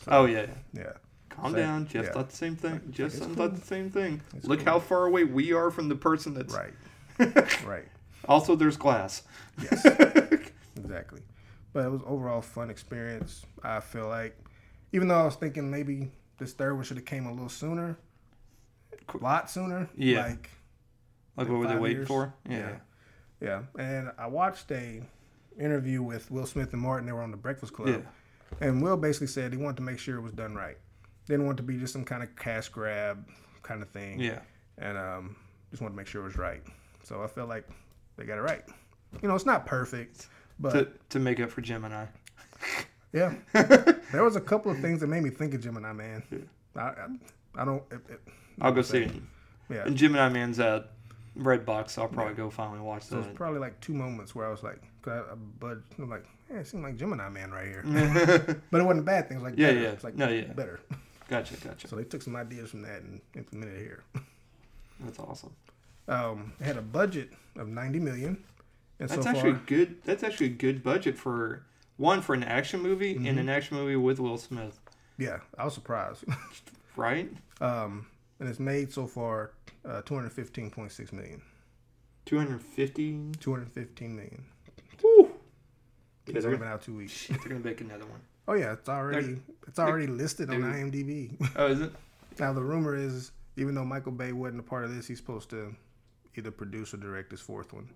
Oh 0.10 0.26
yeah. 0.26 0.48
yeah. 0.74 0.92
Calm 1.30 1.52
So, 1.54 1.58
down. 1.58 1.88
Jeff 1.88 2.06
yeah. 2.06 2.12
thought 2.12 2.30
the 2.30 2.36
same 2.36 2.58
thing. 2.58 2.82
Jeff 2.92 3.14
it's 3.16 3.26
thought 3.26 3.56
the 3.56 3.66
same 3.66 3.90
thing. 3.90 4.22
It's 4.36 4.46
Look 4.48 4.60
cool. 4.60 4.68
how 4.74 4.80
far 4.80 5.06
away 5.06 5.24
we 5.24 5.54
are 5.54 5.72
from 5.72 5.88
the 5.88 5.96
person 5.96 6.34
that's. 6.34 6.54
Right. 6.54 6.74
right. 7.66 7.86
Also, 8.28 8.56
there's 8.58 8.76
glass. 8.76 9.24
Yes. 9.62 9.86
exactly. 10.76 11.22
But 11.72 11.86
it 11.86 11.90
was 11.92 12.02
overall 12.06 12.42
fun 12.42 12.70
experience. 12.70 13.46
I 13.64 13.80
feel 13.80 14.08
like, 14.08 14.38
even 14.92 15.08
though 15.08 15.20
I 15.22 15.24
was 15.26 15.36
thinking 15.36 15.72
maybe 15.72 16.12
this 16.38 16.52
third 16.54 16.74
one 16.76 16.84
should 16.84 16.98
have 16.98 17.06
came 17.06 17.26
a 17.28 17.32
little 17.32 17.48
sooner, 17.50 17.98
a 19.14 19.18
lot 19.18 19.50
sooner. 19.50 19.88
Yeah. 19.96 20.26
Like 20.28 20.50
Like, 21.38 21.48
Like 21.48 21.50
what 21.50 21.60
were 21.60 21.68
they 21.68 21.80
waiting 21.80 21.98
years? 21.98 22.08
for? 22.08 22.34
Yeah. 22.50 22.70
yeah. 23.42 23.62
And 23.78 24.12
I 24.18 24.28
watched 24.28 24.72
a 24.72 25.02
interview 25.60 26.02
with 26.02 26.30
Will 26.32 26.46
Smith 26.46 26.74
and 26.74 26.82
Martin. 26.82 27.06
They 27.06 27.12
were 27.14 27.24
on 27.24 27.32
the 27.32 27.38
Breakfast 27.38 27.74
Club. 27.74 27.90
Yeah. 27.90 27.98
And 28.68 28.82
Will 28.82 28.98
basically 28.98 29.28
said 29.28 29.52
he 29.52 29.58
wanted 29.58 29.78
to 29.78 29.84
make 29.84 30.00
sure 30.00 30.18
it 30.18 30.22
was 30.22 30.32
done 30.34 30.56
right. 30.56 30.78
Didn't 31.28 31.46
want 31.46 31.58
it 31.60 31.64
to 31.64 31.68
be 31.68 31.78
just 31.78 31.92
some 31.94 32.06
kind 32.06 32.22
of 32.24 32.36
cash 32.36 32.70
grab 32.70 33.26
kind 33.64 33.82
of 33.82 33.90
thing. 33.90 34.20
Yeah. 34.20 34.40
And 34.78 34.98
um, 34.98 35.36
just 35.72 35.82
wanted 35.82 35.94
to 35.94 35.98
make 35.98 36.08
sure 36.08 36.22
it 36.22 36.26
was 36.26 36.38
right. 36.38 36.62
So 37.04 37.24
I 37.24 37.28
felt 37.28 37.50
like 37.50 37.68
they 38.18 38.26
got 38.26 38.38
it 38.38 38.42
right. 38.42 38.64
You 39.22 39.28
know, 39.30 39.36
it's 39.36 39.46
not 39.46 39.66
perfect, 39.66 40.28
but 40.60 40.72
To, 40.74 40.88
to 41.10 41.20
make 41.20 41.40
up 41.40 41.50
for 41.52 41.62
Gemini. 41.62 42.06
yeah, 43.14 43.34
there 43.54 44.24
was 44.24 44.36
a 44.36 44.42
couple 44.42 44.72
of 44.72 44.80
things 44.80 45.00
that 45.02 45.08
made 45.08 45.24
me 45.24 45.30
think 45.30 45.54
of 45.54 45.62
Gemini 45.62 45.94
Man. 45.94 46.24
I, 46.76 46.80
I, 46.82 47.08
I 47.58 47.66
don't. 47.66 47.82
It, 47.92 48.00
it, 48.10 48.22
I'll 48.60 48.72
go 48.74 48.82
see 48.82 49.04
it. 49.04 49.12
Yeah. 49.70 49.86
And 49.86 49.96
Gemini 49.96 50.28
Man's 50.30 50.60
at 50.60 50.92
Red 51.36 51.66
Box. 51.66 51.98
I'll 51.98 52.08
probably 52.08 52.34
go 52.34 52.50
finally 52.50 52.80
watch 52.80 53.08
that. 53.08 53.36
probably 53.36 53.60
like 53.60 53.80
two 53.82 53.94
moments 53.94 54.34
where 54.36 54.48
I 54.48 54.52
was 54.52 54.64
like, 54.64 54.82
'cause 55.02 55.14
I, 55.30 55.32
I 55.34 55.36
budged. 55.60 55.84
I'm 56.00 56.10
like, 56.10 56.26
yeah, 56.50 56.58
it 56.60 56.68
seemed 56.68 56.84
like 56.84 56.96
Gemini 56.98 57.28
Man 57.30 57.52
right 57.52 57.68
here. 57.68 57.84
but 58.72 58.82
it 58.82 58.84
wasn't 58.84 59.00
a 59.02 59.04
bad 59.04 59.28
thing. 59.28 59.38
It 59.38 59.42
was 59.44 59.52
like 59.52 59.60
Yeah, 59.60 59.68
better. 59.68 59.80
yeah. 59.82 59.90
It's 59.90 60.04
like 60.04 60.16
No, 60.16 60.30
yeah. 60.30 60.54
better. 60.54 60.80
gotcha, 61.30 61.56
gotcha. 61.58 61.88
So 61.88 61.96
they 61.96 62.04
took 62.04 62.22
some 62.22 62.36
ideas 62.36 62.70
from 62.72 62.82
that 62.84 63.02
and 63.02 63.20
implemented 63.36 63.78
it 63.80 63.82
here. 63.82 64.04
That's 65.02 65.20
awesome. 65.20 65.54
Um, 66.08 66.54
it 66.60 66.66
had 66.66 66.78
a 66.78 66.82
budget 66.82 67.32
of 67.58 67.68
90 67.68 68.00
million. 68.00 68.44
And 69.00 69.10
That's 69.10 69.24
so 69.24 69.30
actually 69.30 69.54
far, 69.54 69.62
good. 69.66 70.04
That's 70.06 70.24
actually 70.24 70.48
a 70.48 70.50
good 70.52 70.84
budget 70.84 71.18
for 71.18 71.66
one 71.98 72.22
for 72.22 72.34
an 72.34 72.44
action 72.44 72.82
movie 72.82 73.16
Mm-hmm. 73.16 73.26
and 73.26 73.40
an 73.40 73.50
action 73.50 73.76
movie 73.78 73.96
with 73.98 74.20
Will 74.20 74.38
Smith, 74.38 74.80
yeah, 75.18 75.40
I 75.58 75.66
was 75.66 75.74
surprised. 75.74 76.24
right? 76.96 77.30
um, 77.62 78.06
and 78.40 78.48
it's 78.50 78.60
made 78.60 78.92
so 78.94 79.08
far 79.08 79.52
uh, 79.88 80.02
215.6 80.04 81.14
million. 81.14 81.42
Two 82.26 82.38
hundred 82.38 82.62
fifty. 82.62 83.20
215 83.40 84.16
million. 84.16 84.46
Woo! 85.04 85.32
It's 86.26 86.34
they're 86.42 86.46
only 86.48 86.58
gonna, 86.58 86.72
out 86.72 86.82
two 86.82 86.96
weeks. 86.96 87.28
they're 87.28 87.38
gonna 87.38 87.60
make 87.60 87.82
another 87.82 88.06
one. 88.06 88.22
Oh 88.48 88.54
yeah, 88.54 88.74
it's 88.74 88.88
already 88.90 89.38
it's 89.68 89.80
already 89.80 90.06
listed 90.06 90.52
on. 90.52 90.62
IMDb. 90.62 91.32
Oh, 91.56 91.66
is 91.68 91.82
it? 91.82 91.92
now 92.40 92.54
the 92.54 92.62
rumor 92.62 92.96
is, 92.96 93.32
even 93.58 93.74
though 93.74 93.84
Michael 93.86 94.12
Bay 94.12 94.34
wasn't 94.34 94.60
a 94.60 94.64
part 94.64 94.86
of 94.86 94.94
this, 94.96 95.08
he's 95.08 95.18
supposed 95.18 95.50
to 95.50 95.76
either 96.36 96.52
produce 96.52 96.94
or 96.94 96.98
direct 96.98 97.32
his 97.32 97.42
fourth 97.42 97.74
one. 97.74 97.90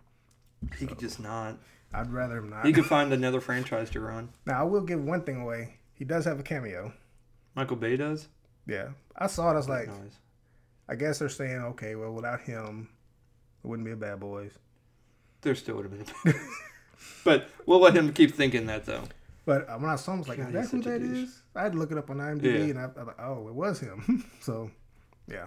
He 0.80 0.88
could 0.88 0.98
just 0.98 1.20
not. 1.20 1.58
I'd 1.94 2.12
rather 2.12 2.38
him 2.38 2.50
not. 2.50 2.66
He 2.66 2.74
could 2.74 2.86
find 2.98 3.14
another 3.14 3.40
franchise 3.42 3.92
to 3.92 4.00
run. 4.00 4.30
now 4.48 4.60
I 4.62 4.64
will 4.64 4.82
give 4.82 5.04
one 5.04 5.22
thing 5.22 5.40
away. 5.42 5.76
He 5.94 6.04
does 6.04 6.26
have 6.26 6.40
a 6.40 6.44
cameo. 6.44 6.94
Michael 7.54 7.78
Bay 7.78 7.96
does. 7.98 8.28
Yeah, 8.66 8.90
I 9.16 9.28
saw 9.28 9.50
it. 9.50 9.54
I 9.54 9.58
was 9.58 9.70
like, 9.70 9.88
Nice. 9.88 10.18
I 10.90 10.96
guess 10.96 11.20
they're 11.20 11.30
saying, 11.30 11.60
okay, 11.62 11.96
well, 11.96 12.12
without 12.12 12.42
him, 12.42 12.90
it 13.64 13.68
wouldn't 13.68 13.86
be 13.86 13.92
a 13.92 13.96
Bad 13.96 14.20
Boys. 14.20 14.52
there 15.42 15.54
still 15.56 15.76
would 15.76 15.86
have 15.92 16.24
been. 16.24 16.34
but 17.24 17.48
we'll 17.66 17.80
let 17.80 17.96
him 17.96 18.12
keep 18.12 18.34
thinking 18.34 18.66
that 18.66 18.86
though. 18.86 19.04
But 19.46 19.70
uh, 19.70 19.78
when 19.78 19.90
I 19.90 19.96
saw 19.96 20.14
him, 20.14 20.18
I 20.18 20.20
was 20.20 20.28
like, 20.28 20.38
God, 20.40 20.48
is 20.56 20.70
that 20.72 20.78
who 20.78 20.82
that 20.84 21.00
douche. 21.00 21.18
is? 21.30 21.42
I 21.56 21.64
had 21.64 21.72
to 21.74 21.78
look 21.78 21.92
it 21.92 21.98
up 21.98 22.10
on 22.10 22.18
IMDb, 22.18 22.44
Yeah. 22.44 22.60
and 22.66 22.80
I, 22.80 22.90
I 23.00 23.04
like, 23.04 23.20
oh, 23.22 23.48
it 23.48 23.54
was 23.54 23.80
him. 23.80 24.26
so, 24.42 24.70
yeah. 25.28 25.46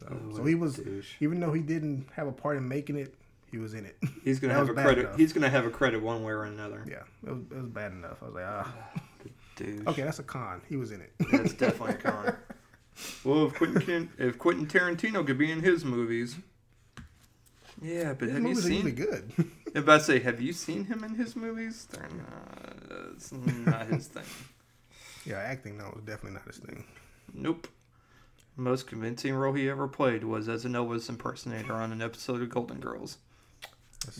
So, 0.00 0.06
Oh, 0.10 0.36
so 0.36 0.44
he 0.44 0.54
was, 0.54 0.76
douche. 0.76 1.12
even 1.20 1.40
though 1.40 1.52
he 1.52 1.62
didn't 1.62 2.08
have 2.14 2.26
a 2.26 2.32
part 2.32 2.56
in 2.56 2.68
making 2.68 2.96
it, 2.96 3.14
he 3.50 3.58
was 3.58 3.74
in 3.74 3.86
it. 3.86 3.96
He's 4.24 4.38
gonna 4.40 4.54
that 4.54 4.58
have 4.60 4.68
a 4.70 4.74
credit. 4.74 5.06
enough. 5.06 5.16
He's 5.16 5.32
gonna 5.32 5.48
have 5.50 5.64
a 5.64 5.70
credit 5.70 6.02
one 6.02 6.24
way 6.24 6.32
or 6.32 6.44
another. 6.44 6.84
yeah, 6.88 7.02
it 7.24 7.30
was, 7.30 7.42
it 7.52 7.56
was 7.56 7.68
bad 7.68 7.92
enough. 7.92 8.18
I 8.22 8.24
was 8.26 8.34
like, 8.34 8.44
ah, 8.46 8.74
Douche. 9.56 9.86
okay, 9.86 10.02
that's 10.02 10.18
a 10.18 10.24
con. 10.24 10.60
He 10.68 10.74
was 10.76 10.90
in 10.92 11.00
it. 11.00 11.12
That's 11.30 11.52
definitely 11.54 11.94
a 11.94 11.98
con. 11.98 12.36
Well, 13.24 13.46
if 13.46 13.54
Quentin, 13.54 14.10
if 14.18 14.38
Quentin 14.38 14.66
Tarantino 14.66 15.26
could 15.26 15.38
be 15.38 15.50
in 15.50 15.60
his 15.60 15.84
movies, 15.84 16.36
yeah, 17.82 18.14
but 18.14 18.28
His 18.28 18.34
have 18.34 18.42
you 18.46 18.54
movies 18.54 18.66
are 18.66 18.70
usually 18.70 18.90
seen? 18.90 18.94
good. 18.94 19.32
I'm 19.74 19.82
about 19.82 19.98
to 19.98 20.04
say, 20.04 20.20
have 20.20 20.40
you 20.40 20.52
seen 20.52 20.84
him 20.84 21.02
in 21.02 21.14
his 21.16 21.34
movies? 21.34 21.86
They're 21.90 22.08
not. 22.08 23.12
It's 23.14 23.32
not 23.32 23.86
his 23.88 24.06
thing. 24.06 24.22
yeah, 25.26 25.38
acting 25.38 25.76
no, 25.76 25.92
was 25.94 26.04
definitely 26.04 26.32
not 26.38 26.46
his 26.46 26.58
thing. 26.58 26.84
Nope. 27.32 27.66
Most 28.56 28.86
convincing 28.86 29.34
role 29.34 29.52
he 29.54 29.68
ever 29.68 29.88
played 29.88 30.22
was 30.22 30.48
as 30.48 30.64
an 30.64 30.72
Elvis 30.74 31.08
impersonator 31.08 31.72
on 31.74 31.90
an 31.90 32.00
episode 32.00 32.40
of 32.40 32.48
Golden 32.50 32.78
Girls, 32.78 33.18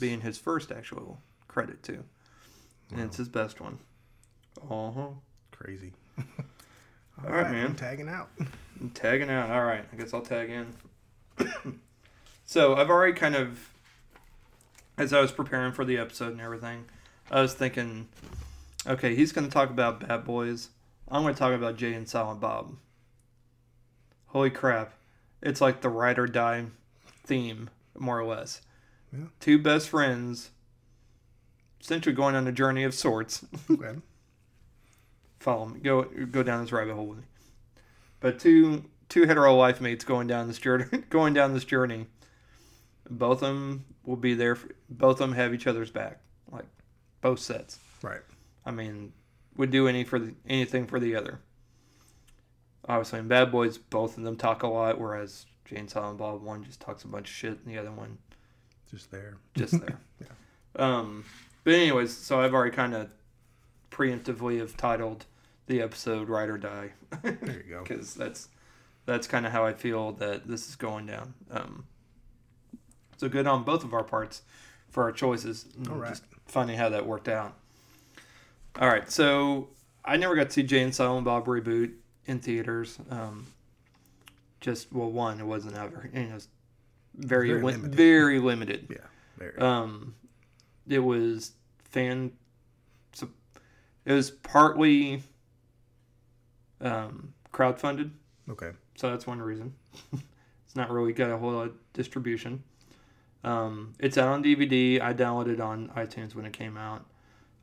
being 0.00 0.20
his 0.22 0.38
first 0.38 0.72
actual 0.72 1.20
credit 1.46 1.84
too, 1.84 2.02
and 2.90 3.00
it's 3.00 3.16
his 3.16 3.28
best 3.28 3.60
one. 3.60 3.78
Uh 4.68 4.90
huh. 4.90 5.08
Crazy. 5.52 5.92
All 7.22 7.30
right, 7.30 7.46
I'm 7.46 7.52
man. 7.52 7.74
tagging 7.74 8.08
out. 8.08 8.28
I'm 8.80 8.90
tagging 8.90 9.30
out. 9.30 9.50
All 9.50 9.64
right, 9.64 9.84
I 9.92 9.96
guess 9.96 10.12
I'll 10.12 10.22
tag 10.22 10.50
in. 10.50 10.74
so 12.44 12.74
I've 12.74 12.90
already 12.90 13.12
kind 13.12 13.34
of, 13.36 13.70
as 14.98 15.12
I 15.12 15.20
was 15.20 15.32
preparing 15.32 15.72
for 15.72 15.84
the 15.84 15.98
episode 15.98 16.32
and 16.32 16.40
everything, 16.40 16.84
I 17.30 17.40
was 17.40 17.54
thinking, 17.54 18.08
okay, 18.86 19.14
he's 19.14 19.32
going 19.32 19.46
to 19.46 19.52
talk 19.52 19.70
about 19.70 20.00
Bad 20.06 20.24
Boys. 20.24 20.70
I'm 21.08 21.22
going 21.22 21.34
to 21.34 21.38
talk 21.38 21.54
about 21.54 21.76
Jay 21.76 21.94
and 21.94 22.08
Silent 22.08 22.40
Bob. 22.40 22.76
Holy 24.26 24.50
crap! 24.50 24.94
It's 25.42 25.60
like 25.60 25.80
the 25.80 25.88
ride 25.88 26.18
or 26.18 26.26
die 26.26 26.66
theme, 27.24 27.70
more 27.96 28.18
or 28.18 28.24
less. 28.24 28.60
Yeah. 29.12 29.26
Two 29.38 29.58
best 29.58 29.88
friends, 29.88 30.50
essentially 31.80 32.14
going 32.14 32.34
on 32.34 32.46
a 32.48 32.52
journey 32.52 32.82
of 32.84 32.94
sorts, 32.94 33.44
Okay. 33.70 33.94
follow 35.44 35.66
me. 35.66 35.80
Go 35.80 36.02
go 36.02 36.42
down 36.42 36.62
this 36.62 36.72
rabbit 36.72 36.94
hole 36.94 37.06
with 37.06 37.18
me. 37.18 37.24
But 38.20 38.38
two 38.38 38.84
two 39.08 39.26
hetero 39.26 39.54
life 39.54 39.80
mates 39.80 40.04
going 40.04 40.26
down 40.26 40.48
this 40.48 40.58
journey. 40.58 40.86
Going 41.10 41.34
down 41.34 41.52
this 41.52 41.64
journey. 41.64 42.06
Both 43.08 43.42
of 43.42 43.48
them 43.48 43.84
will 44.04 44.16
be 44.16 44.32
there. 44.34 44.56
For, 44.56 44.70
both 44.88 45.16
of 45.20 45.28
them 45.28 45.32
have 45.32 45.52
each 45.52 45.66
other's 45.66 45.90
back. 45.90 46.20
Like 46.50 46.64
both 47.20 47.38
sets. 47.38 47.78
Right. 48.02 48.22
I 48.64 48.70
mean, 48.70 49.12
would 49.56 49.70
do 49.70 49.86
any 49.86 50.04
for 50.04 50.18
the, 50.18 50.34
anything 50.48 50.86
for 50.86 50.98
the 50.98 51.14
other. 51.14 51.40
Obviously, 52.88 53.18
in 53.18 53.28
Bad 53.28 53.52
Boys, 53.52 53.76
both 53.78 54.16
of 54.16 54.24
them 54.24 54.36
talk 54.36 54.62
a 54.62 54.66
lot, 54.66 54.98
whereas 54.98 55.46
Jay 55.64 55.76
and 55.76 55.88
Silent 55.88 56.18
Bob 56.18 56.42
one 56.42 56.64
just 56.64 56.80
talks 56.80 57.04
a 57.04 57.08
bunch 57.08 57.28
of 57.28 57.34
shit, 57.34 57.58
and 57.64 57.66
the 57.66 57.78
other 57.78 57.92
one 57.92 58.18
Just 58.90 59.10
there. 59.10 59.36
just 59.54 59.80
there. 59.80 60.00
Um, 60.76 61.24
but 61.62 61.74
anyways, 61.74 62.16
so 62.16 62.40
I've 62.40 62.52
already 62.52 62.74
kind 62.74 62.94
of 62.94 63.08
preemptively 63.92 64.58
have 64.58 64.76
titled 64.76 65.24
the 65.66 65.80
episode 65.82 66.28
"Ride 66.28 66.48
or 66.48 66.58
Die" 66.58 66.90
There 67.22 67.32
you 67.66 67.74
go. 67.74 67.82
because 67.86 68.14
that's 68.14 68.48
that's 69.06 69.26
kind 69.26 69.46
of 69.46 69.52
how 69.52 69.64
I 69.64 69.72
feel 69.74 70.12
that 70.12 70.46
this 70.48 70.68
is 70.68 70.76
going 70.76 71.06
down. 71.06 71.34
Um, 71.50 71.84
so 73.16 73.28
good 73.28 73.46
on 73.46 73.62
both 73.64 73.84
of 73.84 73.92
our 73.94 74.04
parts 74.04 74.42
for 74.88 75.02
our 75.04 75.12
choices. 75.12 75.66
All 75.88 75.96
right. 75.96 76.10
Just 76.10 76.24
funny 76.46 76.74
how 76.74 76.88
that 76.90 77.06
worked 77.06 77.28
out. 77.28 77.54
All 78.80 78.88
right, 78.88 79.08
so 79.10 79.68
I 80.04 80.16
never 80.16 80.34
got 80.34 80.44
to 80.48 80.50
see 80.50 80.62
Jay 80.64 80.82
and 80.82 80.92
Silent 80.94 81.24
Bob 81.24 81.46
reboot 81.46 81.92
in 82.26 82.40
theaters. 82.40 82.98
Um, 83.08 83.46
just 84.60 84.92
well, 84.92 85.10
one, 85.10 85.38
it 85.38 85.46
wasn't 85.46 85.76
ever. 85.76 86.10
Know, 86.12 86.20
it 86.20 86.34
was 86.34 86.48
very 87.14 87.48
Very 87.50 87.60
li- 87.62 87.72
limited. 87.72 87.94
very 87.94 88.38
limited. 88.40 88.86
Yeah. 88.90 88.96
Very. 89.38 89.56
Um, 89.58 90.14
it 90.88 90.98
was 90.98 91.52
fan. 91.84 92.32
So 93.12 93.28
it 94.04 94.12
was 94.12 94.30
partly 94.32 95.22
um, 96.80 97.32
crowdfunded, 97.52 98.10
okay. 98.50 98.70
so 98.96 99.10
that's 99.10 99.26
one 99.26 99.40
reason. 99.40 99.74
it's 100.12 100.74
not 100.76 100.90
really 100.90 101.12
got 101.12 101.30
a 101.30 101.38
whole 101.38 101.52
lot 101.52 101.66
of 101.68 101.72
distribution. 101.92 102.62
Um, 103.44 103.94
it's 103.98 104.16
out 104.16 104.28
on 104.28 104.42
DVD. 104.42 105.00
I 105.00 105.12
downloaded 105.12 105.54
it 105.54 105.60
on 105.60 105.88
iTunes 105.96 106.34
when 106.34 106.46
it 106.46 106.52
came 106.52 106.76
out. 106.76 107.04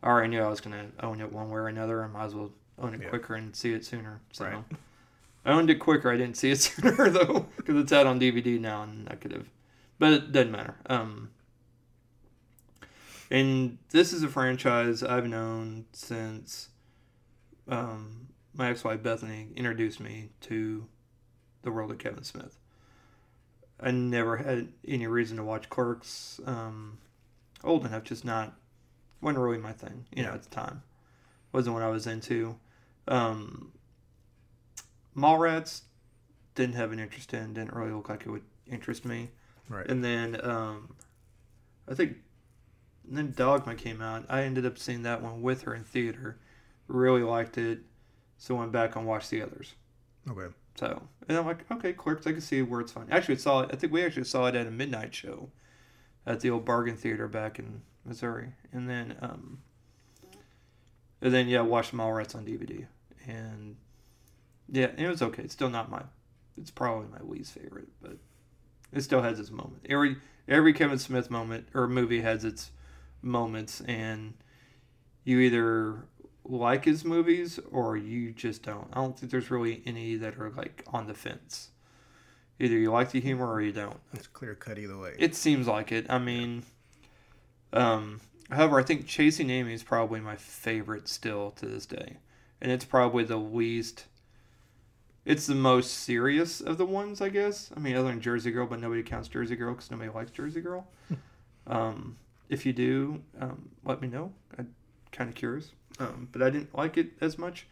I 0.03 0.07
already 0.07 0.29
knew 0.29 0.41
I 0.41 0.47
was 0.49 0.61
gonna 0.61 0.87
own 1.01 1.21
it 1.21 1.31
one 1.31 1.49
way 1.49 1.57
or 1.59 1.67
another. 1.67 2.03
I 2.03 2.07
might 2.07 2.25
as 2.25 2.35
well 2.35 2.51
own 2.79 2.93
it 2.93 3.01
Yeah. 3.01 3.09
quicker 3.09 3.35
and 3.35 3.55
see 3.55 3.73
it 3.73 3.83
sooner. 3.85 4.21
So 4.31 4.45
Right. 4.45 4.63
I 5.45 5.51
owned 5.53 5.69
it 5.71 5.75
quicker. 5.75 6.11
I 6.11 6.17
didn't 6.17 6.37
see 6.37 6.51
it 6.51 6.55
sooner 6.59 7.09
though, 7.09 7.47
because 7.57 7.75
it's 7.75 7.91
out 7.91 8.05
on 8.05 8.19
DVD 8.19 8.59
now, 8.59 8.83
and 8.83 9.07
I 9.09 9.15
could 9.15 9.31
have. 9.31 9.47
But 9.97 10.13
it 10.13 10.31
doesn't 10.31 10.51
matter. 10.51 10.75
Um, 10.87 11.31
and 13.29 13.77
this 13.91 14.13
is 14.13 14.23
a 14.23 14.27
franchise 14.27 15.03
I've 15.03 15.27
known 15.27 15.85
since 15.93 16.69
um, 17.67 18.27
my 18.53 18.69
ex-wife 18.69 19.01
Bethany 19.01 19.47
introduced 19.55 19.99
me 19.99 20.29
to 20.41 20.87
the 21.61 21.71
world 21.71 21.91
of 21.91 21.97
Kevin 21.97 22.23
Smith. 22.23 22.57
I 23.79 23.91
never 23.91 24.37
had 24.37 24.69
any 24.87 25.07
reason 25.07 25.37
to 25.37 25.43
watch 25.43 25.69
Clerks. 25.69 26.39
Um, 26.45 26.99
old 27.63 27.85
enough, 27.85 28.03
just 28.03 28.25
not 28.25 28.53
wasn't 29.21 29.43
really 29.43 29.57
my 29.57 29.71
thing. 29.71 30.05
You 30.15 30.23
know, 30.23 30.31
at 30.31 30.43
the 30.43 30.49
time, 30.49 30.83
wasn't 31.51 31.75
what 31.75 31.83
I 31.83 31.89
was 31.89 32.07
into. 32.07 32.57
Um, 33.07 33.71
Mallrats 35.15 35.81
didn't 36.55 36.75
have 36.75 36.91
an 36.91 36.99
interest 36.99 37.33
in. 37.33 37.53
Didn't 37.53 37.73
really 37.73 37.91
look 37.91 38.09
like 38.09 38.21
it 38.25 38.29
would 38.29 38.43
interest 38.69 39.05
me. 39.05 39.29
Right. 39.69 39.87
And 39.87 40.03
then 40.03 40.39
um, 40.43 40.95
I 41.89 41.93
think 41.93 42.17
then 43.05 43.33
Dogma 43.35 43.75
came 43.75 44.01
out. 44.01 44.25
I 44.29 44.43
ended 44.43 44.65
up 44.65 44.77
seeing 44.77 45.03
that 45.03 45.21
one 45.21 45.41
with 45.41 45.63
her 45.63 45.73
in 45.73 45.83
theater. 45.83 46.37
Really 46.87 47.23
liked 47.23 47.57
it. 47.57 47.79
So 48.41 48.55
I 48.55 48.61
went 48.61 48.71
back 48.71 48.95
and 48.95 49.05
watched 49.05 49.29
the 49.29 49.43
others. 49.43 49.75
Okay. 50.27 50.51
So 50.73 50.99
and 51.27 51.37
I'm 51.37 51.45
like, 51.45 51.69
okay, 51.69 51.93
Clerks, 51.93 52.25
I 52.25 52.31
can 52.31 52.41
see 52.41 52.63
where 52.63 52.81
it's 52.81 52.91
fun. 52.91 53.05
Actually, 53.11 53.35
saw 53.35 53.61
it. 53.61 53.69
I 53.71 53.75
think 53.75 53.93
we 53.93 54.03
actually 54.03 54.23
saw 54.23 54.47
it 54.47 54.55
at 54.55 54.65
a 54.65 54.71
midnight 54.71 55.13
show 55.13 55.49
at 56.25 56.39
the 56.39 56.49
old 56.49 56.65
Bargain 56.65 56.97
Theater 56.97 57.27
back 57.27 57.59
in 57.59 57.83
Missouri. 58.03 58.47
And 58.73 58.89
then, 58.89 59.15
um, 59.21 59.59
and 61.21 61.31
then 61.31 61.49
yeah, 61.49 61.61
watched 61.61 61.93
Mallrats 61.93 62.33
on 62.33 62.43
DVD. 62.43 62.87
And 63.27 63.75
yeah, 64.71 64.89
it 64.97 65.07
was 65.07 65.21
okay. 65.21 65.43
It's 65.43 65.53
still 65.53 65.69
not 65.69 65.91
my. 65.91 66.01
It's 66.57 66.71
probably 66.71 67.09
my 67.11 67.23
least 67.23 67.53
favorite, 67.53 67.89
but 68.01 68.17
it 68.91 69.01
still 69.01 69.21
has 69.21 69.39
its 69.39 69.51
moment. 69.51 69.85
Every 69.87 70.15
every 70.47 70.73
Kevin 70.73 70.97
Smith 70.97 71.29
moment 71.29 71.67
or 71.75 71.87
movie 71.87 72.21
has 72.21 72.43
its 72.43 72.71
moments, 73.21 73.81
and 73.81 74.33
you 75.25 75.39
either 75.41 76.05
like 76.43 76.85
his 76.85 77.05
movies 77.05 77.59
or 77.71 77.97
you 77.97 78.31
just 78.31 78.63
don't. 78.63 78.87
I 78.93 78.95
don't 78.95 79.17
think 79.17 79.31
there's 79.31 79.51
really 79.51 79.81
any 79.85 80.15
that 80.15 80.37
are 80.37 80.49
like 80.51 80.83
on 80.87 81.07
the 81.07 81.13
fence. 81.13 81.69
Either 82.59 82.77
you 82.77 82.91
like 82.91 83.11
the 83.11 83.19
humor 83.19 83.51
or 83.51 83.61
you 83.61 83.71
don't. 83.71 83.99
It's 84.13 84.27
clear 84.27 84.53
cut 84.53 84.77
either 84.77 84.97
way. 84.97 85.15
It 85.17 85.35
seems 85.35 85.67
like 85.67 85.91
it. 85.91 86.05
I 86.09 86.19
mean, 86.19 86.63
um, 87.73 88.21
however, 88.51 88.79
I 88.79 88.83
think 88.83 89.07
Chasing 89.07 89.49
Amy 89.49 89.73
is 89.73 89.81
probably 89.83 90.19
my 90.19 90.35
favorite 90.35 91.07
still 91.07 91.51
to 91.51 91.65
this 91.65 91.87
day, 91.87 92.17
and 92.61 92.71
it's 92.71 92.85
probably 92.85 93.23
the 93.23 93.37
least. 93.37 94.05
It's 95.25 95.47
the 95.47 95.55
most 95.55 95.91
serious 95.91 96.61
of 96.61 96.77
the 96.77 96.85
ones, 96.85 97.21
I 97.21 97.29
guess. 97.29 97.71
I 97.75 97.79
mean, 97.79 97.95
other 97.95 98.09
than 98.09 98.21
Jersey 98.21 98.51
Girl, 98.51 98.67
but 98.67 98.79
nobody 98.79 99.03
counts 99.03 99.27
Jersey 99.27 99.55
Girl 99.55 99.73
because 99.73 99.89
nobody 99.89 100.09
likes 100.09 100.31
Jersey 100.31 100.61
Girl. 100.61 100.87
um, 101.67 102.17
if 102.49 102.65
you 102.65 102.73
do, 102.73 103.21
um, 103.39 103.69
let 103.85 104.01
me 104.01 104.07
know. 104.07 104.33
I'm 104.57 104.73
kind 105.11 105.29
of 105.29 105.35
curious, 105.35 105.71
um, 105.99 106.27
but 106.31 106.41
I 106.41 106.49
didn't 106.49 106.75
like 106.75 106.97
it 106.97 107.11
as 107.21 107.37
much. 107.37 107.67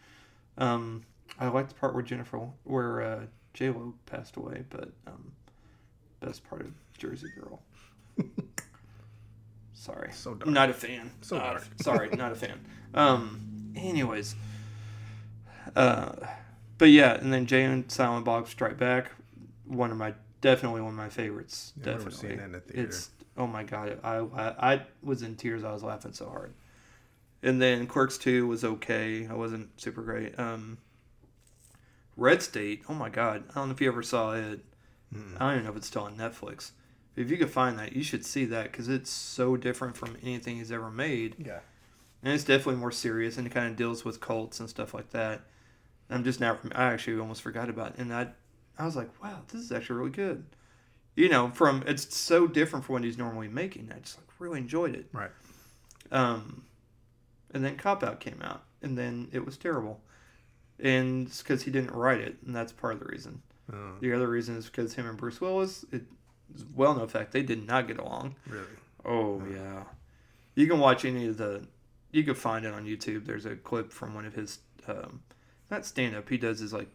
Um, 0.58 1.02
I 1.38 1.48
liked 1.48 1.68
the 1.70 1.74
part 1.74 1.94
where 1.94 2.02
Jennifer, 2.02 2.38
where 2.64 3.02
uh, 3.02 3.20
J 3.54 3.70
Lo 3.70 3.94
passed 4.06 4.36
away, 4.36 4.64
but 4.70 4.90
um, 5.06 5.32
best 6.20 6.44
part 6.48 6.60
of 6.62 6.72
Jersey 6.98 7.28
Girl. 7.28 7.60
Sorry, 9.72 10.10
So 10.12 10.34
dark. 10.34 10.50
not 10.50 10.68
a 10.68 10.74
fan. 10.74 11.10
So 11.22 11.38
Uh, 11.38 11.52
dark. 11.52 11.64
sorry, 11.80 12.10
not 12.16 12.32
a 12.32 12.34
fan. 12.34 12.60
Um, 12.92 13.72
anyways, 13.74 14.34
uh, 15.74 16.12
but 16.76 16.90
yeah, 16.90 17.14
and 17.14 17.32
then 17.32 17.46
Jay 17.46 17.64
and 17.64 17.90
Silent 17.90 18.24
Bob 18.26 18.46
Strike 18.48 18.76
Back, 18.76 19.10
one 19.64 19.90
of 19.90 19.96
my 19.96 20.12
definitely 20.42 20.82
one 20.82 20.90
of 20.90 20.96
my 20.96 21.08
favorites. 21.08 21.72
Yeah, 21.78 21.84
I 21.84 21.86
remember 21.92 22.10
definitely, 22.10 22.28
seeing 22.28 22.38
that 22.38 22.44
in 22.46 22.52
the 22.52 22.60
theater. 22.60 22.88
it's 22.88 23.10
oh 23.38 23.46
my 23.46 23.62
god, 23.64 23.98
I 24.04 24.16
I 24.18 24.82
was 25.02 25.22
in 25.22 25.36
tears. 25.36 25.64
I 25.64 25.72
was 25.72 25.82
laughing 25.82 26.12
so 26.12 26.28
hard. 26.28 26.52
And 27.42 27.60
then 27.60 27.86
Clerks 27.86 28.18
Two 28.18 28.46
was 28.46 28.64
okay. 28.64 29.26
I 29.26 29.34
wasn't 29.34 29.80
super 29.80 30.02
great. 30.02 30.38
Um, 30.38 30.78
Red 32.16 32.42
State. 32.42 32.82
Oh 32.88 32.94
my 32.94 33.08
god, 33.08 33.44
I 33.50 33.54
don't 33.54 33.68
know 33.68 33.74
if 33.74 33.80
you 33.80 33.88
ever 33.88 34.02
saw 34.02 34.34
it. 34.34 34.60
Mm. 35.14 35.36
I 35.36 35.38
don't 35.38 35.52
even 35.54 35.64
know 35.64 35.70
if 35.70 35.76
it's 35.76 35.86
still 35.86 36.02
on 36.02 36.16
Netflix. 36.16 36.72
If 37.16 37.30
you 37.30 37.36
could 37.36 37.50
find 37.50 37.78
that, 37.78 37.94
you 37.94 38.02
should 38.02 38.24
see 38.24 38.44
that 38.46 38.70
because 38.70 38.88
it's 38.88 39.10
so 39.10 39.56
different 39.56 39.96
from 39.96 40.16
anything 40.22 40.56
he's 40.56 40.70
ever 40.70 40.90
made, 40.90 41.34
Yeah. 41.44 41.58
and 42.22 42.32
it's 42.32 42.44
definitely 42.44 42.76
more 42.76 42.92
serious 42.92 43.36
and 43.36 43.46
it 43.46 43.50
kind 43.50 43.66
of 43.68 43.76
deals 43.76 44.04
with 44.04 44.20
cults 44.20 44.60
and 44.60 44.68
stuff 44.70 44.94
like 44.94 45.10
that. 45.10 45.40
I'm 46.08 46.24
just 46.24 46.40
now. 46.40 46.58
I 46.72 46.84
actually 46.92 47.18
almost 47.20 47.42
forgot 47.42 47.68
about 47.68 47.92
it, 47.92 47.98
and 47.98 48.12
I, 48.12 48.28
I 48.78 48.84
was 48.84 48.96
like, 48.96 49.10
wow, 49.22 49.40
this 49.48 49.60
is 49.60 49.72
actually 49.72 49.96
really 49.96 50.10
good. 50.10 50.44
You 51.16 51.28
know, 51.28 51.50
from 51.50 51.82
it's 51.86 52.14
so 52.14 52.46
different 52.46 52.84
from 52.84 52.94
what 52.94 53.04
he's 53.04 53.18
normally 53.18 53.48
making. 53.48 53.90
I 53.94 53.98
just 54.00 54.18
like 54.18 54.28
really 54.38 54.58
enjoyed 54.58 54.94
it. 54.94 55.06
Right. 55.12 55.30
Um, 56.12 56.64
and 57.52 57.64
then 57.64 57.76
Cop 57.76 58.02
Out 58.02 58.20
came 58.20 58.40
out, 58.42 58.62
and 58.82 58.96
then 58.96 59.28
it 59.32 59.44
was 59.44 59.56
terrible, 59.56 60.00
and 60.78 61.26
it's 61.26 61.42
because 61.42 61.62
he 61.62 61.70
didn't 61.70 61.92
write 61.94 62.20
it, 62.20 62.36
and 62.46 62.54
that's 62.54 62.72
part 62.72 62.94
of 62.94 63.00
the 63.00 63.06
reason. 63.06 63.42
Uh, 63.72 63.76
The 64.00 64.12
other 64.12 64.28
reason 64.28 64.56
is 64.56 64.66
because 64.66 64.94
him 64.94 65.06
and 65.06 65.16
Bruce 65.16 65.40
Willis, 65.40 65.84
it 65.92 66.02
is 66.54 66.64
well 66.74 66.94
known 66.94 67.08
fact 67.08 67.32
they 67.32 67.42
did 67.42 67.66
not 67.66 67.86
get 67.86 67.98
along. 67.98 68.36
really. 68.46 68.66
Oh 69.04 69.42
yeah, 69.50 69.84
you 70.54 70.66
can 70.66 70.78
watch 70.78 71.04
any 71.04 71.26
of 71.26 71.36
the, 71.38 71.66
you 72.12 72.22
can 72.24 72.34
find 72.34 72.64
it 72.66 72.74
on 72.74 72.84
YouTube. 72.84 73.24
There's 73.26 73.46
a 73.46 73.56
clip 73.56 73.92
from 73.92 74.14
one 74.14 74.26
of 74.26 74.34
his, 74.34 74.58
um, 74.88 75.22
not 75.70 75.86
stand 75.86 76.14
up. 76.16 76.28
He 76.28 76.36
does 76.36 76.58
his 76.58 76.72
like 76.72 76.88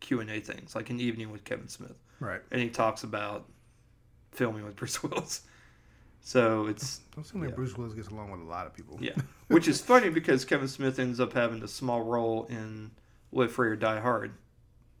Q 0.00 0.20
and 0.20 0.30
A 0.30 0.40
things, 0.40 0.74
like 0.74 0.90
an 0.90 0.98
evening 0.98 1.30
with 1.30 1.44
Kevin 1.44 1.68
Smith, 1.68 1.94
Right. 2.18 2.40
and 2.50 2.60
he 2.60 2.70
talks 2.70 3.04
about 3.04 3.48
filming 4.32 4.64
with 4.64 4.74
Bruce 4.76 5.02
Willis. 5.04 5.42
So 6.24 6.66
it's 6.66 6.98
Don't 7.16 7.24
seem 7.24 7.40
like 7.40 7.50
Yeah. 7.50 7.56
Bruce 7.56 7.76
Willis 7.76 7.94
gets 7.94 8.08
along 8.08 8.30
with 8.30 8.40
a 8.40 8.44
lot 8.44 8.66
of 8.66 8.74
people. 8.74 8.96
yeah, 9.00 9.12
which 9.48 9.66
is 9.68 9.80
funny 9.80 10.08
because 10.08 10.44
Kevin 10.44 10.68
Smith 10.68 10.98
ends 10.98 11.18
up 11.20 11.32
having 11.32 11.62
a 11.62 11.68
small 11.68 12.02
role 12.02 12.46
in 12.48 12.92
Live 13.32 13.52
Free 13.52 13.68
or 13.68 13.76
Die 13.76 14.00
Hard. 14.00 14.32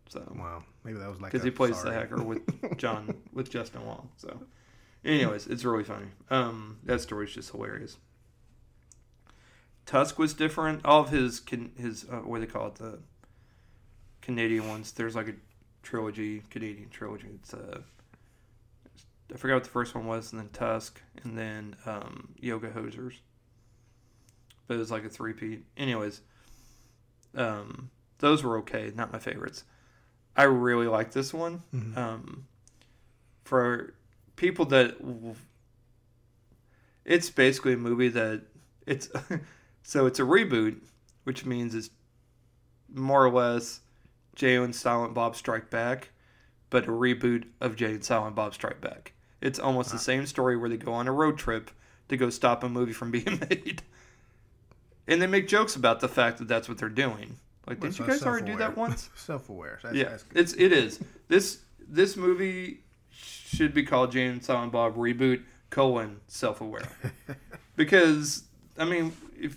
So 0.08 0.20
Wow. 0.36 0.64
Maybe 0.84 0.98
that 0.98 1.08
was 1.08 1.20
like 1.20 1.30
because 1.30 1.44
he 1.44 1.50
plays 1.52 1.76
sorry. 1.76 1.90
the 1.90 1.94
hacker 2.00 2.22
with 2.22 2.42
John 2.76 3.14
with 3.32 3.50
Justin 3.50 3.86
Long. 3.86 4.08
So, 4.16 4.42
anyways, 5.04 5.46
it's 5.46 5.64
really 5.64 5.84
funny. 5.84 6.06
Um, 6.28 6.78
that 6.82 7.00
story's 7.00 7.32
just 7.32 7.50
hilarious. 7.52 7.96
Tusk 9.86 10.18
was 10.18 10.34
different. 10.34 10.84
All 10.84 11.00
of 11.02 11.10
his 11.10 11.38
can 11.38 11.70
his 11.76 12.04
uh, 12.10 12.16
what 12.16 12.40
do 12.40 12.46
they 12.46 12.52
call 12.52 12.66
it 12.66 12.74
the 12.76 12.98
Canadian 14.22 14.68
ones. 14.68 14.90
There's 14.92 15.14
like 15.14 15.28
a 15.28 15.34
trilogy, 15.84 16.42
Canadian 16.50 16.88
trilogy. 16.90 17.28
It's 17.34 17.54
uh, 17.54 17.82
I 19.32 19.36
forgot 19.36 19.54
what 19.54 19.64
the 19.64 19.70
first 19.70 19.94
one 19.94 20.06
was, 20.06 20.32
and 20.32 20.40
then 20.40 20.50
Tusk, 20.50 21.00
and 21.24 21.38
then 21.38 21.76
um, 21.86 22.34
Yoga 22.38 22.70
Hosers. 22.70 23.14
But 24.66 24.74
it 24.74 24.78
was 24.78 24.90
like 24.90 25.04
a 25.04 25.08
three-peat. 25.08 25.64
Anyways, 25.76 26.20
Um, 27.34 27.90
those 28.18 28.42
were 28.44 28.58
okay, 28.58 28.92
not 28.94 29.12
my 29.12 29.18
favorites. 29.18 29.64
I 30.36 30.44
really 30.44 30.86
like 30.86 31.12
this 31.12 31.32
one. 31.32 31.62
Mhm. 31.74 31.96
Um, 31.96 32.46
for 33.44 33.94
people 34.36 34.64
that 34.66 34.96
it's 37.04 37.30
basically 37.30 37.72
a 37.74 37.76
movie 37.76 38.08
that 38.08 38.42
it's 38.86 39.08
so 39.82 40.06
it's 40.06 40.18
a 40.18 40.22
reboot, 40.22 40.80
which 41.24 41.44
means 41.44 41.74
it's 41.74 41.90
more 42.92 43.24
or 43.26 43.30
less 43.30 43.80
Jay 44.34 44.56
and 44.56 44.74
Silent 44.74 45.14
Bob 45.14 45.36
Strike 45.36 45.70
Back, 45.70 46.10
but 46.70 46.84
a 46.84 46.88
reboot 46.92 47.44
of 47.60 47.76
Jay 47.76 47.92
and 47.94 48.04
Silent 48.04 48.36
Bob 48.36 48.54
Strike 48.54 48.80
Back. 48.80 49.12
It's 49.42 49.58
almost 49.58 49.90
the 49.90 49.98
same 49.98 50.26
story 50.26 50.56
where 50.56 50.68
they 50.68 50.76
go 50.76 50.92
on 50.92 51.08
a 51.08 51.12
road 51.12 51.36
trip 51.36 51.70
to 52.08 52.16
go 52.16 52.30
stop 52.30 52.62
a 52.62 52.68
movie 52.68 52.92
from 52.92 53.10
being 53.12 53.40
made. 53.50 53.82
And 55.08 55.20
they 55.20 55.26
make 55.26 55.48
jokes 55.48 55.76
about 55.76 56.00
the 56.00 56.08
fact 56.08 56.38
that 56.38 56.48
that's 56.48 56.68
what 56.68 56.78
they're 56.78 56.88
doing. 56.88 57.36
Like, 57.66 57.80
Well, 57.80 57.90
didn't 57.90 57.98
you 57.98 58.06
guys 58.06 58.24
already 58.24 58.50
do 58.52 58.56
that 58.58 58.76
once? 58.76 59.10
Self-aware. 59.16 59.80
That's, 59.82 59.94
yeah, 59.94 60.08
that's 60.08 60.24
it's 60.34 60.52
it 60.54 60.72
is. 60.72 61.00
This 61.28 61.60
this 61.86 62.16
movie 62.16 62.80
should 63.10 63.74
be 63.74 63.82
called 63.82 64.12
Jay 64.12 64.26
and 64.26 64.42
Silent 64.42 64.72
Bob 64.72 64.96
reboot 64.96 65.42
colon 65.70 66.20
self 66.28 66.60
aware 66.60 66.86
because 67.76 68.44
I 68.78 68.84
mean 68.84 69.12
if 69.38 69.56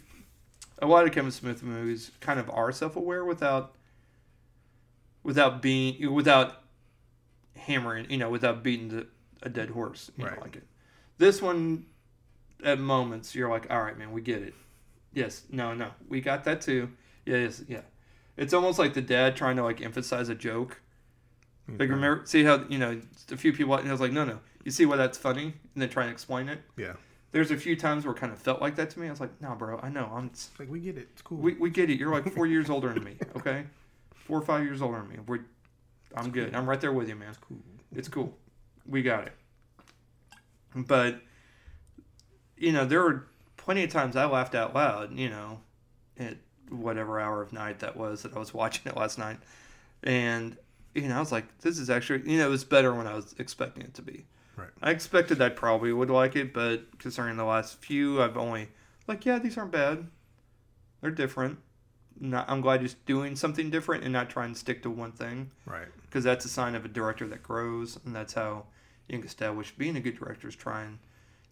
a 0.81 0.87
lot 0.87 1.05
of 1.05 1.11
Kevin 1.11 1.31
Smith 1.31 1.61
movies 1.61 2.11
kind 2.21 2.39
of 2.39 2.49
are 2.49 2.71
self 2.71 2.95
aware 2.95 3.25
without 3.25 3.75
without 5.23 5.61
being 5.61 6.13
without 6.13 6.61
hammering 7.57 8.09
you 8.09 8.17
know 8.17 8.29
without 8.29 8.63
beating 8.63 8.89
the, 8.89 9.07
a 9.45 9.49
dead 9.49 9.69
horse 9.69 10.11
you 10.17 10.25
know 10.25 10.31
Right. 10.31 10.41
like 10.41 10.55
it. 10.57 10.63
This 11.17 11.41
one 11.41 11.85
at 12.63 12.79
moments 12.79 13.33
you're 13.35 13.49
like 13.49 13.67
all 13.71 13.81
right 13.81 13.97
man 13.97 14.11
we 14.11 14.21
get 14.21 14.41
it 14.41 14.53
yes 15.13 15.43
no 15.49 15.73
no 15.73 15.91
we 16.09 16.19
got 16.19 16.43
that 16.45 16.59
too 16.61 16.89
yeah 17.25 17.37
yes 17.37 17.63
yeah 17.67 17.81
it's 18.37 18.53
almost 18.53 18.77
like 18.79 18.93
the 18.93 19.01
dad 19.01 19.35
trying 19.37 19.55
to 19.55 19.63
like 19.63 19.81
emphasize 19.81 20.27
a 20.29 20.35
joke 20.35 20.81
like 21.67 21.89
remember, 21.89 22.23
see 22.27 22.43
how 22.43 22.63
you 22.69 22.77
know 22.77 23.01
a 23.31 23.37
few 23.37 23.51
people. 23.51 23.73
And 23.73 23.87
I 23.89 23.91
was 23.91 23.99
like, 23.99 24.11
no, 24.11 24.23
no. 24.23 24.37
You 24.63 24.69
see 24.69 24.85
why 24.85 24.97
that's 24.97 25.17
funny, 25.17 25.45
and 25.73 25.81
then 25.81 25.89
try 25.89 26.03
and 26.03 26.11
explain 26.11 26.47
it. 26.47 26.59
Yeah. 26.77 26.93
There's 27.31 27.49
a 27.49 27.57
few 27.57 27.75
times 27.75 28.05
where 28.05 28.13
it 28.13 28.19
kind 28.19 28.31
of 28.31 28.37
felt 28.37 28.61
like 28.61 28.75
that 28.75 28.91
to 28.91 28.99
me. 28.99 29.07
I 29.07 29.09
was 29.09 29.19
like, 29.19 29.41
no, 29.41 29.55
bro, 29.55 29.79
I 29.81 29.89
know. 29.89 30.11
I'm. 30.13 30.27
It's 30.27 30.51
like 30.59 30.69
we 30.69 30.79
get 30.79 30.95
it. 30.95 31.07
It's 31.13 31.23
cool. 31.23 31.39
We, 31.39 31.55
we 31.55 31.71
get 31.71 31.89
it. 31.89 31.97
You're 31.97 32.11
like 32.11 32.31
four 32.33 32.45
years 32.53 32.69
older 32.69 32.93
than 32.93 33.03
me. 33.03 33.17
Okay, 33.35 33.63
four 34.13 34.37
or 34.37 34.43
five 34.43 34.63
years 34.63 34.79
older 34.83 34.99
than 34.99 35.07
me. 35.09 35.15
We're. 35.25 35.39
I'm 36.15 36.29
good. 36.29 36.53
I'm 36.53 36.69
right 36.69 36.79
there 36.79 36.93
with 36.93 37.09
you, 37.09 37.15
man. 37.15 37.29
it's 37.29 37.39
cool. 37.39 37.57
It's 37.95 38.07
cool. 38.09 38.37
We 38.87 39.01
got 39.01 39.27
it. 39.27 39.33
But, 40.75 41.21
you 42.57 42.71
know, 42.71 42.85
there 42.85 43.01
were 43.01 43.27
plenty 43.57 43.83
of 43.83 43.89
times 43.89 44.15
I 44.15 44.25
laughed 44.25 44.55
out 44.55 44.75
loud, 44.75 45.17
you 45.17 45.29
know, 45.29 45.59
at 46.17 46.37
whatever 46.69 47.19
hour 47.19 47.41
of 47.41 47.53
night 47.53 47.79
that 47.79 47.95
was 47.95 48.23
that 48.23 48.35
I 48.35 48.39
was 48.39 48.53
watching 48.53 48.91
it 48.91 48.97
last 48.97 49.17
night. 49.17 49.37
And, 50.03 50.57
you 50.93 51.07
know, 51.07 51.15
I 51.15 51.19
was 51.19 51.31
like, 51.31 51.45
this 51.59 51.79
is 51.79 51.89
actually, 51.89 52.29
you 52.31 52.37
know, 52.37 52.47
it 52.47 52.51
was 52.51 52.63
better 52.63 52.93
when 52.93 53.07
I 53.07 53.13
was 53.13 53.35
expecting 53.39 53.83
it 53.83 53.93
to 53.95 54.01
be. 54.01 54.25
Right. 54.55 54.69
I 54.81 54.91
expected 54.91 55.41
I 55.41 55.49
probably 55.49 55.91
would 55.91 56.09
like 56.09 56.35
it, 56.35 56.53
but 56.53 56.97
considering 56.99 57.35
the 57.35 57.43
last 57.43 57.81
few, 57.81 58.21
I've 58.21 58.37
only, 58.37 58.69
like, 59.07 59.25
yeah, 59.25 59.39
these 59.39 59.57
aren't 59.57 59.71
bad. 59.71 60.07
They're 61.01 61.11
different. 61.11 61.59
Not, 62.19 62.49
I'm 62.49 62.61
glad 62.61 62.81
he's 62.81 62.93
doing 63.05 63.35
something 63.35 63.69
different 63.69 64.03
and 64.03 64.13
not 64.13 64.29
trying 64.29 64.53
to 64.53 64.59
stick 64.59 64.81
to 64.83 64.89
one 64.89 65.11
thing 65.11 65.51
Right. 65.65 65.87
because 66.03 66.23
that's 66.23 66.45
a 66.45 66.49
sign 66.49 66.73
of 66.75 66.85
a 66.85 66.87
director 66.87 67.27
that 67.27 67.43
grows, 67.43 67.99
and 68.05 68.15
that's 68.15 68.33
how 68.33 68.65
you 69.09 69.17
can 69.17 69.27
establish 69.27 69.71
being 69.71 69.95
a 69.97 69.99
good 69.99 70.17
director 70.17 70.47
is 70.47 70.55
trying 70.55 70.99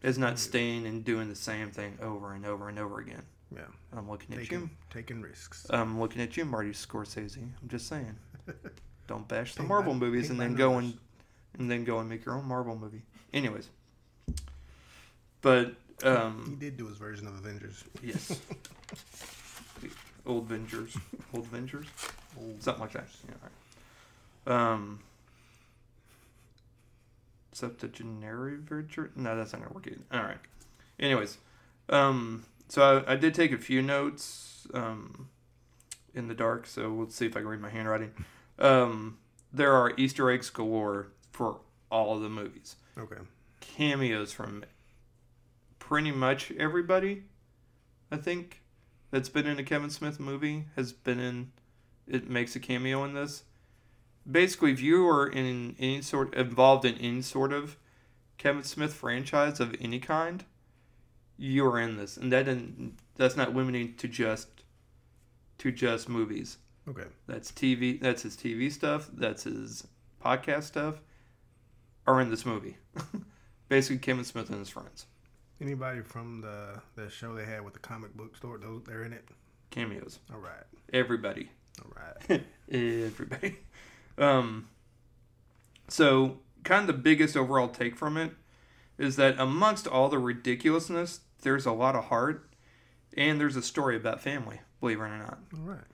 is 0.02 0.18
not 0.18 0.40
staying 0.40 0.86
and 0.86 1.04
doing 1.06 1.30
the 1.30 1.36
same 1.36 1.70
thing 1.72 1.98
over 2.02 2.34
and 2.34 2.46
over 2.46 2.70
and 2.70 2.78
over 2.80 3.00
again. 3.00 3.22
Yeah. 3.54 3.62
I'm 3.96 4.10
looking 4.10 4.34
at 4.36 4.42
Taking 4.42 4.60
you. 4.62 4.70
taking 4.90 5.22
risks. 5.22 5.66
I'm 5.70 6.00
looking 6.00 6.22
at 6.22 6.36
you, 6.38 6.46
Marty 6.46 6.72
Scorsese. 6.72 7.38
I'm 7.38 7.68
just 7.70 7.88
saying, 7.88 8.16
don't 9.08 9.28
bash 9.28 9.56
the 9.56 9.64
Marvel 9.64 9.94
by- 9.94 10.00
movies 10.00 10.30
and 10.30 10.40
then 10.40 10.56
go 10.56 10.78
and 10.78 10.98
and 11.60 11.70
then 11.70 11.84
go 11.84 12.00
and 12.00 12.10
make 12.10 12.26
your 12.26 12.36
own 12.36 12.46
Marvel 12.46 12.76
movie. 12.76 13.04
Anyways, 13.34 13.70
but 15.42 15.76
um, 16.04 16.46
he 16.50 16.56
did 16.56 16.78
do 16.78 16.88
his 16.88 16.98
version 16.98 17.28
of 17.28 17.36
Avengers. 17.36 17.84
yes, 18.02 18.40
old 20.26 20.50
Vengers, 20.50 20.98
old 21.34 21.52
Vengers. 21.52 21.86
something 22.60 22.82
like 22.82 22.94
that. 22.94 23.08
Yeah. 23.28 23.36
all 23.36 24.56
right. 24.56 24.74
Um, 24.74 25.00
septuagenary 27.54 28.58
virtue? 28.58 29.10
No, 29.16 29.36
that's 29.38 29.54
not 29.54 29.62
gonna 29.62 29.74
work 29.74 29.88
either. 29.88 30.02
All 30.12 30.24
right. 30.24 30.40
Anyways, 31.00 31.38
um, 31.90 32.46
so 32.68 33.04
I, 33.08 33.14
I 33.14 33.16
did 33.16 33.34
take 33.34 33.52
a 33.52 33.58
few 33.58 33.82
notes 33.82 34.68
um, 34.74 35.30
in 36.14 36.28
the 36.28 36.34
dark, 36.36 36.68
so 36.68 36.92
we'll 36.92 37.10
see 37.10 37.26
if 37.26 37.36
I 37.36 37.40
can 37.40 37.48
read 37.48 37.62
my 37.62 37.70
handwriting. 37.70 38.12
Um, 38.60 39.18
there 39.52 39.74
are 39.74 39.94
Easter 39.98 40.30
eggs 40.30 40.50
galore 40.50 41.08
for 41.32 41.60
all 41.92 42.16
of 42.16 42.22
the 42.22 42.30
movies. 42.30 42.76
Okay. 42.98 43.22
Cameos 43.60 44.32
from 44.32 44.66
pretty 45.80 46.12
much 46.12 46.52
everybody. 46.58 47.24
I 48.12 48.18
think 48.18 48.62
that's 49.14 49.30
been 49.30 49.46
in 49.46 49.60
a 49.60 49.64
Kevin 49.64 49.92
Smith 49.92 50.20
movie 50.20 50.66
has 50.76 50.92
been 50.92 51.20
in. 51.20 51.52
It 52.08 52.28
makes 52.28 52.56
a 52.56 52.60
cameo 52.60 53.04
in 53.04 53.14
this. 53.14 53.44
Basically, 54.30 54.72
if 54.72 54.82
you 54.82 55.08
are 55.08 55.28
in 55.28 55.76
any 55.78 56.02
sort 56.02 56.34
involved 56.34 56.84
in 56.84 56.96
any 56.96 57.22
sort 57.22 57.54
of 57.54 57.78
Kevin 58.40 58.64
Smith 58.64 58.92
franchise 58.92 59.60
of 59.60 59.76
any 59.80 60.00
kind, 60.00 60.44
you 61.38 61.64
are 61.68 61.80
in 61.80 61.96
this, 61.96 62.18
and 62.18 62.34
that 62.34 62.46
didn't, 62.46 62.98
that's 63.16 63.38
not 63.38 63.54
limiting 63.54 63.94
to 63.98 64.08
just 64.08 64.48
to 65.60 65.72
just 65.72 66.10
movies. 66.10 66.58
Okay. 66.90 67.06
That's 67.28 67.52
TV. 67.52 68.02
That's 68.02 68.24
his 68.24 68.36
TV 68.36 68.72
stuff. 68.72 69.12
That's 69.14 69.44
his 69.44 69.88
podcast 70.26 70.64
stuff. 70.64 71.02
Are 72.08 72.20
in 72.20 72.32
this 72.32 72.48
movie. 72.48 72.78
Basically, 73.70 74.00
Kevin 74.00 74.24
Smith 74.26 74.50
and 74.50 74.58
his 74.58 74.70
friends. 74.70 75.06
Anybody 75.64 76.02
from 76.02 76.42
the 76.42 76.82
the 77.02 77.10
show 77.10 77.34
they 77.34 77.46
had 77.46 77.64
with 77.64 77.72
the 77.72 77.80
comic 77.80 78.14
book 78.18 78.36
store? 78.36 78.58
Those 78.58 78.84
they're 78.86 79.06
in 79.06 79.14
it. 79.14 79.26
Cameos. 79.70 80.20
All 80.34 80.40
right. 80.40 80.66
Everybody. 80.92 81.50
All 81.82 81.92
right. 81.96 82.44
Everybody. 82.70 83.56
Um, 84.18 84.68
so, 85.88 86.40
kind 86.66 86.82
of 86.82 86.88
the 86.88 87.02
biggest 87.02 87.38
overall 87.38 87.70
take 87.70 87.96
from 87.96 88.18
it 88.18 88.32
is 88.98 89.16
that 89.16 89.40
amongst 89.40 89.88
all 89.88 90.10
the 90.10 90.20
ridiculousness, 90.20 91.22
there's 91.44 91.66
a 91.66 91.72
lot 91.72 91.96
of 91.96 92.06
heart 92.06 92.50
and 93.16 93.40
there's 93.40 93.56
a 93.56 93.62
story 93.62 93.96
about 93.96 94.22
family, 94.22 94.60
believe 94.82 95.00
it 95.00 95.04
or 95.04 95.18
not. 95.18 95.40
All 95.56 95.64
right. 95.64 95.86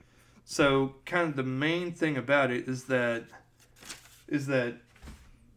So, 0.44 0.96
kind 1.06 1.28
of 1.28 1.36
the 1.36 1.44
main 1.44 1.92
thing 1.92 2.16
about 2.16 2.50
it 2.50 2.66
is 2.68 2.84
that 2.84 3.26
is 4.26 4.48
that 4.48 4.78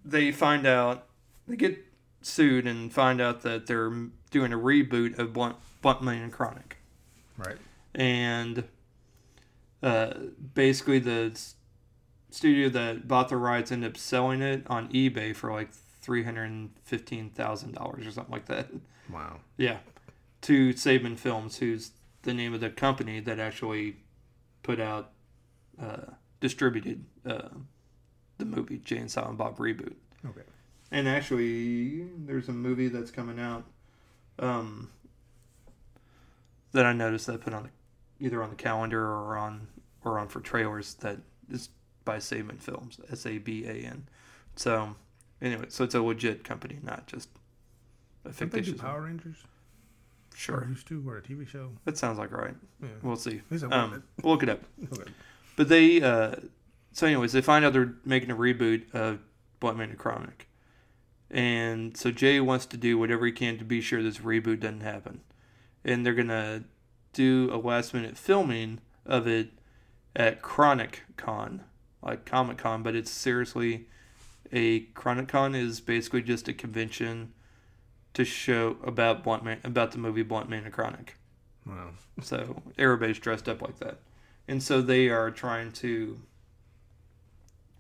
they 0.05 0.32
find 0.32 0.68
out 0.68 1.07
they 1.47 1.55
get 1.55 1.84
sued 2.26 2.65
and 2.67 2.91
find 2.91 3.19
out 3.21 3.41
that 3.41 3.67
they're 3.67 3.91
doing 4.32 4.51
a 4.53 4.57
reboot 4.57 5.17
of 5.19 5.34
Blunt, 5.34 5.55
Blunt 5.82 6.01
and 6.07 6.32
Chronic 6.32 6.78
Right. 7.38 7.57
and 7.93 8.63
uh, 9.82 10.13
basically 10.53 10.99
the 10.99 11.38
studio 12.30 12.69
that 12.69 13.07
bought 13.07 13.30
the 13.30 13.38
rights 13.38 13.71
ended 13.71 13.91
up 13.91 13.97
selling 13.97 14.41
it 14.41 14.63
on 14.67 14.88
eBay 14.89 15.36
for 15.36 15.51
like 15.51 15.71
three 15.74 16.24
hundred 16.24 16.45
and 16.45 16.71
fifteen 16.84 17.30
thousand 17.30 17.74
dollars 17.74 18.05
or 18.07 18.11
something 18.11 18.32
like 18.34 18.45
that. 18.45 18.67
Wow. 19.11 19.39
Yeah, 19.57 19.78
to 20.41 20.74
Saban 20.74 21.17
Films, 21.17 21.57
who's 21.57 21.91
the 22.24 22.34
name 22.34 22.53
of 22.53 22.61
the 22.61 22.69
company 22.69 23.19
that 23.19 23.39
actually 23.39 23.97
put 24.63 24.80
out, 24.80 25.11
uh, 25.82 26.13
distributed 26.39 27.03
uh, 27.26 27.49
the 28.38 28.45
movie 28.45 28.78
Jay 28.78 28.97
and 28.97 29.11
Silent 29.11 29.38
Bob 29.38 29.57
reboot. 29.57 29.93
Okay. 30.26 30.41
And 30.94 31.10
actually, 31.10 32.04
there's 32.18 32.50
a 32.50 32.54
movie 32.54 32.88
that's 32.88 33.10
coming 33.10 33.39
out 33.39 33.66
um, 34.38 34.91
that 36.72 36.86
I 36.86 36.94
noticed 36.94 37.26
that 37.26 37.34
I 37.34 37.38
put 37.38 37.52
on 37.52 37.64
the, 37.64 38.26
either 38.26 38.44
on 38.44 38.52
the 38.52 38.56
calendar 38.56 39.04
or 39.04 39.36
on 39.36 39.68
or 40.06 40.20
on 40.20 40.28
for 40.28 40.39
trailers 40.39 40.94
that 40.96 41.18
is 41.50 41.70
by 42.06 42.18
Saban 42.18 42.62
Films, 42.62 43.00
S 43.12 43.26
A 43.26 43.39
B 43.39 43.66
A 43.66 43.74
N. 43.74 44.08
So, 44.56 44.96
anyway, 45.41 45.66
so 45.70 45.84
it's 45.84 45.96
a 45.96 46.02
legit 46.02 46.44
company, 46.44 46.78
not 46.84 47.08
just 47.08 47.28
a 48.24 48.32
Don't 48.32 48.52
they 48.52 48.62
do 48.62 48.76
Power 48.76 49.02
Rangers? 49.02 49.38
Or 49.38 50.38
Sure, 50.38 50.68
used 50.70 50.88
to, 50.88 51.04
or 51.08 51.18
a 51.18 51.22
TV 51.24 51.48
show? 51.48 51.70
that 51.86 51.98
sounds 51.98 52.20
like 52.20 52.32
right. 52.32 52.56
Yeah. 52.82 52.89
We'll 53.02 53.16
see. 53.16 53.41
Um, 53.72 54.04
we'll 54.22 54.34
look 54.34 54.44
it 54.44 54.50
up. 54.50 54.62
okay. 54.94 55.12
But 55.56 55.70
they, 55.70 56.02
uh, 56.02 56.36
so 56.91 57.08
anyways, 57.08 57.32
they 57.32 57.41
find 57.41 57.66
out 57.66 57.74
they're 57.74 57.96
making 58.06 58.30
a 58.30 58.36
reboot 58.36 58.94
of 58.94 59.20
Blunt 59.60 59.78
Man 59.78 59.89
and 59.89 59.98
Chronic. 59.98 60.48
And 61.34 61.98
so 61.98 62.12
Jay 62.12 62.40
wants 62.40 62.68
to 62.68 62.78
do 62.78 62.98
whatever 62.98 63.26
he 63.26 63.32
can 63.32 63.58
to 63.58 63.66
be 63.66 63.82
sure 63.82 64.04
this 64.04 64.20
reboot 64.20 64.60
doesn't 64.60 64.82
happen. 64.82 65.22
And 65.84 66.06
they're 66.06 66.14
going 66.14 66.28
to 66.28 66.64
do 67.12 67.50
a 67.52 67.58
last 67.58 67.94
minute 67.94 68.18
filming 68.18 68.80
of 69.04 69.26
it 69.28 69.50
at 70.16 70.44
Chronic 70.44 71.02
Con, 71.18 71.64
like 72.04 72.24
Comic 72.26 72.60
Con, 72.60 72.84
but 72.84 72.96
it's 72.96 73.10
seriously 73.10 73.88
a 74.52 74.82
Chronic 74.94 75.28
Con 75.28 75.56
is 75.56 75.82
basically 75.82 76.22
just 76.22 76.48
a 76.48 76.54
convention 76.54 77.34
to 78.14 78.24
show 78.24 78.78
about 78.84 79.24
Blunt 79.24 79.44
Man, 79.44 79.60
about 79.64 79.92
the 79.92 79.98
movie 79.98 80.22
Blunt 80.22 80.50
Man 80.50 80.66
and 80.66 80.74
Chronic. 80.74 81.18
Wow. 81.66 81.90
So 82.22 82.62
everybody's 82.78 83.18
dressed 83.18 83.50
up 83.50 83.64
like 83.64 83.80
that. 83.80 83.98
and 84.48 84.62
so 84.62 84.82
they 84.82 85.10
are 85.10 85.32
trying 85.32 85.72
to. 85.72 86.20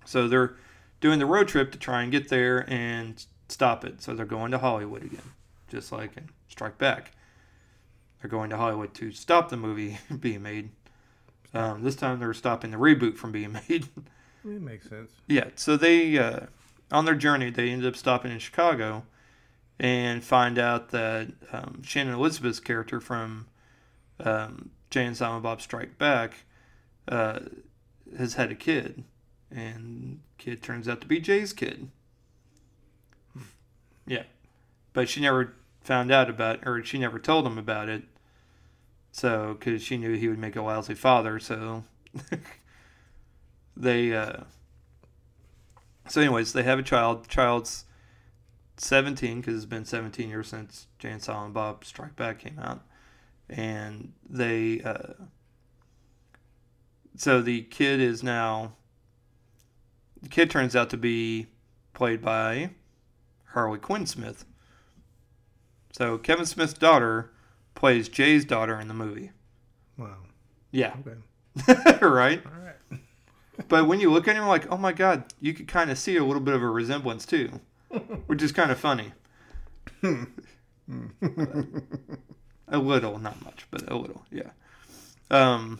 So 0.05 0.27
they're 0.27 0.55
doing 1.01 1.19
the 1.19 1.25
road 1.27 1.47
trip 1.47 1.71
to 1.73 1.77
try 1.77 2.01
and 2.01 2.11
get 2.11 2.29
there 2.29 2.67
and 2.69 3.23
stop 3.53 3.85
it. 3.85 4.01
So 4.01 4.13
they're 4.13 4.25
going 4.25 4.51
to 4.51 4.57
Hollywood 4.57 5.03
again, 5.03 5.31
just 5.69 5.91
like 5.91 6.17
in 6.17 6.29
Strike 6.49 6.77
Back. 6.77 7.11
They're 8.21 8.29
going 8.29 8.49
to 8.49 8.57
Hollywood 8.57 8.93
to 8.95 9.11
stop 9.11 9.49
the 9.49 9.57
movie 9.57 9.99
being 10.19 10.41
made. 10.41 10.69
Um, 11.53 11.83
this 11.83 11.95
time 11.95 12.19
they're 12.19 12.33
stopping 12.33 12.71
the 12.71 12.77
reboot 12.77 13.15
from 13.15 13.31
being 13.31 13.53
made. 13.69 13.87
It 14.45 14.61
makes 14.61 14.89
sense. 14.89 15.11
Yeah, 15.27 15.49
so 15.55 15.77
they 15.77 16.17
uh, 16.17 16.47
on 16.91 17.05
their 17.05 17.15
journey 17.15 17.49
they 17.49 17.69
ended 17.69 17.87
up 17.87 17.95
stopping 17.95 18.31
in 18.31 18.39
Chicago 18.39 19.03
and 19.79 20.23
find 20.23 20.59
out 20.59 20.89
that 20.89 21.29
um, 21.51 21.81
Shannon 21.83 22.13
Elizabeth's 22.13 22.59
character 22.59 22.99
from 22.99 23.47
um, 24.19 24.69
Jay 24.89 25.05
and 25.05 25.17
Silent 25.17 25.43
Bob 25.43 25.61
Strike 25.61 25.97
Back 25.97 26.45
uh, 27.07 27.39
has 28.17 28.35
had 28.35 28.51
a 28.51 28.55
kid, 28.55 29.03
and 29.51 30.19
kid 30.37 30.61
turns 30.61 30.87
out 30.87 31.01
to 31.01 31.07
be 31.07 31.19
Jay's 31.19 31.53
kid. 31.53 31.89
Yeah, 34.05 34.23
but 34.93 35.09
she 35.09 35.21
never 35.21 35.53
found 35.81 36.11
out 36.11 36.29
about, 36.29 36.67
or 36.67 36.83
she 36.83 36.97
never 36.97 37.19
told 37.19 37.45
him 37.45 37.57
about 37.57 37.89
it. 37.89 38.03
So, 39.11 39.55
because 39.57 39.83
she 39.83 39.97
knew 39.97 40.13
he 40.13 40.27
would 40.27 40.39
make 40.39 40.55
a 40.55 40.61
lousy 40.61 40.95
father, 40.95 41.39
so 41.39 41.83
they 43.77 44.15
uh 44.15 44.43
so 46.07 46.21
anyways 46.21 46.53
they 46.53 46.63
have 46.63 46.79
a 46.79 46.83
child. 46.83 47.27
Child's 47.27 47.85
17 48.77 49.39
because 49.39 49.55
it's 49.55 49.65
been 49.65 49.85
17 49.85 50.29
years 50.29 50.47
since 50.47 50.87
jay 50.97 51.11
and 51.11 51.21
silent 51.21 51.53
bob 51.53 51.85
strike 51.85 52.15
back 52.15 52.39
came 52.39 52.59
out. 52.59 52.81
And 53.49 54.13
they 54.27 54.81
uh 54.81 55.13
so 57.15 57.41
the 57.41 57.61
kid 57.63 57.99
is 57.99 58.23
now 58.23 58.73
the 60.21 60.29
kid 60.29 60.49
turns 60.49 60.75
out 60.75 60.89
to 60.89 60.97
be 60.97 61.47
played 61.93 62.21
by 62.21 62.71
harley 63.53 63.79
quinn 63.79 64.05
smith 64.05 64.45
so 65.91 66.17
kevin 66.17 66.45
smith's 66.45 66.73
daughter 66.73 67.31
plays 67.75 68.09
jay's 68.09 68.45
daughter 68.45 68.79
in 68.79 68.87
the 68.87 68.93
movie 68.93 69.31
Wow. 69.97 70.17
yeah 70.71 70.95
Okay. 71.05 71.99
right 72.05 72.41
All 72.45 72.51
right. 72.63 72.75
But 73.69 73.87
when 73.87 73.99
you 73.99 74.11
look 74.11 74.27
at 74.27 74.35
him, 74.35 74.47
like, 74.47 74.71
oh 74.71 74.77
my 74.77 74.91
god, 74.93 75.25
you 75.39 75.53
could 75.53 75.67
kind 75.67 75.91
of 75.91 75.99
see 75.99 76.17
a 76.17 76.23
little 76.25 76.41
bit 76.41 76.55
of 76.55 76.63
a 76.63 76.67
resemblance 76.67 77.23
too, 77.23 77.59
which 78.25 78.41
is 78.41 78.51
kind 78.51 78.71
of 78.71 78.79
funny. 78.79 79.13
a 82.67 82.77
little, 82.77 83.19
not 83.19 83.43
much, 83.43 83.67
but 83.69 83.89
a 83.91 83.95
little, 83.95 84.25
yeah. 84.31 84.49
Um, 85.29 85.79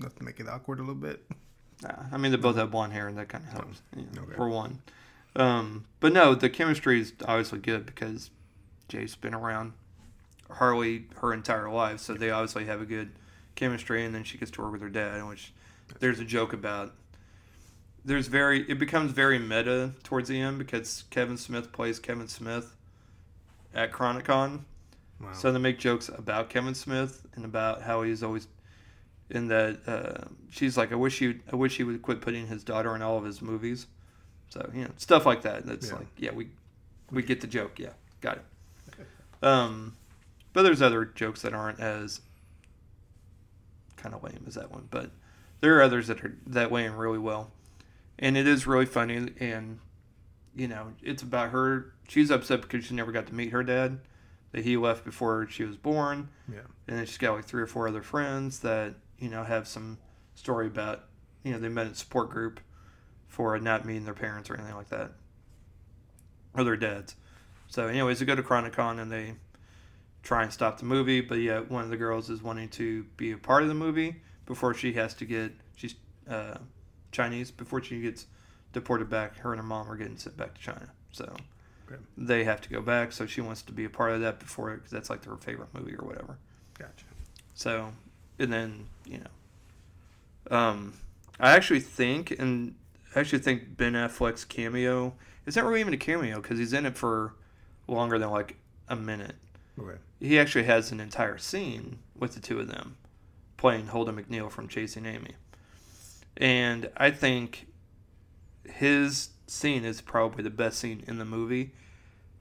to 0.00 0.24
make 0.24 0.40
it 0.40 0.48
awkward 0.48 0.78
a 0.80 0.82
little 0.82 0.96
bit. 0.96 1.24
nah, 1.82 1.94
I 2.10 2.16
mean, 2.16 2.32
they 2.32 2.38
both 2.38 2.56
have 2.56 2.72
blonde 2.72 2.92
hair, 2.92 3.06
and 3.08 3.16
that 3.18 3.28
kind 3.28 3.44
of 3.44 3.52
helps 3.52 3.82
you 3.96 4.02
know, 4.14 4.22
Okay. 4.22 4.34
for 4.34 4.48
one. 4.48 4.80
Um, 5.34 5.86
but 6.00 6.12
no, 6.12 6.34
the 6.34 6.50
chemistry 6.50 7.00
is 7.00 7.12
obviously 7.26 7.58
good 7.58 7.86
because 7.86 8.30
Jay's 8.88 9.14
been 9.16 9.34
around 9.34 9.72
Harley 10.50 11.06
her 11.16 11.32
entire 11.32 11.70
life, 11.70 12.00
so 12.00 12.14
they 12.14 12.30
obviously 12.30 12.66
have 12.66 12.80
a 12.82 12.84
good 12.86 13.12
chemistry. 13.54 14.04
And 14.04 14.14
then 14.14 14.24
she 14.24 14.36
gets 14.38 14.50
to 14.52 14.62
work 14.62 14.72
with 14.72 14.82
her 14.82 14.90
dad, 14.90 15.26
which 15.26 15.52
there's 16.00 16.20
a 16.20 16.24
joke 16.24 16.52
about. 16.52 16.92
There's 18.04 18.26
very 18.26 18.68
it 18.68 18.78
becomes 18.78 19.12
very 19.12 19.38
meta 19.38 19.92
towards 20.02 20.28
the 20.28 20.40
end 20.40 20.58
because 20.58 21.04
Kevin 21.10 21.36
Smith 21.36 21.72
plays 21.72 21.98
Kevin 21.98 22.28
Smith 22.28 22.74
at 23.74 23.92
Chronicon, 23.92 24.64
Wow. 25.20 25.32
so 25.32 25.52
they 25.52 25.58
make 25.60 25.78
jokes 25.78 26.08
about 26.08 26.50
Kevin 26.50 26.74
Smith 26.74 27.24
and 27.36 27.44
about 27.44 27.82
how 27.82 28.02
he's 28.02 28.22
always 28.24 28.48
in 29.30 29.46
that. 29.48 29.78
Uh, 29.86 30.24
she's 30.50 30.76
like, 30.76 30.90
I 30.92 30.96
wish 30.96 31.20
you, 31.20 31.40
I 31.52 31.56
wish 31.56 31.76
he 31.76 31.84
would 31.84 32.02
quit 32.02 32.20
putting 32.20 32.48
his 32.48 32.64
daughter 32.64 32.94
in 32.96 33.02
all 33.02 33.16
of 33.16 33.24
his 33.24 33.40
movies. 33.40 33.86
So 34.52 34.70
you 34.74 34.84
know, 34.84 34.90
stuff 34.98 35.24
like 35.24 35.42
that. 35.42 35.64
That's 35.64 35.88
Yeah. 35.88 35.94
like, 35.96 36.08
yeah, 36.18 36.32
we 36.32 36.48
we 37.10 37.22
get 37.22 37.40
the 37.40 37.46
joke. 37.46 37.78
Yeah, 37.78 37.94
got 38.20 38.36
it. 38.36 38.44
Um, 39.42 39.96
but 40.52 40.62
there's 40.62 40.82
other 40.82 41.06
jokes 41.06 41.40
that 41.40 41.54
aren't 41.54 41.80
as 41.80 42.20
kind 43.96 44.14
of 44.14 44.22
lame 44.22 44.44
as 44.46 44.54
that 44.56 44.70
one. 44.70 44.88
But 44.90 45.10
there 45.60 45.78
are 45.78 45.82
others 45.82 46.08
that 46.08 46.22
are 46.22 46.36
that 46.48 46.70
land 46.70 46.98
really 46.98 47.18
well, 47.18 47.50
and 48.18 48.36
it 48.36 48.46
is 48.46 48.66
really 48.66 48.84
funny. 48.84 49.30
And 49.40 49.78
you 50.54 50.68
know, 50.68 50.92
it's 51.02 51.22
about 51.22 51.48
her. 51.50 51.94
She's 52.06 52.30
upset 52.30 52.60
because 52.60 52.84
she 52.84 52.94
never 52.94 53.10
got 53.10 53.26
to 53.28 53.34
meet 53.34 53.52
her 53.52 53.62
dad. 53.62 54.00
That 54.52 54.64
he 54.64 54.76
left 54.76 55.02
before 55.06 55.48
she 55.48 55.64
was 55.64 55.78
born 55.78 56.28
yeah. 56.46 56.58
and 56.86 56.98
then 56.98 57.06
she's 57.06 57.16
got 57.16 57.34
like 57.34 57.46
three 57.46 57.62
or 57.62 57.66
four 57.66 57.88
other 57.88 58.02
friends 58.02 58.58
that 58.58 58.96
you 59.18 59.30
know 59.30 59.44
have 59.44 59.66
some 59.66 59.96
story 60.34 60.66
about 60.66 61.04
you 61.42 61.52
know 61.52 61.58
they 61.58 61.70
met 61.70 61.86
at 61.86 61.96
support 61.96 62.28
group 62.28 62.60
for 63.32 63.58
not 63.58 63.86
meeting 63.86 64.04
their 64.04 64.12
parents 64.12 64.50
or 64.50 64.54
anything 64.54 64.76
like 64.76 64.90
that 64.90 65.10
or 66.54 66.64
their 66.64 66.76
dads 66.76 67.16
so 67.66 67.86
anyways 67.88 68.18
they 68.20 68.26
go 68.26 68.34
to 68.34 68.42
chronicon 68.42 69.00
and 69.00 69.10
they 69.10 69.32
try 70.22 70.42
and 70.42 70.52
stop 70.52 70.78
the 70.78 70.84
movie 70.84 71.22
but 71.22 71.38
yet 71.38 71.70
one 71.70 71.82
of 71.82 71.88
the 71.88 71.96
girls 71.96 72.28
is 72.28 72.42
wanting 72.42 72.68
to 72.68 73.04
be 73.16 73.32
a 73.32 73.38
part 73.38 73.62
of 73.62 73.68
the 73.68 73.74
movie 73.74 74.16
before 74.44 74.74
she 74.74 74.92
has 74.92 75.14
to 75.14 75.24
get 75.24 75.50
she's 75.74 75.94
uh, 76.28 76.58
chinese 77.10 77.50
before 77.50 77.82
she 77.82 78.02
gets 78.02 78.26
deported 78.74 79.08
back 79.08 79.38
her 79.38 79.52
and 79.52 79.60
her 79.60 79.66
mom 79.66 79.90
are 79.90 79.96
getting 79.96 80.18
sent 80.18 80.36
back 80.36 80.54
to 80.54 80.60
china 80.60 80.90
so 81.10 81.34
Okay. 81.90 82.00
they 82.16 82.44
have 82.44 82.60
to 82.60 82.68
go 82.68 82.80
back 82.82 83.12
so 83.12 83.24
she 83.26 83.40
wants 83.40 83.62
to 83.62 83.72
be 83.72 83.84
a 83.86 83.90
part 83.90 84.12
of 84.12 84.20
that 84.20 84.38
before 84.38 84.74
because 84.76 84.90
that's 84.90 85.08
like 85.10 85.24
her 85.24 85.36
favorite 85.38 85.68
movie 85.72 85.94
or 85.94 86.06
whatever 86.06 86.36
Gotcha. 86.78 87.06
so, 87.54 87.92
and 88.38 88.52
then 88.52 88.86
you 89.06 89.18
know, 89.18 90.56
um, 90.56 90.94
I 91.38 91.52
actually 91.52 91.80
think, 91.80 92.30
and 92.38 92.74
I 93.14 93.20
actually 93.20 93.40
think 93.40 93.76
Ben 93.76 93.92
Affleck's 93.92 94.44
cameo 94.44 95.14
is 95.46 95.56
not 95.56 95.64
really 95.64 95.80
even 95.80 95.94
a 95.94 95.98
cameo 95.98 96.40
because 96.40 96.58
he's 96.58 96.72
in 96.72 96.86
it 96.86 96.96
for 96.96 97.34
longer 97.86 98.18
than 98.18 98.30
like 98.30 98.56
a 98.88 98.96
minute. 98.96 99.34
Okay. 99.78 99.98
He 100.20 100.38
actually 100.38 100.64
has 100.64 100.92
an 100.92 101.00
entire 101.00 101.38
scene 101.38 101.98
with 102.16 102.34
the 102.34 102.40
two 102.40 102.60
of 102.60 102.68
them 102.68 102.96
playing 103.56 103.88
Holden 103.88 104.16
McNeil 104.16 104.50
from 104.50 104.68
Chasing 104.68 105.06
Amy, 105.06 105.32
and 106.36 106.90
I 106.96 107.10
think 107.10 107.66
his 108.64 109.30
scene 109.46 109.84
is 109.84 110.00
probably 110.00 110.42
the 110.42 110.50
best 110.50 110.78
scene 110.78 111.02
in 111.06 111.18
the 111.18 111.24
movie 111.24 111.72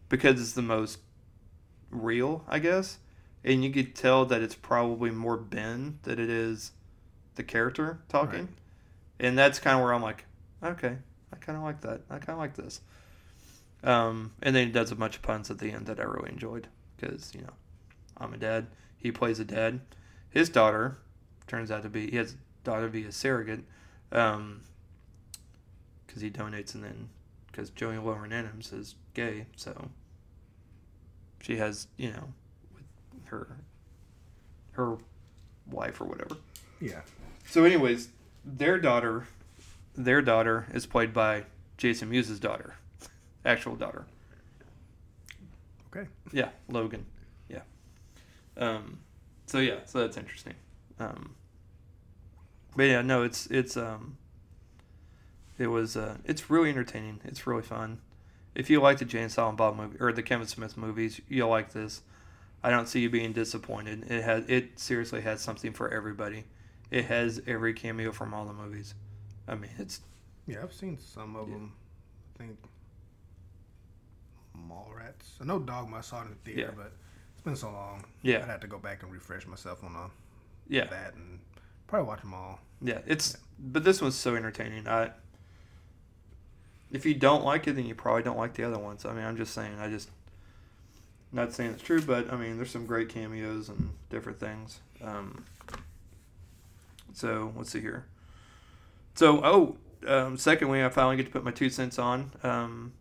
because 0.09 0.39
it's 0.41 0.53
the 0.53 0.61
most 0.61 0.99
real, 1.89 2.43
I 2.47 2.59
guess 2.59 2.97
and 3.43 3.63
you 3.63 3.71
could 3.71 3.95
tell 3.95 4.25
that 4.25 4.41
it's 4.41 4.55
probably 4.55 5.09
more 5.09 5.37
Ben 5.37 5.97
than 6.03 6.19
it 6.19 6.29
is 6.29 6.71
the 7.35 7.43
character 7.43 7.99
talking, 8.07 8.39
Right. 8.41 8.47
and 9.19 9.37
that's 9.37 9.57
kind 9.59 9.77
of 9.77 9.83
where 9.83 9.93
I'm 9.93 10.03
like, 10.03 10.25
okay, 10.63 10.97
I 11.31 11.35
kind 11.37 11.57
of 11.57 11.63
like 11.63 11.81
that. 11.81 12.01
I 12.09 12.17
kind 12.17 12.31
of 12.31 12.37
like 12.37 12.55
this. 12.55 12.81
Um, 13.83 14.33
and 14.41 14.55
then 14.55 14.67
he 14.67 14.71
does 14.71 14.91
a 14.91 14.95
bunch 14.95 15.15
of 15.15 15.21
puns 15.21 15.49
at 15.49 15.57
the 15.57 15.71
end 15.71 15.87
that 15.87 15.99
I 15.99 16.03
really 16.03 16.31
enjoyed 16.31 16.67
because 16.95 17.33
you 17.33 17.41
know, 17.41 17.53
I'm 18.17 18.33
a 18.33 18.37
dad. 18.37 18.67
He 18.97 19.11
plays 19.11 19.39
a 19.39 19.45
dad. 19.45 19.81
His 20.29 20.49
daughter 20.49 20.97
turns 21.47 21.71
out 21.71 21.83
to 21.83 21.89
be 21.89 22.11
he 22.11 22.17
has 22.17 22.33
a 22.33 22.35
daughter 22.63 22.85
to 22.85 22.91
be 22.91 23.03
a 23.03 23.11
surrogate, 23.11 23.63
um, 24.11 24.61
because 26.05 26.21
he 26.21 26.29
donates 26.29 26.75
and 26.75 26.83
then 26.83 27.09
because 27.51 27.69
Joey 27.71 27.97
Lauren 27.97 28.31
Adams 28.31 28.71
is 28.71 28.95
gay, 29.13 29.45
so 29.55 29.89
she 31.41 31.57
has 31.57 31.87
you 31.97 32.11
know 32.11 32.33
with 32.73 32.85
her 33.25 33.57
her 34.73 34.97
wife 35.69 35.99
or 35.99 36.05
whatever. 36.05 36.37
Yeah. 36.79 37.01
So, 37.45 37.63
anyways, 37.63 38.09
their 38.45 38.79
daughter, 38.79 39.27
their 40.05 40.21
daughter 40.21 40.67
is 40.73 40.85
played 40.85 41.13
by 41.13 41.45
Jason 41.77 42.09
Mewes' 42.09 42.39
daughter, 42.39 42.75
actual 43.45 43.75
daughter. 43.75 44.05
Okay. 45.93 46.07
Yeah, 46.31 46.49
Logan. 46.69 47.05
Yeah. 47.49 47.61
Um. 48.57 48.99
So 49.45 49.59
yeah, 49.59 49.79
so 49.85 49.99
that's 49.99 50.17
interesting. 50.17 50.53
Um. 50.99 51.35
But 52.75 52.83
yeah, 52.83 53.01
no, 53.01 53.23
it's 53.23 53.47
it's 53.47 53.75
um. 53.75 54.17
It 55.57 55.67
was 55.67 55.95
uh, 55.95 56.17
it's 56.25 56.49
really 56.49 56.69
entertaining. 56.69 57.19
It's 57.25 57.45
really 57.45 57.61
fun. 57.61 57.99
If 58.55 58.69
you 58.69 58.81
like 58.81 58.97
the 58.97 59.05
Jay 59.05 59.21
and 59.21 59.31
Silent 59.31 59.57
Bob 59.57 59.77
movie 59.77 59.97
or 59.99 60.11
the 60.11 60.23
Kevin 60.23 60.47
Smith 60.47 60.75
movies, 60.75 61.21
you'll 61.29 61.49
like 61.49 61.71
this. 61.73 62.01
I 62.63 62.69
don't 62.69 62.87
see 62.87 62.99
you 62.99 63.09
being 63.09 63.33
disappointed. 63.33 64.09
It 64.09 64.23
has 64.23 64.45
it 64.47 64.79
seriously 64.79 65.21
has 65.21 65.41
something 65.41 65.73
for 65.73 65.89
everybody. 65.89 66.45
It 66.89 67.05
has 67.05 67.41
every 67.47 67.73
cameo 67.73 68.11
from 68.11 68.33
all 68.33 68.45
the 68.45 68.53
movies. 68.53 68.93
I 69.51 69.55
mean, 69.55 69.69
it's 69.77 70.01
Yeah, 70.47 70.63
I've 70.63 70.73
seen 70.73 70.97
some 70.97 71.35
of 71.35 71.47
Yeah. 71.47 71.55
them. 71.55 71.73
I 72.35 72.37
think 72.39 72.57
Mallrats. 74.57 75.39
I 75.39 75.45
know 75.45 75.59
Dogma. 75.59 75.97
I 75.97 76.01
saw 76.01 76.21
it 76.21 76.25
in 76.25 76.29
the 76.31 76.35
theater, 76.37 76.61
Yeah. 76.61 76.71
but 76.75 76.91
it's 77.33 77.41
been 77.43 77.55
so 77.55 77.71
long. 77.71 78.03
Yeah. 78.21 78.39
I'd 78.39 78.49
have 78.49 78.59
to 78.61 78.67
go 78.67 78.79
back 78.79 79.03
and 79.03 79.11
refresh 79.11 79.45
myself 79.47 79.83
on 79.83 79.95
uh, 79.95 80.09
yeah, 80.67 80.85
that 80.85 81.13
and 81.15 81.39
probably 81.87 82.07
watch 82.07 82.21
them 82.21 82.33
all. 82.33 82.59
yeah. 82.81 83.01
It's 83.05 83.37
but 83.59 83.83
this 83.83 84.01
one's 84.01 84.15
so 84.15 84.35
entertaining. 84.35 84.87
I 84.87 85.11
if 86.91 87.05
you 87.05 87.13
don't 87.13 87.43
like 87.45 87.67
it, 87.67 87.73
then 87.75 87.85
you 87.85 87.95
probably 87.95 88.23
don't 88.23 88.37
like 88.37 88.53
the 88.55 88.63
other 88.63 88.79
ones. 88.79 89.05
I 89.05 89.13
mean, 89.13 89.23
I'm 89.25 89.37
just 89.37 89.53
saying. 89.53 89.79
I 89.79 89.89
just 89.89 90.09
not 91.31 91.53
saying 91.53 91.71
it's 91.71 91.83
true, 91.83 92.01
but 92.01 92.31
I 92.33 92.35
mean, 92.35 92.57
there's 92.57 92.71
some 92.71 92.85
great 92.85 93.07
cameos 93.09 93.69
and 93.69 93.91
different 94.09 94.39
things. 94.39 94.79
Um, 95.01 95.45
So 97.13 97.53
let's 97.57 97.69
see 97.69 97.81
here. 97.81 98.05
So 99.21 99.39
oh, 99.43 99.77
um, 100.07 100.35
secondly, 100.35 100.83
I 100.83 100.89
finally 100.89 101.15
get 101.15 101.27
to 101.27 101.31
put 101.31 101.43
my 101.43 101.51
two 101.51 101.69
cents 101.69 101.99
on. 101.99 102.31
Um, 102.41 102.93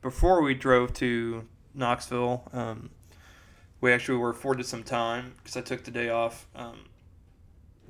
before 0.00 0.40
we 0.40 0.54
drove 0.54 0.94
to 0.94 1.46
Knoxville, 1.74 2.48
um, 2.54 2.88
we 3.82 3.92
actually 3.92 4.16
were 4.16 4.30
afforded 4.30 4.64
some 4.64 4.82
time 4.82 5.34
because 5.36 5.54
I 5.54 5.60
took 5.60 5.84
the 5.84 5.90
day 5.90 6.08
off 6.08 6.46
um, 6.56 6.86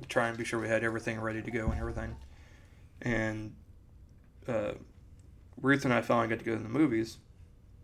to 0.01 0.07
try 0.09 0.27
and 0.27 0.37
be 0.37 0.43
sure 0.43 0.59
we 0.59 0.67
had 0.67 0.83
everything 0.83 1.21
ready 1.21 1.41
to 1.41 1.49
go 1.49 1.67
and 1.67 1.79
everything. 1.79 2.17
And 3.03 3.55
uh, 4.49 4.73
Ruth 5.61 5.85
and 5.85 5.93
I 5.93 6.01
finally 6.01 6.27
got 6.27 6.39
to 6.39 6.45
go 6.45 6.57
to 6.57 6.61
the 6.61 6.67
movies, 6.67 7.19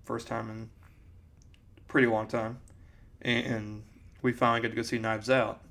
first 0.04 0.28
time 0.28 0.50
in 0.50 0.70
a 1.78 1.82
pretty 1.88 2.08
long 2.08 2.28
time, 2.28 2.60
and 3.22 3.84
we 4.22 4.34
finally 4.34 4.60
got 4.60 4.72
to 4.72 4.76
go 4.76 4.82
see 4.82 4.98
Knives 4.98 5.30
Out. 5.30 5.62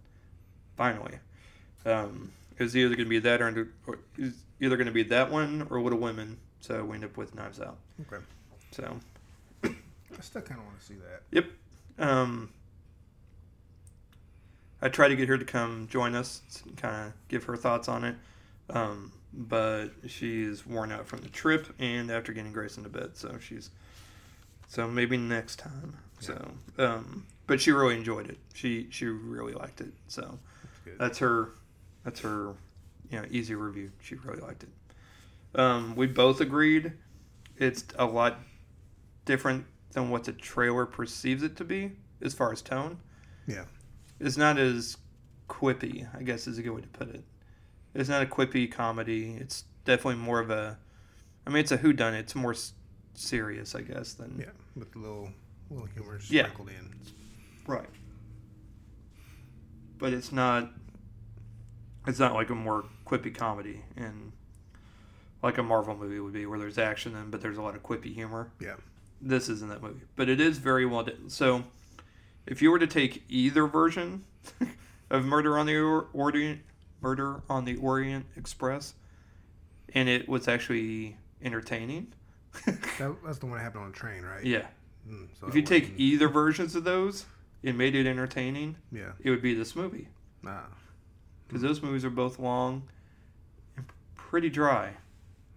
Finally, 0.78 1.18
um, 1.84 2.32
it 2.58 2.62
was 2.62 2.76
either 2.76 2.94
going 2.94 3.06
to 3.06 3.10
be 3.10 3.18
that 3.20 3.40
or, 3.40 3.68
or 3.86 3.98
it 4.18 4.32
either 4.60 4.76
going 4.76 4.86
to 4.86 4.92
be 4.92 5.02
that 5.04 5.30
one 5.30 5.66
or 5.70 5.80
Little 5.80 5.98
Women. 5.98 6.38
So 6.60 6.84
we 6.84 6.94
end 6.94 7.04
up 7.04 7.16
with 7.16 7.34
Knives 7.34 7.60
Out. 7.60 7.78
Okay. 8.00 8.22
So 8.70 8.98
I 9.64 10.20
still 10.20 10.42
kind 10.42 10.60
of 10.60 10.66
want 10.66 10.78
to 10.78 10.84
see 10.84 10.94
that. 10.94 11.22
Yep. 11.30 11.46
Um, 11.98 12.50
I 14.80 14.88
tried 14.88 15.08
to 15.08 15.16
get 15.16 15.28
her 15.28 15.38
to 15.38 15.44
come 15.44 15.88
join 15.90 16.14
us, 16.14 16.42
kind 16.76 17.06
of 17.06 17.12
give 17.28 17.44
her 17.44 17.56
thoughts 17.56 17.88
on 17.88 18.04
it. 18.04 18.16
Um, 18.70 19.12
but 19.32 19.88
she's 20.06 20.66
worn 20.66 20.92
out 20.92 21.06
from 21.06 21.20
the 21.20 21.28
trip 21.28 21.68
and 21.78 22.10
after 22.10 22.32
getting 22.32 22.52
Grace 22.52 22.76
into 22.76 22.88
bed, 22.88 23.16
so 23.16 23.38
she's 23.40 23.70
so 24.68 24.86
maybe 24.88 25.16
next 25.16 25.58
time. 25.58 25.96
So, 26.20 26.50
um, 26.78 27.26
but 27.46 27.60
she 27.60 27.72
really 27.72 27.96
enjoyed 27.96 28.28
it. 28.28 28.38
She 28.54 28.88
she 28.90 29.06
really 29.06 29.54
liked 29.54 29.80
it. 29.80 29.92
So 30.08 30.38
That's 30.84 30.98
that's 30.98 31.18
her 31.18 31.50
that's 32.04 32.20
her 32.20 32.54
you 33.10 33.20
know 33.20 33.24
easy 33.30 33.54
review. 33.54 33.92
She 34.02 34.14
really 34.16 34.40
liked 34.40 34.64
it. 34.64 34.70
Um, 35.58 35.94
we 35.96 36.06
both 36.06 36.40
agreed 36.40 36.92
it's 37.56 37.84
a 37.98 38.04
lot 38.06 38.38
different 39.24 39.66
than 39.92 40.08
what 40.10 40.24
the 40.24 40.32
trailer 40.32 40.86
perceives 40.86 41.42
it 41.42 41.56
to 41.56 41.64
be 41.64 41.92
as 42.22 42.32
far 42.34 42.50
as 42.52 42.62
tone. 42.62 42.98
Yeah. 43.46 43.64
It's 44.18 44.36
not 44.38 44.56
as 44.58 44.96
quippy, 45.48 46.08
I 46.18 46.22
guess 46.22 46.46
is 46.46 46.58
a 46.58 46.62
good 46.62 46.70
way 46.72 46.80
to 46.80 46.88
put 46.88 47.08
it. 47.10 47.22
It's 47.94 48.08
not 48.08 48.22
a 48.22 48.26
quippy 48.26 48.70
comedy. 48.72 49.34
It's 49.38 49.64
definitely 49.84 50.22
more 50.22 50.40
of 50.40 50.50
a 50.50 50.78
I 51.46 51.50
mean 51.50 51.58
it's 51.58 51.72
a 51.72 51.76
who 51.76 51.92
done 51.92 52.14
It's 52.14 52.34
more 52.34 52.52
s- 52.52 52.72
serious, 53.14 53.74
I 53.74 53.82
guess, 53.82 54.14
than 54.14 54.38
Yeah, 54.38 54.46
with 54.74 54.94
a 54.96 54.98
little 54.98 55.28
little 55.70 55.86
humor 55.88 56.18
Yeah. 56.28 56.44
sprinkled 56.44 56.70
in. 56.70 56.94
Right. 57.66 57.88
But 59.98 60.12
it's 60.12 60.32
not 60.32 60.70
it's 62.06 62.18
not 62.18 62.34
like 62.34 62.50
a 62.50 62.54
more 62.54 62.84
quippy 63.06 63.34
comedy 63.34 63.82
and 63.96 64.32
like 65.42 65.58
a 65.58 65.62
Marvel 65.62 65.96
movie 65.96 66.20
would 66.20 66.32
be 66.32 66.46
where 66.46 66.58
there's 66.58 66.78
action 66.78 67.14
and 67.16 67.30
but 67.30 67.40
there's 67.40 67.58
a 67.58 67.62
lot 67.62 67.74
of 67.74 67.82
quippy 67.82 68.14
humor. 68.14 68.50
Yeah. 68.60 68.74
This 69.20 69.48
isn't 69.48 69.68
that 69.68 69.82
movie. 69.82 70.02
But 70.16 70.28
it 70.28 70.40
is 70.40 70.58
very 70.58 70.84
well 70.86 71.04
done. 71.04 71.28
So 71.28 71.64
if 72.46 72.60
you 72.62 72.70
were 72.70 72.78
to 72.78 72.86
take 72.86 73.22
either 73.28 73.66
version 73.66 74.24
of 75.10 75.24
Murder 75.24 75.58
on 75.58 75.66
the 75.66 75.76
Or- 75.76 76.08
Orient 76.12 76.60
Murder 77.00 77.42
on 77.48 77.64
the 77.64 77.76
Orient 77.76 78.26
Express 78.36 78.94
and 79.94 80.08
it 80.08 80.28
was 80.28 80.48
actually 80.48 81.16
entertaining. 81.42 82.12
That, 82.98 83.16
that's 83.24 83.38
the 83.38 83.46
one 83.46 83.56
that 83.56 83.62
happened 83.64 83.84
on 83.84 83.90
a 83.90 83.92
train, 83.94 84.22
right? 84.22 84.44
yeah. 84.44 84.66
Mm, 85.08 85.26
so 85.40 85.46
If 85.48 85.54
you 85.56 85.62
take 85.62 85.94
either 85.96 86.28
versions 86.28 86.74
of 86.76 86.84
those 86.84 87.24
and 87.64 87.76
made 87.78 87.94
it 87.94 88.06
entertaining, 88.06 88.76
yeah, 88.92 89.12
it 89.20 89.30
would 89.30 89.40
be 89.42 89.54
this 89.54 89.74
movie 89.74 90.06
ah, 90.46 90.66
because 91.52 91.62
those 91.62 91.82
movies 91.82 92.04
are 92.04 92.10
both 92.10 92.38
long 92.38 92.82
and 93.76 93.84
pretty 94.16 94.48
dry. 94.48 94.90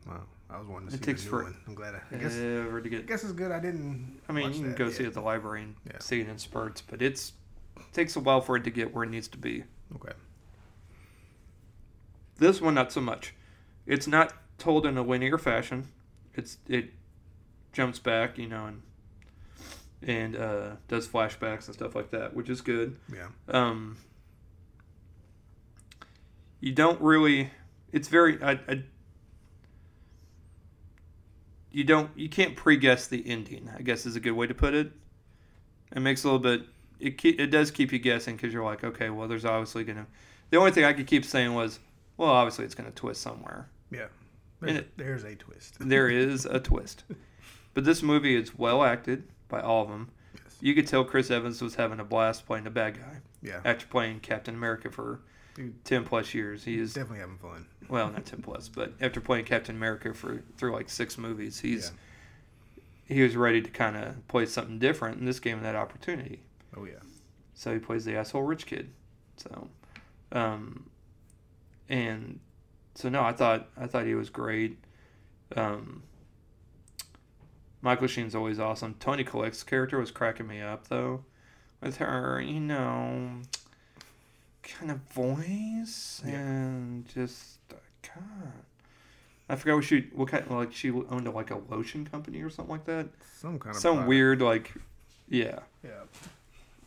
wow, 0.05 0.21
I 0.49 0.57
was 0.59 0.67
wanting 0.67 0.89
to 0.89 0.95
It 0.95 0.97
see 0.99 1.05
takes 1.05 1.21
the 1.23 1.31
new 1.31 1.37
for- 1.37 1.43
one. 1.43 1.55
I'm 1.67 1.73
glad. 1.75 1.95
I, 1.95 2.15
I 2.15 2.17
guess. 2.19 2.35
Ever 2.35 2.81
to 2.81 2.87
I 2.87 2.89
get, 2.89 3.07
guess 3.07 3.23
it's 3.23 3.31
good. 3.31 3.51
I 3.51 3.59
didn't. 3.59 4.19
I 4.27 4.33
mean, 4.33 4.45
watch 4.47 4.55
you 4.55 4.61
can 4.61 4.69
that 4.71 4.77
go 4.77 4.85
yet. 4.85 4.93
see 4.93 5.03
it 5.03 5.07
at 5.07 5.13
the 5.13 5.21
library 5.21 5.63
and 5.63 5.75
Yeah. 5.89 5.99
see 5.99 6.19
it 6.19 6.27
in 6.27 6.37
spurts, 6.37 6.81
but 6.81 7.01
it's 7.01 7.31
it 7.77 7.93
takes 7.93 8.15
a 8.15 8.19
while 8.19 8.41
for 8.41 8.57
it 8.57 8.63
to 8.65 8.69
get 8.71 8.93
where 8.93 9.03
it 9.05 9.09
needs 9.09 9.27
to 9.29 9.37
be. 9.37 9.63
Okay. 9.95 10.13
This 12.37 12.59
one, 12.61 12.73
not 12.73 12.91
so 12.91 12.99
much. 13.01 13.33
It's 13.85 14.07
not 14.07 14.33
told 14.57 14.85
in 14.85 14.97
a 14.97 15.01
linear 15.01 15.37
fashion. 15.37 15.87
It's 16.33 16.57
it 16.67 16.91
jumps 17.71 17.99
back, 17.99 18.37
you 18.37 18.47
know, 18.47 18.65
and 18.65 18.81
and 20.01 20.35
uh, 20.35 20.69
does 20.87 21.07
flashbacks 21.07 21.65
and 21.67 21.73
stuff 21.75 21.95
like 21.95 22.11
that, 22.11 22.33
which 22.35 22.49
is 22.49 22.61
good. 22.61 22.97
Yeah. 23.13 23.27
um, 23.47 23.97
you 26.65 26.71
don't 26.71 26.99
really 26.99 27.51
it's 27.93 28.07
very 28.07 28.41
I, 28.41 28.53
I 28.67 28.83
you 31.71 31.83
don't 31.83 32.09
you 32.15 32.27
can't 32.27 32.55
pre-guess 32.55 33.07
the 33.07 33.23
ending 33.29 33.69
i 33.77 33.81
guess 33.81 34.05
is 34.05 34.15
a 34.15 34.19
good 34.19 34.31
way 34.31 34.47
to 34.47 34.53
put 34.53 34.73
it 34.73 34.91
it 35.95 35.99
makes 35.99 36.23
a 36.23 36.27
little 36.27 36.39
bit 36.39 36.63
it 36.99 37.17
ke- 37.19 37.39
it 37.39 37.47
does 37.51 37.69
keep 37.69 37.91
you 37.91 37.99
guessing 37.99 38.35
because 38.35 38.51
you're 38.51 38.63
like 38.63 38.83
okay 38.83 39.09
well 39.11 39.27
there's 39.27 39.45
obviously 39.45 39.83
gonna 39.83 40.07
the 40.49 40.57
only 40.57 40.71
thing 40.71 40.83
i 40.85 40.91
could 40.93 41.05
keep 41.07 41.23
saying 41.23 41.53
was 41.53 41.79
well 42.17 42.29
obviously 42.29 42.65
it's 42.65 42.75
gonna 42.75 42.91
twist 42.91 43.21
somewhere 43.21 43.69
Yeah. 43.91 44.07
There's, 44.61 44.77
it- 44.77 44.97
there's 44.97 45.23
a 45.23 45.35
twist. 45.35 45.75
there 45.79 46.09
is 46.09 46.45
a 46.45 46.59
twist 46.59 47.03
but 47.75 47.83
this 47.83 48.01
movie 48.01 48.35
is 48.35 48.57
well 48.57 48.83
acted 48.83 49.23
by 49.49 49.61
all 49.61 49.83
of 49.83 49.89
them 49.89 50.09
Yes. 50.33 50.55
you 50.61 50.73
could 50.73 50.87
tell 50.87 51.03
chris 51.03 51.29
evans 51.29 51.61
was 51.61 51.75
having 51.75 51.99
a 51.99 52.03
blast 52.05 52.47
playing 52.47 52.63
the 52.63 52.71
bad 52.71 52.95
guy 52.97 53.17
Yeah. 53.43 53.59
after 53.63 53.85
playing 53.85 54.21
captain 54.21 54.55
america 54.55 54.89
for 54.89 55.19
10 55.85 56.03
plus 56.05 56.33
years 56.33 56.63
he 56.63 56.77
is 56.77 56.93
Definitely 56.93 57.19
having 57.19 57.37
fun. 57.37 57.65
well, 57.87 58.11
not 58.11 58.25
ten 58.25 58.41
plus, 58.41 58.67
but 58.67 58.93
after 58.99 59.21
playing 59.21 59.45
Captain 59.45 59.75
America 59.75 60.13
for 60.13 60.43
through 60.57 60.73
like 60.73 60.89
six 60.89 61.17
movies, 61.17 61.59
he's 61.59 61.91
he 63.05 63.21
was 63.21 63.35
ready 63.35 63.61
to 63.61 63.69
kind 63.69 63.95
of 63.95 64.27
play 64.27 64.45
something 64.45 64.79
different, 64.79 65.17
and 65.19 65.27
this 65.27 65.39
gave 65.39 65.55
him 65.57 65.63
that 65.63 65.75
opportunity. 65.75 66.41
Oh 66.75 66.85
yeah. 66.85 66.99
So 67.53 67.71
he 67.73 67.79
plays 67.79 68.03
the 68.05 68.15
asshole 68.15 68.41
rich 68.43 68.65
kid. 68.65 68.89
So, 69.37 69.69
um, 70.31 70.89
and 71.87 72.39
so 72.95 73.09
no, 73.09 73.21
I 73.23 73.31
thought 73.31 73.69
I 73.77 73.87
thought 73.87 74.05
he 74.05 74.15
was 74.15 74.29
great. 74.29 74.77
Um, 75.55 76.03
Michael 77.81 78.07
Sheen's 78.07 78.33
always 78.35 78.59
awesome. 78.59 78.95
Toni 78.99 79.23
Collette's 79.23 79.63
character 79.63 79.99
was 79.99 80.09
cracking 80.11 80.47
me 80.47 80.59
up 80.61 80.87
though, 80.87 81.23
with 81.81 81.97
her, 81.97 82.41
you 82.41 82.59
know, 82.59 83.41
kind 84.65 84.91
of 84.91 84.97
voice 85.13 86.21
Yeah. 86.25 86.33
and 86.33 87.07
just 87.07 87.59
uh, 87.71 87.75
God. 88.01 88.51
I 89.47 89.55
forgot 89.55 89.75
what 89.75 89.83
she 89.83 90.09
what 90.13 90.27
kind 90.29 90.49
like 90.49 90.73
she 90.73 90.89
owned 90.91 91.27
a, 91.27 91.31
like 91.31 91.51
a 91.51 91.59
lotion 91.69 92.05
company 92.05 92.41
or 92.41 92.49
something 92.49 92.71
like 92.71 92.85
that. 92.85 93.07
Some 93.37 93.59
kind 93.59 93.75
of 93.75 93.81
Some 93.81 93.93
product. 93.97 94.09
weird 94.09 94.41
like, 94.41 94.73
yeah 95.29 95.59
Yeah. 95.83 95.91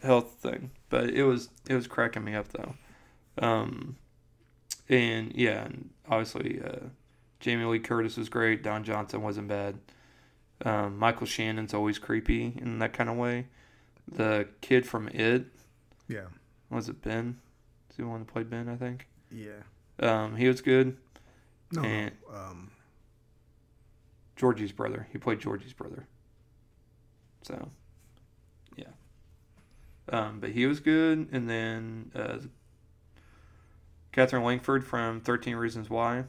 health 0.02 0.32
thing, 0.40 0.70
but 0.90 1.10
it 1.10 1.22
was 1.24 1.48
it 1.68 1.74
was 1.74 1.86
cracking 1.86 2.24
me 2.24 2.34
up 2.34 2.48
though. 2.48 2.74
Um, 3.40 3.96
and 4.88 5.32
yeah, 5.34 5.64
and 5.66 5.90
obviously 6.08 6.60
uh, 6.64 6.86
Jamie 7.40 7.64
Lee 7.64 7.78
Curtis 7.78 8.16
was 8.16 8.28
great. 8.28 8.62
Don 8.64 8.82
Johnson 8.82 9.22
wasn't 9.22 9.46
bad. 9.48 9.78
Um, 10.64 10.98
Michael 10.98 11.26
Shannon's 11.26 11.72
always 11.72 11.98
creepy 12.00 12.54
in 12.60 12.80
that 12.80 12.92
kind 12.92 13.08
of 13.08 13.16
way. 13.16 13.46
The 14.10 14.48
kid 14.60 14.84
from 14.86 15.06
It 15.08 15.44
Yeah. 16.08 16.24
was 16.70 16.88
it 16.88 17.00
Ben? 17.02 17.38
The 17.98 18.06
one 18.06 18.20
that 18.20 18.28
played 18.32 18.48
Ben? 18.48 18.68
I 18.68 18.76
think. 18.76 19.06
Yeah. 19.30 19.62
Um, 20.00 20.36
he 20.36 20.48
was 20.48 20.60
good. 20.62 20.96
No. 21.72 21.82
And- 21.82 22.12
no. 22.30 22.38
Um. 22.38 22.70
Georgie's 24.36 24.70
brother. 24.70 25.08
He 25.12 25.18
played 25.18 25.40
Georgie's 25.40 25.72
brother. 25.72 26.06
So, 27.42 27.70
yeah. 28.76 28.84
Um, 30.12 30.38
but 30.38 30.50
he 30.50 30.64
was 30.66 30.78
good, 30.78 31.28
and 31.32 31.50
then 31.50 32.12
uh, 32.14 32.38
Katherine 34.12 34.44
Langford 34.44 34.84
from 34.86 35.20
Thirteen 35.20 35.56
Reasons 35.56 35.90
Why. 35.90 36.22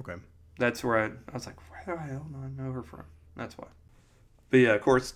Okay. 0.00 0.14
That's 0.58 0.84
where 0.84 0.98
I, 0.98 1.06
I 1.06 1.34
was 1.34 1.46
like, 1.46 1.56
where 1.68 1.96
the 1.96 2.00
hell 2.00 2.28
do 2.30 2.38
I 2.38 2.48
know 2.62 2.70
her 2.72 2.82
from? 2.84 3.04
That's 3.36 3.58
why. 3.58 3.66
But 4.50 4.58
yeah, 4.58 4.74
of 4.74 4.80
course, 4.82 5.14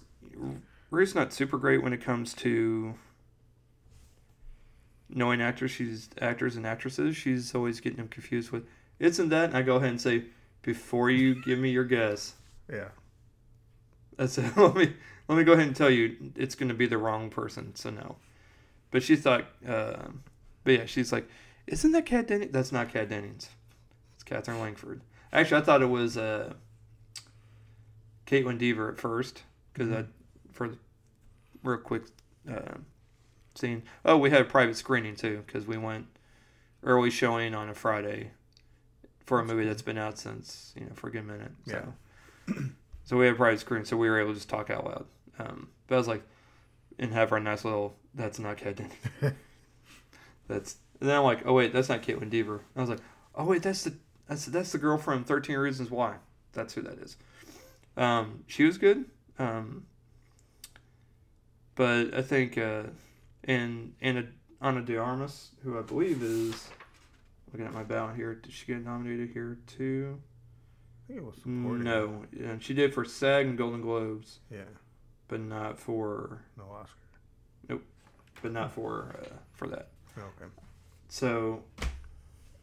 Ruth's 0.90 1.14
not 1.14 1.32
super 1.32 1.58
great 1.58 1.80
when 1.82 1.92
it 1.92 2.00
comes 2.00 2.34
to 2.34 2.94
knowing 5.12 5.40
actors. 5.40 5.70
She's 5.70 6.08
actors 6.20 6.56
and 6.56 6.66
actresses. 6.66 7.16
She's 7.16 7.54
always 7.54 7.80
getting 7.80 7.98
them 7.98 8.08
confused 8.08 8.50
with 8.50 8.64
isn't 8.98 9.30
that? 9.30 9.46
And 9.46 9.56
I 9.56 9.62
go 9.62 9.76
ahead 9.76 9.90
and 9.90 10.00
say, 10.00 10.24
before 10.62 11.10
you 11.10 11.42
give 11.42 11.58
me 11.58 11.70
your 11.70 11.84
guess, 11.84 12.34
Yeah. 12.72 12.88
that's 14.16 14.38
let 14.56 14.76
me 14.76 14.94
let 15.28 15.36
me 15.38 15.44
go 15.44 15.52
ahead 15.52 15.66
and 15.66 15.74
tell 15.76 15.90
you 15.90 16.16
it's 16.36 16.54
going 16.54 16.68
to 16.68 16.74
be 16.74 16.86
the 16.86 16.98
wrong 16.98 17.28
person. 17.28 17.74
So 17.74 17.90
no, 17.90 18.16
but 18.90 19.02
she 19.02 19.16
thought, 19.16 19.46
uh, 19.66 20.04
but 20.64 20.74
yeah, 20.74 20.86
she's 20.86 21.12
like, 21.12 21.28
isn't 21.66 21.90
that 21.92 22.06
Kat 22.06 22.28
Dennings? 22.28 22.52
That's 22.52 22.70
not 22.70 22.92
Kat 22.92 23.08
Dennings. 23.08 23.48
It's 24.14 24.22
Katherine 24.22 24.60
Langford. 24.60 25.00
Actually, 25.32 25.62
I 25.62 25.64
thought 25.64 25.82
it 25.82 25.86
was 25.86 26.16
uh, 26.16 26.52
Kaitlyn 28.26 28.58
Dever 28.58 28.90
at 28.90 28.98
first 28.98 29.42
because 29.72 29.90
I 29.90 30.04
for 30.52 30.76
real 31.64 31.78
quick 31.78 32.04
uh, 32.48 32.74
scene. 33.54 33.82
Oh, 34.04 34.16
we 34.16 34.30
had 34.30 34.40
a 34.40 34.44
private 34.44 34.76
screening 34.76 35.16
too 35.16 35.42
because 35.46 35.66
we 35.66 35.76
went 35.76 36.06
early 36.82 37.10
showing 37.10 37.54
on 37.54 37.68
a 37.68 37.74
Friday 37.74 38.30
for 39.24 39.40
a 39.40 39.44
movie 39.44 39.64
that's 39.64 39.82
been 39.82 39.98
out 39.98 40.18
since 40.18 40.72
you 40.76 40.84
know 40.84 40.92
for 40.94 41.08
a 41.08 41.12
good 41.12 41.26
minute. 41.26 41.52
So, 41.66 41.94
so 43.04 43.16
we 43.16 43.26
had 43.26 43.34
a 43.34 43.36
private 43.36 43.60
screen, 43.60 43.84
so 43.84 43.96
we 43.96 44.08
were 44.08 44.20
able 44.20 44.30
to 44.30 44.36
just 44.36 44.48
talk 44.48 44.70
out 44.70 44.84
loud. 44.84 45.06
Um, 45.38 45.68
but 45.86 45.94
I 45.94 45.98
was 45.98 46.08
like, 46.08 46.22
and 46.98 47.12
have 47.12 47.32
our 47.32 47.40
nice 47.40 47.64
little 47.64 47.96
that's 48.14 48.38
not 48.38 48.58
Dennings. 48.58 48.92
that's 50.48 50.76
and 51.00 51.08
then 51.08 51.16
I'm 51.16 51.24
like, 51.24 51.46
oh 51.46 51.52
wait, 51.52 51.72
that's 51.72 51.88
not 51.88 52.02
Kaitlyn 52.02 52.30
Dever. 52.30 52.62
I 52.76 52.80
was 52.80 52.90
like, 52.90 53.00
oh 53.34 53.44
wait, 53.44 53.62
that's 53.62 53.84
the 53.84 53.94
that's 54.28 54.46
that's 54.46 54.72
the 54.72 54.78
girl 54.78 54.98
from 54.98 55.24
Thirteen 55.24 55.56
Reasons 55.56 55.90
Why. 55.90 56.16
That's 56.52 56.74
who 56.74 56.82
that 56.82 56.98
is. 56.98 57.16
Um, 57.96 58.44
she 58.46 58.64
was 58.64 58.78
good. 58.78 59.06
Um, 59.38 59.86
but 61.74 62.14
I 62.14 62.22
think 62.22 62.58
uh, 62.58 62.84
and 63.44 63.94
Anna 64.00 64.26
Ana 64.60 64.82
de 64.82 64.96
Armas, 64.96 65.50
who 65.62 65.78
I 65.78 65.82
believe 65.82 66.22
is 66.22 66.68
looking 67.52 67.66
at 67.66 67.72
my 67.74 67.82
ballot 67.82 68.16
here, 68.16 68.34
did 68.34 68.52
she 68.52 68.66
get 68.66 68.84
nominated 68.84 69.30
here 69.30 69.58
too? 69.66 70.20
I 70.20 71.06
think 71.08 71.18
it 71.20 71.24
was 71.24 71.34
supporting. 71.36 71.82
No, 71.84 72.24
and 72.38 72.62
she 72.62 72.72
did 72.74 72.94
for 72.94 73.04
SAG 73.04 73.46
and 73.46 73.58
Golden 73.58 73.80
Globes, 73.82 74.38
Yeah. 74.50 74.60
but 75.28 75.40
not 75.40 75.78
for 75.78 76.42
No 76.56 76.64
Oscar. 76.70 76.96
Nope, 77.68 77.82
but 78.40 78.52
not 78.52 78.70
for 78.72 79.16
uh, 79.20 79.34
for 79.54 79.66
that. 79.68 79.88
Okay. 80.16 80.50
So, 81.08 81.62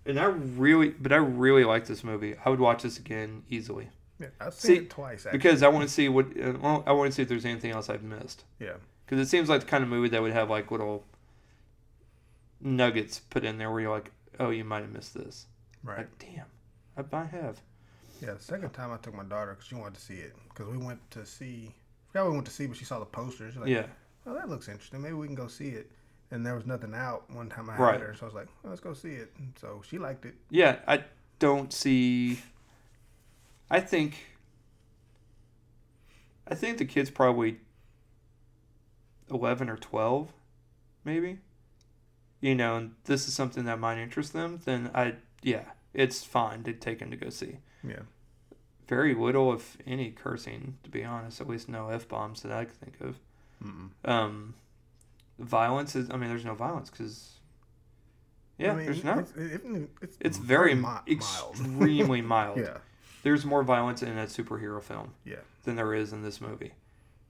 and 0.05 0.19
I 0.19 0.25
really, 0.25 0.89
but 0.89 1.11
I 1.11 1.17
really 1.17 1.65
like 1.65 1.85
this 1.85 2.03
movie. 2.03 2.35
I 2.43 2.49
would 2.49 2.59
watch 2.59 2.83
this 2.83 2.97
again 2.97 3.43
easily 3.49 3.89
Yeah, 4.19 4.27
I've 4.39 4.53
See, 4.53 4.67
seen 4.69 4.77
it 4.83 4.89
twice 4.89 5.25
actually. 5.25 5.37
because 5.37 5.61
I 5.63 5.67
want 5.67 5.87
to 5.87 5.93
see 5.93 6.09
what 6.09 6.25
uh, 6.41 6.53
well, 6.61 6.83
I 6.87 6.93
want 6.93 7.11
to 7.11 7.15
see 7.15 7.21
if 7.23 7.27
there's 7.29 7.45
anything 7.45 7.71
else 7.71 7.89
I've 7.89 8.03
missed. 8.03 8.45
yeah. 8.59 8.73
Because 9.09 9.25
it 9.25 9.29
seems 9.31 9.49
like 9.49 9.61
the 9.61 9.65
kind 9.65 9.83
of 9.83 9.89
movie 9.89 10.09
that 10.09 10.21
would 10.21 10.33
have 10.33 10.51
like 10.51 10.69
little 10.69 11.03
nuggets 12.61 13.17
put 13.31 13.43
in 13.43 13.57
there 13.57 13.71
where 13.71 13.81
you're 13.81 13.91
like, 13.91 14.11
oh, 14.39 14.51
you 14.51 14.63
might 14.63 14.81
have 14.81 14.91
missed 14.91 15.15
this. 15.15 15.47
Right. 15.83 15.97
Like, 15.99 16.19
damn, 16.19 16.45
I 16.95 17.03
might 17.11 17.31
have. 17.31 17.59
Yeah, 18.21 18.33
the 18.33 18.39
second 18.43 18.69
time 18.71 18.91
I 18.91 18.97
took 18.97 19.15
my 19.15 19.23
daughter 19.23 19.53
because 19.53 19.65
she 19.65 19.73
wanted 19.73 19.95
to 19.95 20.01
see 20.01 20.15
it 20.17 20.35
because 20.49 20.67
we 20.67 20.77
went 20.77 20.99
to 21.11 21.25
see. 21.25 21.71
I 21.73 22.11
forgot 22.11 22.27
we 22.27 22.33
went 22.33 22.45
to 22.45 22.51
see, 22.51 22.67
but 22.67 22.77
she 22.77 22.85
saw 22.85 22.99
the 22.99 23.05
posters. 23.05 23.55
Like, 23.57 23.69
yeah, 23.69 23.87
oh, 24.27 24.35
that 24.35 24.47
looks 24.47 24.67
interesting. 24.67 25.01
Maybe 25.01 25.15
we 25.15 25.25
can 25.25 25.35
go 25.35 25.47
see 25.47 25.69
it. 25.69 25.89
And 26.29 26.45
there 26.45 26.53
was 26.53 26.67
nothing 26.67 26.93
out 26.93 27.23
one 27.31 27.49
time 27.49 27.67
I 27.67 27.77
had 27.77 27.83
Right. 27.83 27.99
her, 28.01 28.13
so 28.13 28.23
I 28.23 28.25
was 28.25 28.35
like, 28.35 28.47
oh, 28.63 28.69
let's 28.69 28.81
go 28.81 28.93
see 28.93 29.09
it. 29.13 29.31
And 29.39 29.53
so 29.59 29.81
she 29.89 29.97
liked 29.97 30.25
it. 30.25 30.35
yeah. 30.51 30.75
I 30.87 31.03
don't 31.39 31.73
see. 31.73 32.41
I 33.71 33.79
think. 33.79 34.23
I 36.47 36.53
think 36.53 36.77
the 36.77 36.85
kid's 36.85 37.09
probably 37.09 37.59
eleven 39.31 39.69
or 39.69 39.77
twelve, 39.77 40.33
maybe. 41.05 41.39
You 42.41 42.55
know, 42.55 42.77
and 42.77 42.91
this 43.05 43.27
is 43.27 43.33
something 43.33 43.65
that 43.65 43.79
might 43.79 43.97
interest 43.97 44.31
them. 44.33 44.61
Then 44.63 44.91
I, 44.93 45.15
yeah, 45.41 45.65
it's 45.93 46.23
fine 46.23 46.63
to 46.63 46.73
take 46.73 46.99
him 47.01 47.11
to 47.11 47.17
go 47.17 47.29
see. 47.29 47.57
Yeah. 47.85 47.99
Very 48.87 49.13
little, 49.13 49.53
if 49.53 49.77
any, 49.85 50.11
cursing. 50.11 50.77
To 50.83 50.89
be 50.89 51.03
honest, 51.03 51.41
at 51.41 51.47
least 51.49 51.67
no 51.69 51.89
f 51.89 52.07
bombs 52.07 52.41
that 52.43 52.51
I 52.51 52.65
can 52.65 52.73
think 52.75 53.01
of. 53.01 53.17
Mm-mm. 53.63 53.89
Um, 54.09 54.53
violence 55.37 55.95
is. 55.95 56.09
I 56.09 56.17
mean, 56.17 56.29
there's 56.29 56.45
no 56.45 56.55
violence 56.55 56.89
because. 56.89 57.33
Yeah, 58.57 58.71
I 58.73 58.75
mean, 58.75 58.85
there's 58.85 59.03
not. 59.03 59.19
It's, 59.35 59.63
it's, 60.01 60.17
It's 60.21 60.37
very 60.37 60.75
mi- 60.75 60.81
mi- 61.07 61.13
extremely 61.13 62.21
mild. 62.35 62.57
yeah. 62.59 62.77
There's 63.23 63.45
more 63.45 63.63
violence 63.63 64.01
in 64.01 64.17
a 64.17 64.25
superhero 64.25 64.81
film 64.81 65.13
Yeah. 65.25 65.37
than 65.65 65.75
there 65.75 65.93
is 65.93 66.13
in 66.13 66.23
this 66.23 66.39
movie, 66.41 66.71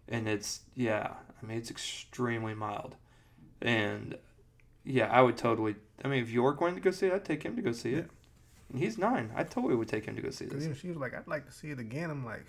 and 0.08 0.28
it's 0.28 0.62
yeah. 0.76 1.14
I 1.42 1.46
mean, 1.46 1.58
it's 1.58 1.72
extremely 1.72 2.54
mild, 2.54 2.96
and 3.62 4.18
yeah, 4.84 5.08
I 5.08 5.22
would 5.22 5.38
totally. 5.38 5.76
I 6.04 6.08
mean, 6.08 6.22
if 6.22 6.30
you're 6.30 6.54
going 6.54 6.76
to 6.76 6.82
go 6.82 6.92
see 6.92 7.08
it, 7.08 7.14
I'd 7.14 7.26
take 7.26 7.44
him 7.44 7.56
to 7.56 7.62
go 7.62 7.72
see 7.72 7.94
it. 7.94 8.10
And 8.72 8.80
he's 8.80 8.98
nine. 8.98 9.32
I 9.36 9.44
totally 9.44 9.76
would 9.76 9.88
take 9.88 10.06
him 10.06 10.16
to 10.16 10.22
go 10.22 10.30
see 10.30 10.46
this. 10.46 10.78
she 10.80 10.88
was 10.90 10.98
like, 10.98 11.16
I'd 11.16 11.28
like 11.28 11.46
to 11.48 11.52
see 11.52 11.72
it 11.72 11.80
again. 11.80 12.10
I'm 12.10 12.24
like, 12.24 12.46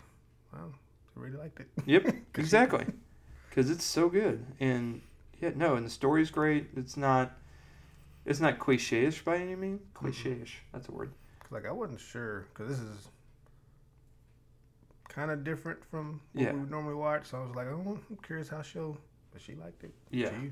well, 0.52 0.72
I 1.16 1.20
really 1.20 1.36
liked 1.38 1.60
it. 1.60 1.68
Yep, 1.86 2.14
exactly. 2.34 2.84
Because 3.48 3.70
it's 3.70 3.84
so 3.84 4.08
good, 4.08 4.44
and 4.60 5.00
yeah, 5.40 5.50
no, 5.56 5.74
and 5.76 5.84
the 5.84 5.90
story's 5.90 6.30
great. 6.30 6.68
It's 6.76 6.96
not, 6.96 7.32
it's 8.24 8.40
not 8.40 8.58
cliche-ish 8.58 9.24
by 9.24 9.38
any 9.38 9.56
means. 9.56 9.80
Cliche-ish, 9.94 10.58
that's 10.72 10.88
a 10.88 10.92
word. 10.92 11.12
like 11.50 11.66
I 11.66 11.72
wasn't 11.72 12.00
sure 12.00 12.46
because 12.52 12.68
this 12.68 12.78
is 12.78 13.08
kind 15.10 15.30
of 15.30 15.44
different 15.44 15.84
from 15.84 16.20
what 16.32 16.42
Yeah. 16.44 16.52
we 16.52 16.60
would 16.60 16.70
normally 16.70 16.94
watch. 16.94 17.26
So 17.26 17.38
I 17.38 17.44
was 17.46 17.54
like, 17.54 17.66
oh, 17.66 17.98
I'm 18.10 18.16
curious 18.22 18.48
how 18.48 18.62
she'll. 18.62 18.96
But 19.32 19.42
she 19.42 19.54
liked 19.54 19.84
it. 19.84 19.92
Yeah, 20.10 20.30
She 20.30 20.50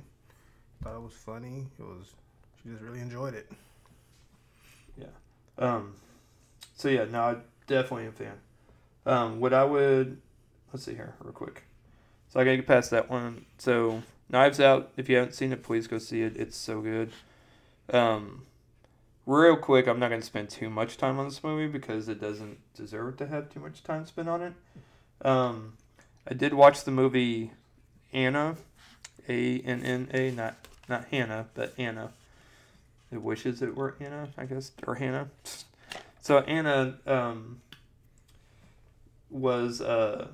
thought 0.85 0.95
it 0.97 1.03
was 1.03 1.13
funny. 1.15 1.67
It 1.79 1.83
was. 1.83 2.15
She 2.63 2.69
just 2.69 2.83
really 2.83 3.01
enjoyed 3.01 3.35
it. 3.35 3.51
Yeah. 4.97 5.07
Um, 5.59 5.95
so 6.77 6.89
yeah, 6.89 7.05
no, 7.11 7.21
I 7.21 7.37
definitely 7.67 8.05
am 8.05 8.09
a 8.11 8.13
fan. 8.13 8.33
Um, 9.07 9.41
what 9.41 9.53
I 9.55 9.65
would, 9.65 10.21
let's 10.73 10.85
see 10.85 10.95
here, 10.95 11.15
real 11.21 11.33
quick. 11.33 11.65
So 12.29 12.39
I 12.41 12.45
gotta 12.45 12.57
get 12.57 12.67
past 12.67 12.91
that 12.91 13.09
one. 13.09 13.47
So 13.59 14.03
Knives 14.29 14.61
Out, 14.61 14.91
if 14.97 15.09
you 15.09 15.17
haven't 15.17 15.33
seen 15.35 15.53
it, 15.53 15.63
please 15.63 15.87
go 15.87 15.99
see 15.99 16.23
it. 16.23 16.37
It's 16.37 16.57
so 16.57 16.81
good. 16.81 17.11
Um, 17.93 18.43
real 19.29 19.57
quick, 19.57 19.87
I'm 19.87 20.01
not 20.01 20.09
gonna 20.09 20.23
spend 20.23 20.49
too 20.49 20.71
much 20.71 20.97
time 20.97 21.19
on 21.19 21.27
this 21.27 21.45
movie 21.45 21.69
because 21.69 22.09
it 22.09 22.21
doesn't 22.21 22.59
deserve 22.75 23.19
to 23.19 23.27
have 23.27 23.53
too 23.53 23.61
much 23.61 23.85
time 23.85 24.07
spent 24.07 24.29
on 24.29 24.43
it. 24.43 24.53
Um, 25.23 25.75
I 26.27 26.35
did 26.35 26.55
watch 26.55 26.85
the 26.85 26.91
movie 26.91 27.53
Anna, 28.13 28.57
A 29.29 29.61
N 29.61 29.85
N 29.85 30.09
A, 30.15 30.31
not 30.31 30.57
not 30.89 31.05
Hannah, 31.11 31.47
but 31.55 31.75
Anna. 31.77 32.13
It 33.13 33.23
wishes 33.23 33.61
it 33.61 33.77
were 33.77 33.97
Anna, 34.01 34.29
I 34.39 34.47
guess, 34.47 34.73
or 34.87 34.95
Hannah. 34.95 35.29
So 36.23 36.39
Anna 36.39 36.99
um, 37.07 37.61
was 39.31 39.83
uh, 39.83 40.29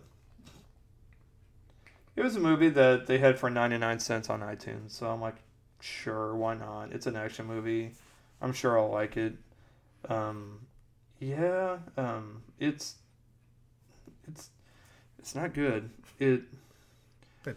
it 2.15 2.23
was 2.23 2.37
a 2.37 2.41
movie 2.41 2.69
that 2.71 3.09
they 3.09 3.19
had 3.19 3.41
for 3.41 3.51
ninety 3.51 3.79
nine 3.79 3.99
cents 3.99 4.31
on 4.31 4.41
iTunes. 4.41 4.91
So 4.91 5.11
I'm 5.11 5.21
like, 5.21 5.37
sure, 5.81 6.37
why 6.37 6.55
not? 6.55 6.93
It's 6.93 7.07
an 7.07 7.17
action 7.17 7.47
movie. 7.47 7.93
I'm 8.45 8.53
sure 8.53 8.79
I'll 8.79 8.91
like 8.91 9.17
it. 9.17 9.35
Um, 10.07 10.67
yeah, 11.19 11.79
um, 11.97 12.43
it's 12.61 12.97
it's 14.29 14.51
it's 15.19 15.35
not 15.35 15.55
good. 15.55 15.89
It 16.19 16.43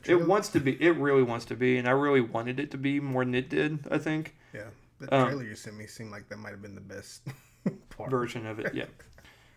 it 0.05 0.25
wants 0.25 0.47
to 0.49 0.61
be. 0.61 0.81
It 0.81 0.95
really 0.95 1.23
wants 1.23 1.43
to 1.45 1.55
be, 1.55 1.77
and 1.77 1.89
I 1.89 1.91
really 1.91 2.21
wanted 2.21 2.57
it 2.57 2.71
to 2.71 2.77
be 2.77 3.01
more 3.01 3.25
than 3.25 3.35
it 3.35 3.49
did. 3.49 3.79
I 3.91 3.97
think. 3.97 4.35
yeah, 4.53 4.67
the 4.99 5.13
um, 5.13 5.27
trailer 5.27 5.43
you 5.43 5.55
sent 5.55 5.75
me 5.75 5.87
seemed 5.87 6.11
like 6.11 6.29
that 6.29 6.37
might 6.37 6.51
have 6.51 6.61
been 6.61 6.75
the 6.75 6.81
best 6.81 7.23
part. 7.89 8.09
version 8.09 8.45
of 8.47 8.59
it. 8.59 8.73
Yeah. 8.73 8.85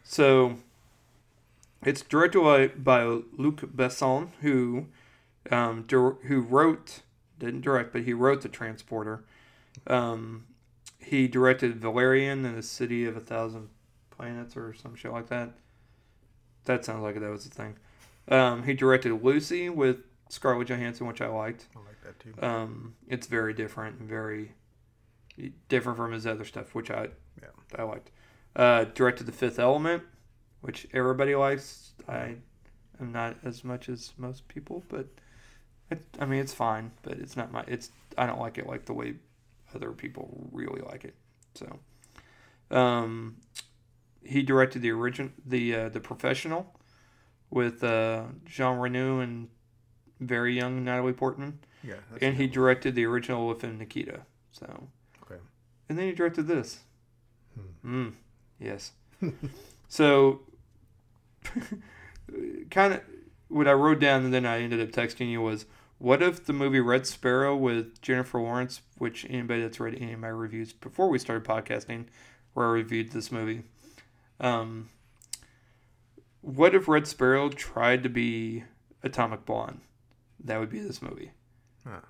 So 0.02 0.56
it's 1.84 2.02
directed 2.02 2.42
by, 2.42 2.66
by 2.68 3.04
Luc 3.38 3.60
Besson, 3.60 4.30
who 4.40 4.86
um, 5.52 5.86
who 5.88 6.40
wrote 6.40 7.02
didn't 7.38 7.60
direct, 7.60 7.92
but 7.92 8.02
he 8.02 8.12
wrote 8.12 8.40
the 8.42 8.48
Transporter. 8.48 9.22
Um, 9.86 10.46
he 11.10 11.26
directed 11.26 11.74
Valerian 11.74 12.44
and 12.44 12.56
the 12.56 12.62
City 12.62 13.04
of 13.04 13.16
a 13.16 13.20
Thousand 13.20 13.68
Planets 14.10 14.56
or 14.56 14.72
some 14.72 14.94
shit 14.94 15.10
like 15.10 15.26
that. 15.26 15.50
That 16.66 16.84
sounds 16.84 17.02
like 17.02 17.18
that 17.18 17.30
was 17.30 17.42
the 17.42 17.50
thing. 17.50 17.76
Um, 18.28 18.62
he 18.62 18.74
directed 18.74 19.20
Lucy 19.24 19.68
with 19.68 19.96
Scarlett 20.28 20.68
Johansson, 20.68 21.08
which 21.08 21.20
I 21.20 21.26
liked. 21.26 21.66
I 21.74 21.80
like 21.80 22.00
that 22.04 22.20
too. 22.20 22.46
Um, 22.46 22.94
it's 23.08 23.26
very 23.26 23.52
different 23.52 24.00
very 24.00 24.54
different 25.68 25.96
from 25.98 26.12
his 26.12 26.28
other 26.28 26.44
stuff, 26.44 26.76
which 26.76 26.92
I 26.92 27.08
Yeah. 27.42 27.48
I 27.76 27.82
liked. 27.82 28.12
Uh, 28.54 28.84
directed 28.84 29.26
The 29.26 29.32
Fifth 29.32 29.58
Element, 29.58 30.04
which 30.60 30.86
everybody 30.92 31.34
likes. 31.34 31.92
I 32.08 32.36
am 33.00 33.10
not 33.10 33.36
as 33.42 33.64
much 33.64 33.88
as 33.88 34.12
most 34.16 34.46
people, 34.46 34.84
but 34.88 35.08
it, 35.90 36.04
I 36.20 36.24
mean 36.24 36.38
it's 36.38 36.54
fine, 36.54 36.92
but 37.02 37.14
it's 37.14 37.36
not 37.36 37.50
my. 37.50 37.64
It's 37.66 37.90
I 38.16 38.26
don't 38.26 38.38
like 38.38 38.58
it 38.58 38.68
like 38.68 38.84
the 38.84 38.92
way 38.94 39.16
other 39.74 39.92
people 39.92 40.48
really 40.52 40.80
like 40.82 41.04
it. 41.04 41.14
So, 41.54 41.78
um, 42.70 43.36
he 44.22 44.42
directed 44.42 44.82
the 44.82 44.92
origin 44.92 45.32
the 45.44 45.74
uh, 45.74 45.88
the 45.88 46.00
professional 46.00 46.74
with 47.50 47.82
uh, 47.82 48.24
Jean 48.44 48.78
Reno 48.78 49.20
and 49.20 49.48
very 50.20 50.54
young 50.54 50.84
Natalie 50.84 51.12
Portman 51.12 51.58
yeah, 51.82 51.94
that's 52.10 52.22
and 52.22 52.36
he 52.36 52.46
directed 52.46 52.94
the 52.94 53.04
original 53.06 53.48
with 53.48 53.62
him 53.62 53.78
Nikita. 53.78 54.20
So, 54.52 54.88
Okay. 55.22 55.40
and 55.88 55.98
then 55.98 56.06
he 56.06 56.12
directed 56.12 56.46
this. 56.46 56.80
Hmm. 57.82 58.06
Mm, 58.08 58.12
yes. 58.58 58.92
so, 59.88 60.40
kind 62.70 62.94
of 62.94 63.00
what 63.48 63.66
I 63.66 63.72
wrote 63.72 63.98
down 63.98 64.24
and 64.24 64.34
then 64.34 64.44
I 64.46 64.60
ended 64.60 64.80
up 64.80 64.90
texting 64.90 65.30
you 65.30 65.40
was, 65.40 65.66
what 66.00 66.22
if 66.22 66.46
the 66.46 66.54
movie 66.54 66.80
Red 66.80 67.06
Sparrow 67.06 67.54
with 67.54 68.00
Jennifer 68.00 68.40
Lawrence, 68.40 68.80
which 68.96 69.26
anybody 69.28 69.60
that's 69.60 69.78
read 69.78 69.94
any 70.00 70.14
of 70.14 70.18
my 70.18 70.28
reviews 70.28 70.72
before 70.72 71.10
we 71.10 71.18
started 71.18 71.46
podcasting, 71.46 72.06
where 72.54 72.66
I 72.66 72.70
reviewed 72.70 73.12
this 73.12 73.30
movie, 73.30 73.64
um, 74.40 74.88
what 76.40 76.74
if 76.74 76.88
Red 76.88 77.06
Sparrow 77.06 77.50
tried 77.50 78.02
to 78.02 78.08
be 78.08 78.64
Atomic 79.02 79.44
Blonde? 79.44 79.82
That 80.42 80.58
would 80.58 80.70
be 80.70 80.80
this 80.80 81.02
movie. 81.02 81.32
Huh. 81.86 82.00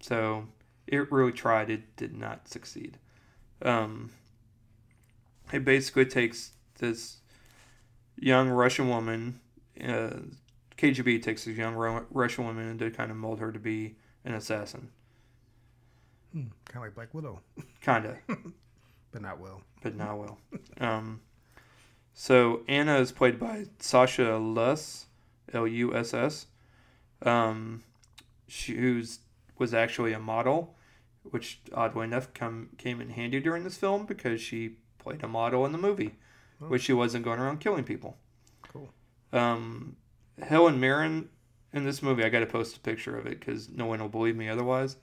So 0.00 0.46
it 0.86 1.10
really 1.10 1.32
tried. 1.32 1.70
It 1.70 1.96
did 1.96 2.14
not 2.14 2.46
succeed. 2.46 2.98
Um, 3.62 4.10
it 5.50 5.64
basically 5.64 6.04
takes 6.04 6.52
this 6.78 7.22
young 8.18 8.50
Russian 8.50 8.90
woman. 8.90 9.40
Uh, 9.82 10.10
KGB 10.80 11.22
takes 11.22 11.44
this 11.44 11.56
young 11.56 11.74
Ru- 11.74 12.06
Russian 12.10 12.44
woman 12.44 12.66
and 12.68 12.78
to 12.78 12.90
kind 12.90 13.10
of 13.10 13.16
mold 13.16 13.38
her 13.40 13.52
to 13.52 13.58
be 13.58 13.96
an 14.24 14.34
assassin. 14.34 14.88
Hmm, 16.32 16.46
kind 16.64 16.76
of 16.76 16.82
like 16.82 16.94
Black 16.94 17.12
Widow, 17.12 17.40
Kinda, 17.80 18.18
but 19.12 19.20
not 19.22 19.38
well. 19.40 19.62
but 19.82 19.96
not 19.96 20.18
well. 20.18 20.38
Um, 20.80 21.20
so 22.14 22.62
Anna 22.68 22.96
is 22.98 23.12
played 23.12 23.38
by 23.38 23.66
Sasha 23.78 24.36
Luss, 24.36 25.06
L 25.52 25.66
U 25.66 25.94
S 25.94 26.14
S. 26.14 26.46
Um, 27.22 27.82
she 28.46 28.74
who's 28.76 29.18
was 29.58 29.74
actually 29.74 30.12
a 30.12 30.18
model, 30.20 30.76
which 31.24 31.60
oddly 31.74 32.04
enough 32.04 32.32
come 32.32 32.70
came 32.78 33.00
in 33.00 33.10
handy 33.10 33.40
during 33.40 33.64
this 33.64 33.76
film 33.76 34.06
because 34.06 34.40
she 34.40 34.76
played 34.98 35.22
a 35.22 35.28
model 35.28 35.66
in 35.66 35.72
the 35.72 35.78
movie, 35.78 36.14
Oh. 36.62 36.68
which 36.68 36.82
she 36.82 36.92
wasn't 36.92 37.24
going 37.24 37.40
around 37.40 37.58
killing 37.60 37.84
people. 37.84 38.16
Cool. 38.72 38.92
Um, 39.32 39.96
Helen 40.42 40.80
Mirren 40.80 41.28
in 41.72 41.84
this 41.84 42.02
movie, 42.02 42.24
I 42.24 42.28
got 42.28 42.40
to 42.40 42.46
post 42.46 42.76
a 42.76 42.80
picture 42.80 43.16
of 43.16 43.26
it 43.26 43.38
because 43.40 43.68
no 43.68 43.86
one 43.86 44.00
will 44.00 44.08
believe 44.08 44.36
me 44.36 44.48
otherwise. 44.48 44.96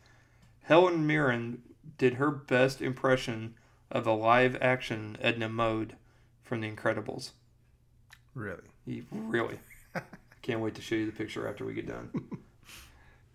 Helen 0.63 1.07
Mirren 1.07 1.61
did 1.97 2.15
her 2.15 2.29
best 2.31 2.81
impression 2.81 3.55
of 3.89 4.05
a 4.05 4.11
live 4.11 4.57
action 4.61 5.17
Edna 5.21 5.47
Mode 5.49 5.95
from 6.43 6.61
The 6.61 6.69
Incredibles. 6.71 7.31
Really? 8.35 8.63
You- 8.85 9.05
Really. 9.11 9.59
Can't 10.41 10.59
wait 10.61 10.75
to 10.75 10.81
show 10.81 10.95
you 10.95 11.05
the 11.05 11.11
picture 11.11 11.47
after 11.47 11.65
we 11.65 11.73
get 11.73 11.87
done. 11.87 12.09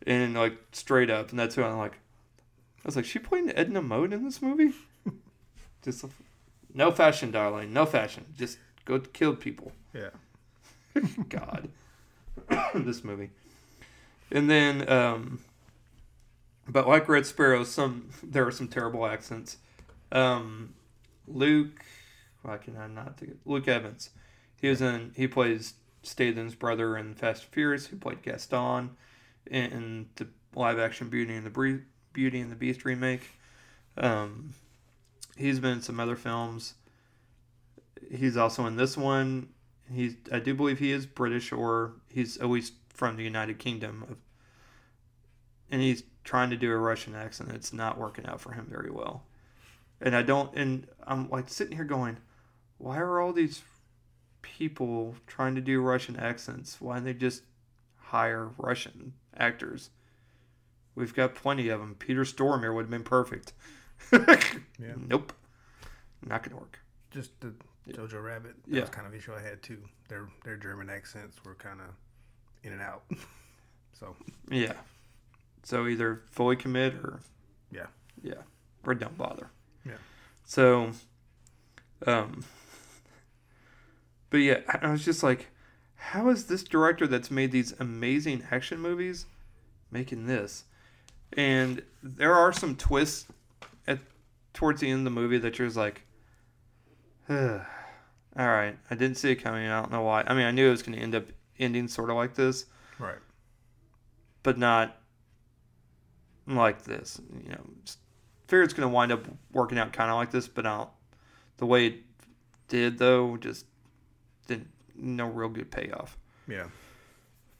and 0.07 0.35
like 0.35 0.57
straight 0.73 1.11
up, 1.11 1.31
and 1.31 1.39
that's 1.39 1.55
who 1.55 1.63
I'm 1.63 1.79
like. 1.79 1.95
I 2.85 2.89
was 2.89 2.97
like, 2.97 3.05
she 3.05 3.19
playing 3.21 3.51
Edna 3.51 3.81
Mode 3.81 4.13
in 4.13 4.25
this 4.25 4.43
movie? 4.43 4.73
Just 5.83 6.05
no 6.75 6.91
fashion, 6.91 7.31
darling. 7.31 7.73
No 7.73 7.87
fashion. 7.87 8.25
Just 8.37 8.59
go 8.85 8.99
kill 8.99 9.37
people. 9.37 9.73
Yeah. 9.95 10.11
God, 11.29 11.69
this 12.75 13.05
movie. 13.05 13.31
And 14.31 14.49
then, 14.49 14.89
um, 14.89 15.41
but 16.69 16.89
like 16.89 17.09
Red 17.09 17.27
Sparrow, 17.27 17.65
some 17.65 18.11
there 18.23 18.47
are 18.47 18.53
some 18.53 18.69
terrible 18.69 19.07
accents. 19.07 19.59
Um, 20.11 20.75
Luke, 21.27 21.85
why 22.43 22.57
can 22.57 22.77
I 22.77 22.87
not 22.87 23.19
think? 23.19 23.33
of- 23.33 23.39
Luke 23.45 23.69
Evans. 23.69 24.11
He 24.61 24.69
was 24.69 24.81
in. 24.81 25.13
He 25.17 25.27
plays 25.27 25.75
Statham's 26.03 26.55
brother 26.55 26.97
in 26.97 27.15
Fast 27.15 27.45
and 27.45 27.53
Furious. 27.53 27.89
He 27.89 27.97
played 27.97 28.23
Gaston 28.23 28.91
in, 29.51 30.09
the 30.17 30.29
live 30.55 30.79
action 30.79 31.09
Beauty 31.09 31.35
and 31.35 31.47
the 31.47 31.83
Beauty 32.13 32.41
and 32.41 32.51
the 32.51 32.57
Beast 32.57 32.85
remake. 32.85 33.23
Um, 33.97 34.55
he's 35.37 35.59
been 35.61 35.73
in 35.73 35.83
some 35.83 36.01
other 36.01 36.17
films. 36.17 36.75
He's 38.11 38.37
also 38.37 38.67
in 38.67 38.77
this 38.77 38.97
one. 38.97 39.49
He's 39.91 40.17
I 40.31 40.39
do 40.39 40.55
believe 40.55 40.79
he 40.79 40.93
is 40.93 41.07
British 41.07 41.53
or 41.53 41.93
he's 42.09 42.37
at 42.39 42.49
least 42.49 42.75
from 42.89 43.17
the 43.17 43.25
United 43.25 43.59
Kingdom 43.59 44.05
of 44.09 44.17
and 45.71 45.81
he's 45.81 46.05
trying 46.25 46.51
to 46.51 46.57
do 46.57 46.71
a 46.71 46.77
Russian 46.77 47.15
accent. 47.15 47.51
It's 47.53 47.73
not 47.73 47.99
working 47.99 48.27
out 48.27 48.41
for 48.41 48.53
him 48.53 48.67
very 48.71 48.91
well. 48.91 49.25
And 50.01 50.15
I 50.15 50.23
don't 50.23 50.55
and 50.55 50.87
I'm 51.07 51.29
like 51.31 51.49
sitting 51.49 51.77
here 51.77 51.85
going, 51.85 52.19
why 52.79 52.99
are 52.99 53.21
all 53.21 53.33
these 53.33 53.63
people 54.43 55.15
trying 55.27 55.55
to 55.55 55.61
do 55.61 55.81
Russian 55.81 56.17
accents? 56.17 56.81
Why 56.81 56.97
don't 56.97 57.05
they 57.05 57.15
just 57.15 57.43
hire 57.97 58.51
Russian 58.59 59.15
actors? 59.37 59.91
We've 60.95 61.15
got 61.15 61.35
plenty 61.35 61.69
of 61.69 61.81
them. 61.81 61.97
Peter 61.99 62.23
Stormare 62.23 62.75
would 62.75 62.83
have 62.83 62.91
been 62.91 63.05
perfect. 63.05 63.53
Yeah. 64.79 64.95
Nope. 64.97 65.33
Not 66.27 66.43
gonna 66.43 66.57
work. 66.57 66.81
Just 67.13 67.39
the 67.41 67.53
Jojo 67.89 68.23
Rabbit. 68.23 68.55
That 68.65 68.75
Yeah. 68.75 68.81
was 68.83 68.91
kind 68.91 69.07
of 69.07 69.15
issue 69.15 69.35
I 69.35 69.41
had 69.41 69.63
too. 69.63 69.83
Their 70.09 70.29
their 70.45 70.57
German 70.57 70.89
accents 70.91 71.43
were 71.45 71.55
kind 71.55 71.81
of 71.81 71.89
in 72.63 72.73
and 72.73 72.81
out. 72.83 73.05
so 73.93 74.17
Yeah. 74.49 74.75
So 75.65 75.87
either 75.87 76.23
fully 76.31 76.57
commit 76.57 76.95
or 76.95 77.21
Yeah. 77.71 77.87
Yeah. 78.23 78.43
Or 78.85 78.95
don't 78.95 79.17
bother. 79.19 79.49
Yeah. 79.85 79.99
So 80.45 80.93
um 82.07 82.45
but 84.31 84.39
yeah, 84.39 84.61
I 84.69 84.87
I 84.87 84.91
was 84.93 85.05
just 85.05 85.23
like, 85.23 85.49
how 85.97 86.29
is 86.31 86.47
this 86.47 86.63
director 86.63 87.07
that's 87.07 87.31
made 87.31 87.53
these 87.53 87.73
amazing 87.79 88.47
action 88.51 88.81
movies 88.81 89.27
making 89.91 90.27
this? 90.27 90.65
And 91.35 91.83
there 92.03 92.35
are 92.35 92.53
some 92.53 92.77
twists 92.77 93.27
at 93.87 93.99
towards 94.53 94.81
the 94.81 94.91
end 94.91 95.01
of 95.01 95.05
the 95.05 95.11
movie 95.21 95.39
that 95.39 95.59
you're 95.59 95.69
just 95.69 95.77
like, 95.77 96.03
all 98.39 98.47
right, 98.49 98.77
I 98.91 98.95
didn't 98.95 99.17
see 99.17 99.33
it 99.33 99.37
coming. 99.37 99.69
I 99.69 99.81
don't 99.81 99.93
know 99.93 100.03
why. 100.03 100.25
I 100.27 100.35
mean, 100.35 100.47
I 100.47 100.51
knew 100.51 100.69
it 100.69 100.71
was 100.71 100.83
going 100.83 100.97
to 100.97 101.03
end 101.03 101.15
up 101.15 101.25
ending 101.59 101.89
sort 101.89 102.11
of 102.11 102.17
like 102.17 102.35
this, 102.35 102.67
right. 102.99 103.19
but 104.43 104.59
not 104.59 104.97
like 106.47 106.83
this. 106.85 107.21
You 107.43 107.51
know, 107.51 107.61
just 107.85 107.99
figure 108.49 108.63
it's 108.63 108.75
going 108.75 108.89
to 108.89 108.95
wind 108.95 109.13
up 109.13 109.27
working 109.53 109.79
out 109.79 109.93
kind 109.93 110.11
of 110.11 110.17
like 110.17 110.31
this, 110.31 110.49
but 110.49 110.63
don't. 110.63 110.89
The 111.59 111.67
way 111.67 111.87
it 111.87 111.95
did 112.69 112.99
though, 112.99 113.37
just 113.37 113.67
didn't 114.47 114.69
no 114.97 115.27
real 115.27 115.49
good 115.49 115.71
payoff. 115.71 116.17
Yeah. 116.49 116.67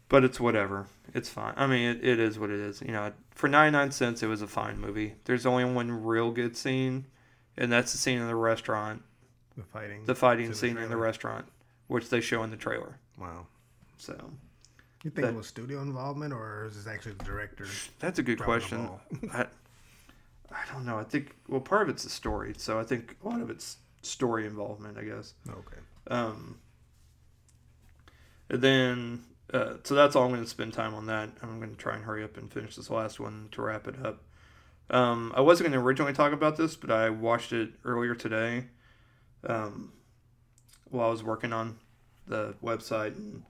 But 0.09 0.25
it's 0.25 0.41
whatever. 0.41 0.87
It's 1.15 1.29
fine. 1.29 1.55
I 1.57 1.67
mean, 1.67 1.91
it, 1.91 2.05
it 2.05 2.19
is 2.19 2.39
what 2.39 2.51
it 2.51 2.61
is. 2.61 2.83
You 2.83 2.93
know, 2.93 3.13
for 3.31 3.49
99 3.49 3.93
cents, 3.93 4.23
it 4.23 4.27
was 4.27 4.43
a 4.43 4.47
fine 4.47 4.79
movie. 4.79 5.15
There's 5.25 5.47
only 5.47 5.65
one 5.65 6.05
real 6.05 6.31
good 6.31 6.57
scene, 6.57 7.07
and 7.57 7.73
that's 7.73 7.93
the 7.93 7.99
scene 7.99 8.19
in 8.19 8.27
the 8.27 8.35
restaurant, 8.35 9.03
The 9.57 9.63
fighting. 9.65 10.05
the 10.07 10.15
fighting 10.15 10.47
To 10.47 10.51
the 10.53 10.57
scene 10.57 10.79
in 10.79 10.89
the 10.89 10.97
restaurant, 10.97 11.47
which 11.89 12.09
they 12.09 12.21
show 12.21 12.43
in 12.43 12.51
the 12.51 12.57
trailer. 12.57 12.99
wow. 13.19 13.47
So 13.99 14.15
You 15.05 15.11
think 15.11 15.27
That- 15.27 15.35
it 15.35 15.37
was 15.37 15.47
studio 15.47 15.83
involvement 15.83 16.33
or 16.33 16.65
is 16.67 16.77
this 16.77 16.87
actually 16.93 17.13
the 17.15 17.25
director? 17.25 17.67
that's 17.99 18.19
a 18.19 18.23
good 18.23 18.41
question. 18.41 18.89
I, 19.33 19.47
I 20.51 20.65
don't 20.73 20.85
know. 20.85 20.99
I 20.99 21.05
think 21.05 21.35
well, 21.49 21.61
part 21.61 21.83
of 21.83 21.89
it's 21.89 22.05
the 22.05 22.11
story, 22.11 22.55
so 22.57 22.79
I 22.79 22.85
think 22.85 23.17
a 23.25 23.29
lot 23.29 23.41
of 23.41 23.51
it's 23.51 23.77
story 24.03 24.47
involvement, 24.47 24.99
I 24.99 25.05
guess. 25.05 25.35
okay. 25.49 25.79
Um, 26.09 26.59
and 28.51 28.61
then, 28.63 29.23
uh, 29.53 29.75
so 29.85 29.95
that's 29.95 30.15
all 30.17 30.25
I'm 30.25 30.31
going 30.31 30.43
to 30.43 30.49
spend 30.49 30.73
time 30.73 30.95
on 30.95 31.07
that. 31.07 31.31
I'm 31.43 31.59
going 31.59 31.71
to 31.71 31.77
try 31.77 31.95
and 31.95 32.05
hurry 32.05 32.23
up 32.25 32.37
and 32.37 32.53
finish 32.53 32.77
this 32.77 32.91
last 32.91 33.19
one 33.21 33.49
to 33.53 33.63
wrap 33.63 33.87
it 33.89 33.95
up. 34.05 34.23
Um, 34.91 35.33
I 35.35 35.41
wasn't 35.41 35.71
going 35.71 35.79
to 35.81 35.85
originally 35.87 36.13
talk 36.13 36.33
about 36.33 36.57
this, 36.57 36.77
but 36.77 36.91
I 36.91 37.09
watched 37.11 37.53
it 37.53 37.71
earlier 37.85 38.15
today 38.15 38.67
um, 39.47 39.93
while 40.91 41.09
I 41.09 41.11
was 41.11 41.23
working 41.23 41.53
on 41.53 41.79
the 42.27 42.55
website 42.63 43.17
and 43.17 43.43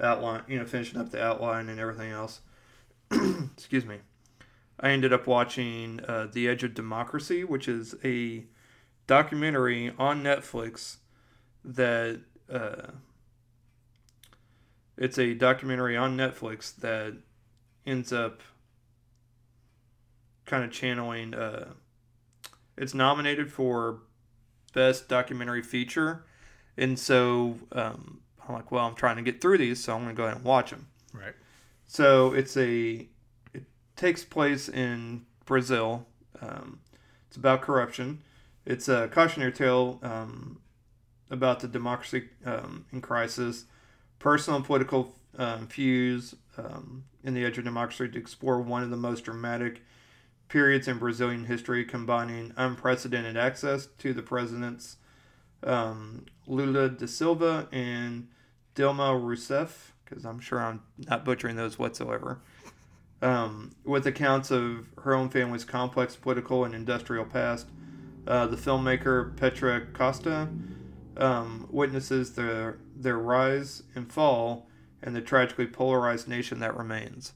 outline, 0.00 0.42
you 0.48 0.58
know, 0.58 0.64
finishing 0.64 1.00
up 1.00 1.10
the 1.10 1.22
outline 1.22 1.68
and 1.68 1.78
everything 1.78 2.10
else. 2.10 2.40
Excuse 3.10 3.84
me. 3.84 3.98
I 4.78 4.90
ended 4.90 5.12
up 5.12 5.26
watching 5.26 6.00
uh, 6.08 6.28
The 6.32 6.48
Edge 6.48 6.64
of 6.64 6.74
Democracy, 6.74 7.44
which 7.44 7.68
is 7.68 7.94
a 8.02 8.44
documentary 9.06 9.92
on 9.98 10.22
Netflix 10.22 10.96
that 11.64 12.20
uh, 12.50 12.92
it's 14.96 15.18
a 15.18 15.34
documentary 15.34 15.96
on 15.96 16.16
Netflix 16.16 16.74
that 16.76 17.14
ends 17.86 18.12
up 18.12 18.40
kind 20.46 20.64
of 20.64 20.70
channeling. 20.70 21.34
Uh, 21.34 21.72
it's 22.76 22.94
nominated 22.94 23.52
for 23.52 24.00
best 24.72 25.08
documentary 25.08 25.62
feature, 25.62 26.24
and 26.76 26.98
so 26.98 27.56
um, 27.72 28.20
I'm 28.46 28.54
like, 28.54 28.70
well, 28.70 28.86
I'm 28.86 28.94
trying 28.94 29.16
to 29.16 29.22
get 29.22 29.40
through 29.40 29.58
these, 29.58 29.82
so 29.82 29.94
I'm 29.94 30.02
going 30.02 30.14
to 30.14 30.16
go 30.16 30.24
ahead 30.24 30.36
and 30.36 30.44
watch 30.44 30.70
them. 30.70 30.88
Right. 31.12 31.34
So 31.86 32.32
it's 32.32 32.56
a 32.56 33.08
it 33.52 33.64
takes 33.96 34.24
place 34.24 34.68
in 34.68 35.26
Brazil. 35.44 36.06
Um, 36.40 36.80
it's 37.28 37.36
about 37.36 37.62
corruption. 37.62 38.22
It's 38.64 38.88
a 38.88 39.08
cautionary 39.08 39.52
tale 39.52 39.98
um, 40.02 40.60
about 41.30 41.60
the 41.60 41.68
democracy 41.68 42.28
um, 42.44 42.86
in 42.92 43.00
crisis, 43.00 43.64
personal 44.18 44.56
and 44.56 44.66
political 44.66 45.14
um, 45.38 45.66
feuds 45.66 46.34
um, 46.58 47.04
in 47.24 47.34
the 47.34 47.44
edge 47.44 47.58
of 47.58 47.64
democracy 47.64 48.08
to 48.08 48.18
explore 48.18 48.60
one 48.60 48.82
of 48.82 48.90
the 48.90 48.96
most 48.96 49.24
dramatic 49.24 49.82
periods 50.50 50.86
in 50.86 50.98
Brazilian 50.98 51.46
history, 51.46 51.84
combining 51.84 52.52
unprecedented 52.56 53.36
access 53.36 53.86
to 53.98 54.12
the 54.12 54.22
presidents 54.22 54.96
um, 55.62 56.26
Lula 56.46 56.88
da 56.88 57.06
Silva 57.06 57.68
and 57.72 58.28
Dilma 58.74 59.18
Rousseff, 59.20 59.92
because 60.04 60.24
I'm 60.24 60.40
sure 60.40 60.60
I'm 60.60 60.82
not 60.98 61.24
butchering 61.24 61.56
those 61.56 61.78
whatsoever, 61.78 62.40
um, 63.22 63.74
with 63.84 64.06
accounts 64.06 64.50
of 64.50 64.88
her 65.02 65.14
own 65.14 65.28
family's 65.28 65.64
complex 65.64 66.16
political 66.16 66.64
and 66.64 66.74
industrial 66.74 67.24
past. 67.24 67.66
Uh, 68.26 68.46
the 68.46 68.56
filmmaker 68.56 69.36
Petra 69.36 69.86
Costa 69.92 70.48
um, 71.16 71.66
witnesses 71.70 72.34
their 72.34 72.78
their 72.94 73.18
rise 73.18 73.82
and 73.94 74.12
fall 74.12 74.68
and 75.02 75.16
the 75.16 75.20
tragically 75.20 75.66
polarized 75.66 76.28
nation 76.28 76.60
that 76.60 76.76
remains. 76.76 77.32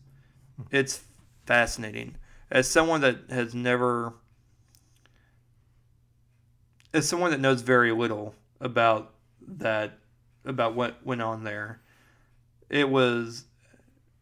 It's 0.70 1.04
fascinating. 1.46 2.16
As 2.50 2.68
someone 2.68 3.00
that 3.00 3.30
has 3.30 3.54
never 3.54 4.14
as 6.94 7.08
someone 7.08 7.32
that 7.32 7.40
knows 7.40 7.60
very 7.60 7.92
little 7.92 8.34
about 8.60 9.12
that, 9.46 9.98
about 10.44 10.74
what 10.74 11.04
went 11.04 11.20
on 11.20 11.42
there, 11.42 11.80
it 12.70 12.88
was 12.88 13.44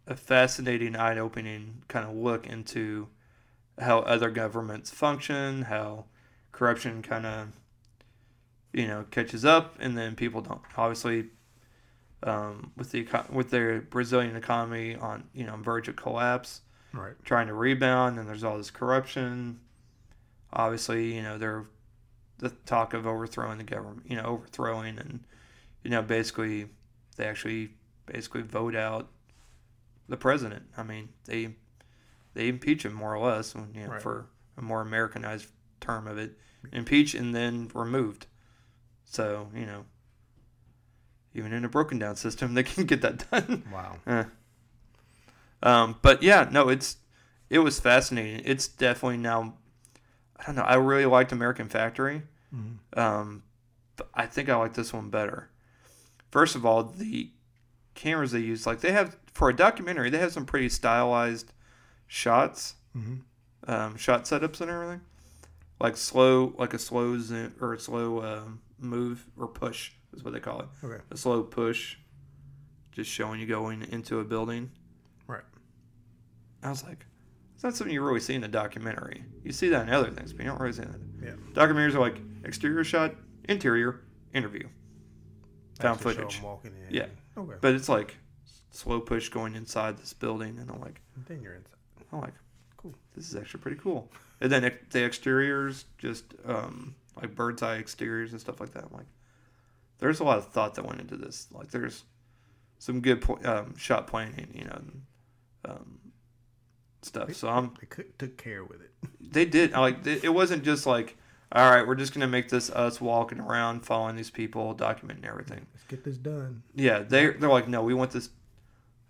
a 0.07 0.17
fascinating, 0.17 0.97
eye-opening 0.97 1.83
kind 1.87 2.09
of 2.09 2.17
look 2.17 2.47
into 2.47 3.09
how 3.79 3.99
other 4.01 4.31
governments 4.31 4.91
function, 4.91 5.63
how 5.63 6.07
corruption 6.51 7.03
kind 7.03 7.27
of, 7.27 7.49
you 8.73 8.87
know, 8.87 9.05
catches 9.11 9.45
up, 9.45 9.77
and 9.79 9.97
then 9.97 10.17
people 10.17 10.41
don't. 10.41 10.63
Obviously, 10.77 11.27
um, 12.23 12.73
with 12.77 12.91
the 12.91 13.07
with 13.31 13.51
their 13.51 13.83
Brazilian 13.83 14.35
economy 14.35 14.97
on 14.97 15.25
you 15.35 15.45
know 15.45 15.57
verge 15.57 15.89
of 15.89 15.97
collapse, 15.97 16.63
Right. 16.93 17.15
trying 17.25 17.47
to 17.47 17.55
rebound, 17.55 18.19
and 18.19 18.29
there's 18.29 18.45
all 18.45 18.59
this 18.59 18.71
corruption. 18.71 19.61
Obviously, 20.53 21.15
you 21.15 21.23
know 21.23 21.39
they're 21.39 21.65
the 22.39 22.51
talk 22.67 22.93
of 22.93 23.07
overthrowing 23.07 23.59
the 23.59 23.65
government, 23.65 24.03
you 24.09 24.17
know, 24.17 24.25
overthrowing, 24.25 24.99
and 24.99 25.21
you 25.83 25.91
know 25.91 26.03
basically 26.03 26.67
they 27.17 27.25
actually 27.27 27.71
basically 28.07 28.43
vote 28.43 28.75
out 28.77 29.09
the 30.09 30.17
president. 30.17 30.65
I 30.77 30.83
mean 30.83 31.09
they 31.25 31.55
they 32.35 32.49
impeach 32.49 32.85
him 32.85 32.93
more 32.95 33.15
or 33.15 33.19
less, 33.27 33.55
you 33.55 33.83
know, 33.85 33.93
Right. 33.93 34.03
for 34.03 34.27
a 34.59 34.63
more 34.63 34.81
Americanized 34.83 35.49
term 35.81 36.07
of 36.07 36.19
it, 36.19 36.37
impeach 36.73 37.15
and 37.15 37.35
then 37.35 37.71
removed. 37.75 38.27
So 39.05 39.49
you 39.55 39.65
know, 39.67 39.85
even 41.35 41.53
in 41.53 41.65
a 41.65 41.69
broken 41.69 41.99
down 41.99 42.17
system, 42.17 42.53
they 42.55 42.63
can 42.63 42.85
get 42.85 43.01
that 43.03 43.31
done. 43.31 43.63
Wow. 43.73 43.97
Eh. 44.07 44.25
Um, 45.63 45.97
but 46.03 46.23
yeah, 46.23 46.49
no, 46.51 46.69
it's 46.69 46.97
it 47.51 47.59
was 47.61 47.79
fascinating. 47.81 48.43
It's 48.45 48.67
definitely 48.69 49.19
now. 49.19 49.55
I 50.39 50.45
don't 50.47 50.57
know. 50.57 50.63
I 50.63 50.75
really 50.75 51.07
liked 51.07 51.31
American 51.33 51.69
Factory. 51.69 52.23
Mhm. 52.55 52.79
Um, 52.99 53.43
but 53.97 54.09
I 54.15 54.27
think 54.27 54.49
I 54.49 54.57
like 54.57 54.75
this 54.75 54.93
one 54.93 55.09
better. 55.11 55.51
First 56.31 56.57
of 56.57 56.67
all, 56.67 56.83
the 56.85 57.31
cameras 57.95 58.33
they 58.33 58.41
use, 58.41 58.67
like 58.67 58.81
they 58.81 58.93
have 58.93 59.17
for 59.33 59.49
a 59.51 59.55
documentary, 59.57 60.11
they 60.11 60.19
have 60.19 60.33
some 60.33 60.47
pretty 60.47 60.69
stylized 60.69 61.53
shots, 62.07 62.75
Mhm. 62.97 63.21
um, 63.69 63.97
shot 63.97 64.25
setups 64.25 64.61
and 64.61 64.71
everything. 64.71 65.01
Like 65.81 65.97
slow, 65.97 66.55
like 66.59 66.75
a 66.75 66.79
slow 66.79 67.19
zoom 67.19 67.55
or 67.61 67.75
a 67.75 67.79
slow 67.79 68.23
um, 68.23 68.61
move 68.79 69.27
or 69.37 69.47
push 69.47 69.93
is 70.13 70.23
what 70.25 70.33
they 70.35 70.41
call 70.41 70.61
it. 70.61 70.69
Okay. 70.83 71.03
A 71.11 71.17
slow 71.17 71.43
push, 71.43 71.97
just 72.93 73.11
showing 73.11 73.41
you 73.41 73.47
going 73.47 73.83
into 73.83 74.19
a 74.21 74.25
building. 74.25 74.71
I 76.63 76.71
was 76.71 76.85
like, 76.85 77.07
it's 77.55 77.65
not 77.65 77.75
something 77.77 77.93
you 77.95 78.03
really 78.03 78.21
see 78.21 78.35
in 78.35 78.45
a 78.45 78.49
documentary. 78.49 79.25
You 79.45 79.53
see 79.53 79.69
that 79.71 79.87
in 79.89 79.95
other 79.95 80.11
things, 80.11 80.33
but 80.33 80.45
you 80.45 80.51
don't 80.51 80.61
really 80.61 80.73
see 80.73 80.83
that. 80.83 81.01
Yeah. 81.23 81.35
Documentaries 81.53 81.95
are 81.95 82.01
like 82.01 82.19
exterior 82.45 82.85
shot, 82.85 83.15
interior, 83.49 84.01
interview. 84.35 84.69
Found 85.81 85.99
Actually 86.07 86.31
show 86.31 86.45
walking 86.45 86.73
in. 86.89 86.95
Yeah. 86.95 87.07
Okay. 87.37 87.55
But 87.61 87.75
it's 87.75 87.89
like 87.89 88.17
slow 88.71 89.01
push 89.01 89.29
going 89.29 89.55
inside 89.55 89.99
this 89.99 90.13
building, 90.13 90.59
and 90.59 90.71
I'm 90.71 90.81
like, 90.81 91.01
then 91.27 91.43
you're 91.43 91.55
inside. 91.55 91.77
I'm 92.13 92.21
like, 92.21 92.35
Cool. 92.83 92.95
This 93.15 93.29
is 93.29 93.37
actually 93.37 93.61
pretty 93.61 93.79
cool. 93.79 94.11
And 94.41 94.51
then 94.51 94.65
ex- 94.65 94.77
the 94.91 95.05
exteriors, 95.05 95.85
just 95.99 96.35
um, 96.45 96.97
like 97.17 97.35
bird's 97.35 97.63
eye 97.63 97.77
exteriors 97.77 98.33
and 98.33 98.41
stuff 98.41 98.61
like 98.61 98.73
that. 98.73 98.85
I'm 98.85 98.93
like, 98.97 99.07
there's 99.99 100.19
a 100.21 100.25
lot 100.25 100.39
of 100.39 100.49
thought 100.49 100.75
that 100.75 100.85
went 100.85 101.01
into 101.01 101.17
this. 101.17 101.47
Like, 101.53 101.71
there's 101.71 102.03
some 102.79 103.01
good 103.01 103.21
pl- 103.23 103.39
um, 103.45 103.77
shot 103.77 104.09
planning, 104.09 104.49
you 104.53 104.65
know, 104.65 104.73
and, 104.73 105.03
um, 105.65 105.99
stuff. 107.05 107.35
So 107.35 107.49
I'm 107.49 107.75
They 107.81 108.05
took 108.19 108.37
care 108.37 108.65
with 108.65 108.81
it. 108.83 108.91
they 109.21 109.45
did 109.45 109.73
like 109.73 110.07
it 110.07 110.25
it 110.25 110.29
wasn't 110.29 110.63
just 110.65 110.87
like 110.87 111.17
all 111.53 111.71
right 111.71 111.87
we're 111.87 111.95
just 111.95 112.15
gonna 112.15 112.27
make 112.27 112.49
this 112.49 112.71
us 112.71 113.01
walking 113.01 113.41
around 113.41 113.81
following 113.85 114.17
these 114.17 114.31
people 114.31 114.75
documenting 114.75 115.25
everything 115.27 115.67
Let's 115.75 115.85
get 115.89 116.05
this 116.05 116.17
done. 116.17 116.63
yeah 116.75 117.01
they 117.01 117.31
they're 117.31 117.49
like 117.51 117.69
no 117.69 117.83
we 117.83 117.95
want 117.95 118.11
this 118.13 118.29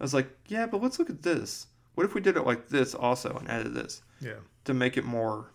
i 0.00 0.04
was 0.04 0.14
like 0.14 0.28
yeah 0.48 0.66
but 0.66 0.80
let's 0.82 0.98
look 0.98 1.10
at 1.10 1.22
this 1.22 1.66
what 1.94 2.04
if 2.04 2.14
we 2.14 2.20
did 2.20 2.36
it 2.36 2.46
like 2.46 2.68
this 2.68 2.94
also 2.94 3.36
and 3.36 3.48
added 3.50 3.74
this 3.74 4.02
Yeah. 4.20 4.34
to 4.64 4.74
make 4.74 4.96
it 4.96 5.04
more 5.04 5.50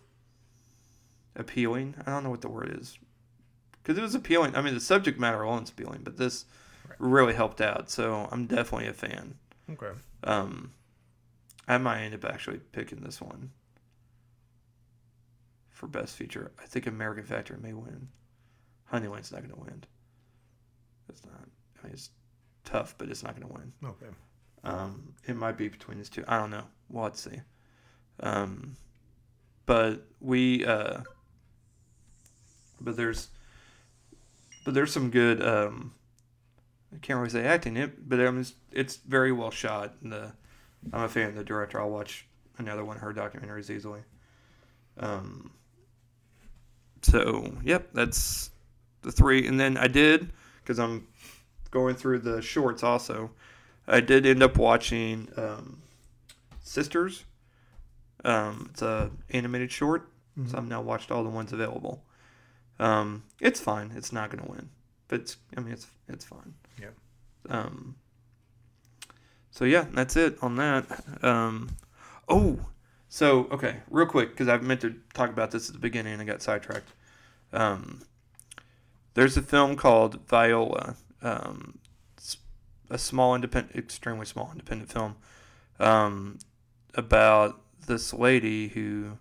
appealing 1.36 1.94
i 2.06 2.10
don't 2.10 2.24
know 2.24 2.30
what 2.30 2.40
the 2.40 2.48
word 2.48 2.76
is 2.80 2.98
because 3.82 3.96
it 3.98 4.02
was 4.02 4.14
appealing 4.14 4.54
i 4.56 4.60
mean 4.60 4.74
the 4.74 4.80
subject 4.80 5.18
matter 5.18 5.42
alone 5.42 5.62
is 5.64 5.70
appealing 5.70 6.00
but 6.02 6.16
this 6.16 6.44
Right. 6.88 6.96
really 7.00 7.34
helped 7.34 7.60
out 7.60 7.90
so 7.90 8.28
i'm 8.32 8.46
definitely 8.46 8.88
a 8.88 8.92
fan 8.94 9.34
Okay. 9.70 9.90
um, 10.24 10.70
I 11.68 11.76
might 11.78 12.00
end 12.00 12.14
up 12.14 12.24
actually 12.24 12.60
picking 12.72 13.00
this 13.00 13.20
one 13.20 13.50
for 15.70 15.86
best 15.86 16.16
feature. 16.16 16.50
I 16.60 16.64
think 16.64 16.86
American 16.86 17.24
Factory 17.24 17.58
may 17.60 17.74
win. 17.74 18.08
Honeyland's 18.86 19.30
not 19.30 19.42
going 19.42 19.54
to 19.54 19.60
win. 19.60 19.84
It's 21.10 21.24
not. 21.26 21.46
I 21.78 21.86
mean, 21.86 21.92
it's 21.92 22.10
tough, 22.64 22.94
but 22.96 23.10
it's 23.10 23.22
not 23.22 23.38
going 23.38 23.46
to 23.46 23.54
win. 23.54 23.72
Okay. 23.84 24.06
Um, 24.64 25.14
it 25.26 25.36
might 25.36 25.58
be 25.58 25.68
between 25.68 25.98
these 25.98 26.08
two. 26.08 26.24
I 26.26 26.38
don't 26.38 26.50
know. 26.50 26.64
We'll 26.88 27.04
have 27.04 27.12
to 27.12 27.18
see. 27.18 27.40
Um, 28.20 28.74
but 29.66 30.06
we, 30.20 30.64
uh, 30.64 31.00
but 32.80 32.96
there's, 32.96 33.28
but 34.64 34.72
there's 34.72 34.92
some 34.92 35.10
good. 35.10 35.42
Um, 35.46 35.92
I 36.94 36.98
can't 36.98 37.18
really 37.18 37.30
say 37.30 37.44
acting 37.44 37.76
it, 37.76 38.08
but 38.08 38.18
um, 38.20 38.40
it's, 38.40 38.54
it's 38.72 38.96
very 38.96 39.30
well 39.30 39.50
shot. 39.50 39.94
And 40.02 40.12
the, 40.12 40.32
I'm 40.92 41.02
a 41.02 41.08
fan 41.08 41.28
of 41.30 41.34
the 41.34 41.44
director. 41.44 41.80
I'll 41.80 41.90
watch 41.90 42.26
another 42.58 42.84
one 42.84 42.96
of 42.96 43.02
her 43.02 43.12
documentaries 43.12 43.70
easily. 43.70 44.00
Um. 44.98 45.50
So 47.02 47.52
yep, 47.62 47.88
that's 47.92 48.50
the 49.02 49.12
three, 49.12 49.46
and 49.46 49.58
then 49.58 49.76
I 49.76 49.86
did 49.86 50.30
because 50.62 50.78
I'm 50.78 51.06
going 51.70 51.94
through 51.94 52.20
the 52.20 52.42
shorts 52.42 52.82
also. 52.82 53.30
I 53.86 54.00
did 54.00 54.26
end 54.26 54.42
up 54.42 54.58
watching 54.58 55.28
um, 55.36 55.80
Sisters. 56.62 57.24
Um, 58.24 58.68
it's 58.72 58.82
a 58.82 59.10
animated 59.30 59.70
short, 59.70 60.10
Mhm. 60.38 60.50
so 60.50 60.58
I've 60.58 60.66
now 60.66 60.82
watched 60.82 61.10
all 61.10 61.22
the 61.22 61.30
ones 61.30 61.52
available. 61.52 62.04
Um, 62.80 63.22
it's 63.40 63.60
fine. 63.60 63.92
It's 63.96 64.12
not 64.12 64.30
going 64.30 64.44
to 64.44 64.50
win, 64.50 64.68
but 65.06 65.20
it's. 65.20 65.36
I 65.56 65.60
mean, 65.60 65.72
it's 65.72 65.86
it's 66.08 66.24
fine. 66.24 66.54
Yeah. 66.80 66.88
Um. 67.48 67.94
So 69.58 69.64
yeah, 69.64 69.86
that's 69.92 70.14
it 70.14 70.38
on 70.40 70.54
that. 70.54 70.86
Um, 71.20 71.70
oh, 72.28 72.60
so 73.08 73.48
okay, 73.50 73.78
real 73.90 74.06
quick 74.06 74.30
because 74.30 74.46
I 74.46 74.56
meant 74.58 74.82
to 74.82 74.94
talk 75.14 75.30
about 75.30 75.50
this 75.50 75.68
at 75.68 75.72
the 75.72 75.80
beginning 75.80 76.12
and 76.12 76.22
I 76.22 76.24
got 76.24 76.42
sidetracked. 76.42 76.92
Um, 77.52 78.02
there's 79.14 79.36
a 79.36 79.42
film 79.42 79.74
called 79.74 80.20
Viola. 80.28 80.94
Um, 81.22 81.80
a 82.88 82.98
small 82.98 83.34
independent, 83.34 83.74
extremely 83.74 84.26
small 84.26 84.48
independent 84.52 84.92
film, 84.92 85.16
um, 85.80 86.38
about 86.94 87.60
this 87.88 88.14
lady 88.14 88.68
who. 88.68 89.18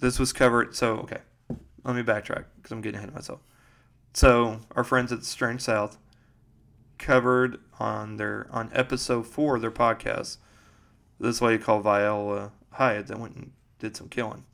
This 0.00 0.18
was 0.18 0.32
covered. 0.32 0.74
So 0.74 0.96
okay, 0.96 1.20
let 1.84 1.94
me 1.94 2.02
backtrack 2.02 2.46
because 2.56 2.72
I'm 2.72 2.80
getting 2.80 2.96
ahead 2.98 3.10
of 3.10 3.14
myself. 3.14 3.38
So 4.14 4.62
our 4.74 4.82
friends 4.82 5.12
at 5.12 5.20
the 5.20 5.26
Strange 5.26 5.60
South 5.60 5.96
covered 6.98 7.58
on 7.78 8.16
their 8.16 8.46
on 8.50 8.70
episode 8.72 9.26
four 9.26 9.56
of 9.56 9.62
their 9.62 9.70
podcast 9.70 10.38
this 11.18 11.40
lady 11.40 11.62
called 11.62 11.82
Viola 11.82 12.52
Hyatt 12.72 13.06
that 13.06 13.18
went 13.18 13.36
and 13.36 13.52
did 13.78 13.96
some 13.96 14.08
killing. 14.08 14.44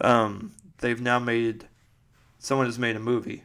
Um, 0.00 0.54
they've 0.78 1.00
now 1.00 1.18
made 1.18 1.68
someone 2.38 2.66
has 2.66 2.78
made 2.78 2.96
a 2.96 3.00
movie 3.00 3.44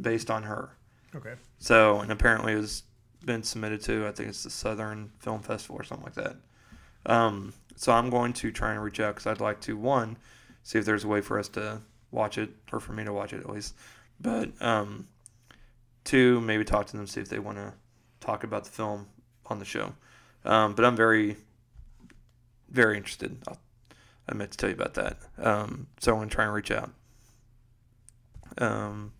based 0.00 0.30
on 0.30 0.44
her. 0.44 0.70
Okay. 1.14 1.34
So 1.58 2.00
and 2.00 2.10
apparently 2.10 2.52
it's 2.52 2.82
been 3.24 3.42
submitted 3.42 3.82
to 3.82 4.06
I 4.06 4.12
think 4.12 4.28
it's 4.28 4.44
the 4.44 4.50
Southern 4.50 5.12
Film 5.18 5.42
Festival 5.42 5.76
or 5.76 5.84
something 5.84 6.04
like 6.04 6.14
that. 6.14 6.36
Um, 7.06 7.52
so 7.76 7.92
I'm 7.92 8.10
going 8.10 8.32
to 8.34 8.50
try 8.50 8.72
and 8.72 8.82
reach 8.82 9.00
out 9.00 9.14
because 9.14 9.26
I'd 9.26 9.40
like 9.40 9.60
to 9.62 9.76
one 9.76 10.16
see 10.62 10.78
if 10.78 10.84
there's 10.84 11.04
a 11.04 11.08
way 11.08 11.20
for 11.20 11.38
us 11.38 11.48
to 11.50 11.80
watch 12.10 12.38
it 12.38 12.50
or 12.72 12.80
for 12.80 12.92
me 12.92 13.04
to 13.04 13.12
watch 13.12 13.32
it 13.32 13.40
at 13.40 13.48
least. 13.48 13.74
But 14.20 14.50
um, 14.60 15.06
two 16.04 16.40
maybe 16.40 16.64
talk 16.64 16.86
to 16.86 16.96
them 16.96 17.06
see 17.06 17.20
if 17.20 17.28
they 17.28 17.38
want 17.38 17.58
to 17.58 17.72
talk 18.20 18.44
about 18.44 18.64
the 18.64 18.70
film 18.70 19.06
on 19.46 19.58
the 19.58 19.64
show. 19.64 19.92
Um, 20.44 20.74
but 20.74 20.84
I'm 20.84 20.96
very 20.96 21.36
very 22.70 22.96
interested. 22.96 23.36
I'll, 23.46 23.58
I 24.28 24.34
meant 24.34 24.50
to 24.52 24.58
tell 24.58 24.68
you 24.68 24.74
about 24.74 24.94
that. 24.94 25.16
Um, 25.38 25.86
so 26.00 26.12
I'm 26.12 26.18
going 26.18 26.28
to 26.28 26.34
try 26.34 26.44
and 26.44 26.52
reach 26.52 26.70
out. 26.70 26.90
Um, 28.58 29.12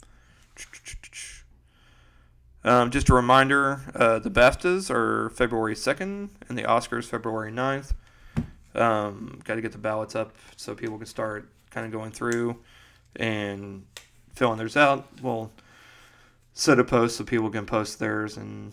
um, 2.64 2.90
just 2.90 3.08
a 3.08 3.14
reminder 3.14 3.80
uh, 3.94 4.18
the 4.18 4.30
BAFTAs 4.30 4.90
are 4.90 5.30
February 5.30 5.74
2nd 5.74 6.30
and 6.48 6.58
the 6.58 6.64
Oscars 6.64 7.04
February 7.04 7.52
9th. 7.52 7.94
Um, 8.74 9.40
Got 9.44 9.54
to 9.54 9.62
get 9.62 9.72
the 9.72 9.78
ballots 9.78 10.14
up 10.14 10.34
so 10.56 10.74
people 10.74 10.98
can 10.98 11.06
start 11.06 11.48
kind 11.70 11.86
of 11.86 11.92
going 11.92 12.10
through 12.10 12.58
and 13.16 13.84
filling 14.34 14.58
theirs 14.58 14.76
out. 14.76 15.08
We'll 15.22 15.50
set 16.58 16.76
a 16.80 16.82
post 16.84 17.16
so 17.16 17.22
people 17.24 17.48
can 17.50 17.64
post 17.64 18.00
theirs. 18.00 18.36
And 18.36 18.72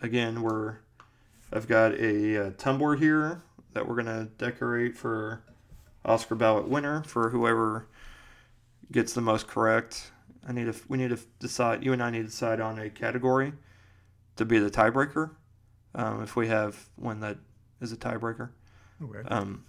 again, 0.00 0.42
we're 0.42 0.76
I've 1.52 1.66
got 1.66 1.92
a, 1.94 2.46
uh 2.46 2.50
tumbler 2.56 2.94
here 2.94 3.42
that 3.72 3.86
we're 3.86 3.96
gonna 3.96 4.28
decorate 4.38 4.96
for 4.96 5.42
Oscar 6.04 6.36
ballot 6.36 6.68
winner 6.68 7.02
for 7.02 7.30
whoever 7.30 7.88
gets 8.92 9.12
the 9.12 9.20
most 9.20 9.48
correct. 9.48 10.12
I 10.48 10.52
need 10.52 10.72
to. 10.72 10.80
We 10.88 10.96
need 10.98 11.10
to 11.10 11.18
decide. 11.40 11.84
You 11.84 11.92
and 11.92 12.00
I 12.00 12.10
need 12.10 12.18
to 12.22 12.24
decide 12.26 12.60
on 12.60 12.78
a 12.78 12.88
category 12.88 13.52
to 14.36 14.44
be 14.44 14.60
the 14.60 14.70
tiebreaker. 14.70 15.30
Um, 15.96 16.22
if 16.22 16.36
we 16.36 16.46
have 16.46 16.88
one 16.94 17.18
that 17.20 17.38
is 17.80 17.90
a 17.90 17.96
tiebreaker, 17.96 18.50
Okay. 19.02 19.26
um, 19.28 19.64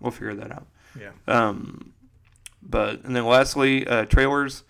we'll 0.00 0.12
figure 0.12 0.34
that 0.34 0.50
out. 0.50 0.66
Yeah. 0.98 1.10
Um, 1.28 1.92
but 2.62 3.04
and 3.04 3.14
then 3.14 3.26
lastly, 3.26 3.86
uh, 3.86 4.06
trailers. 4.06 4.62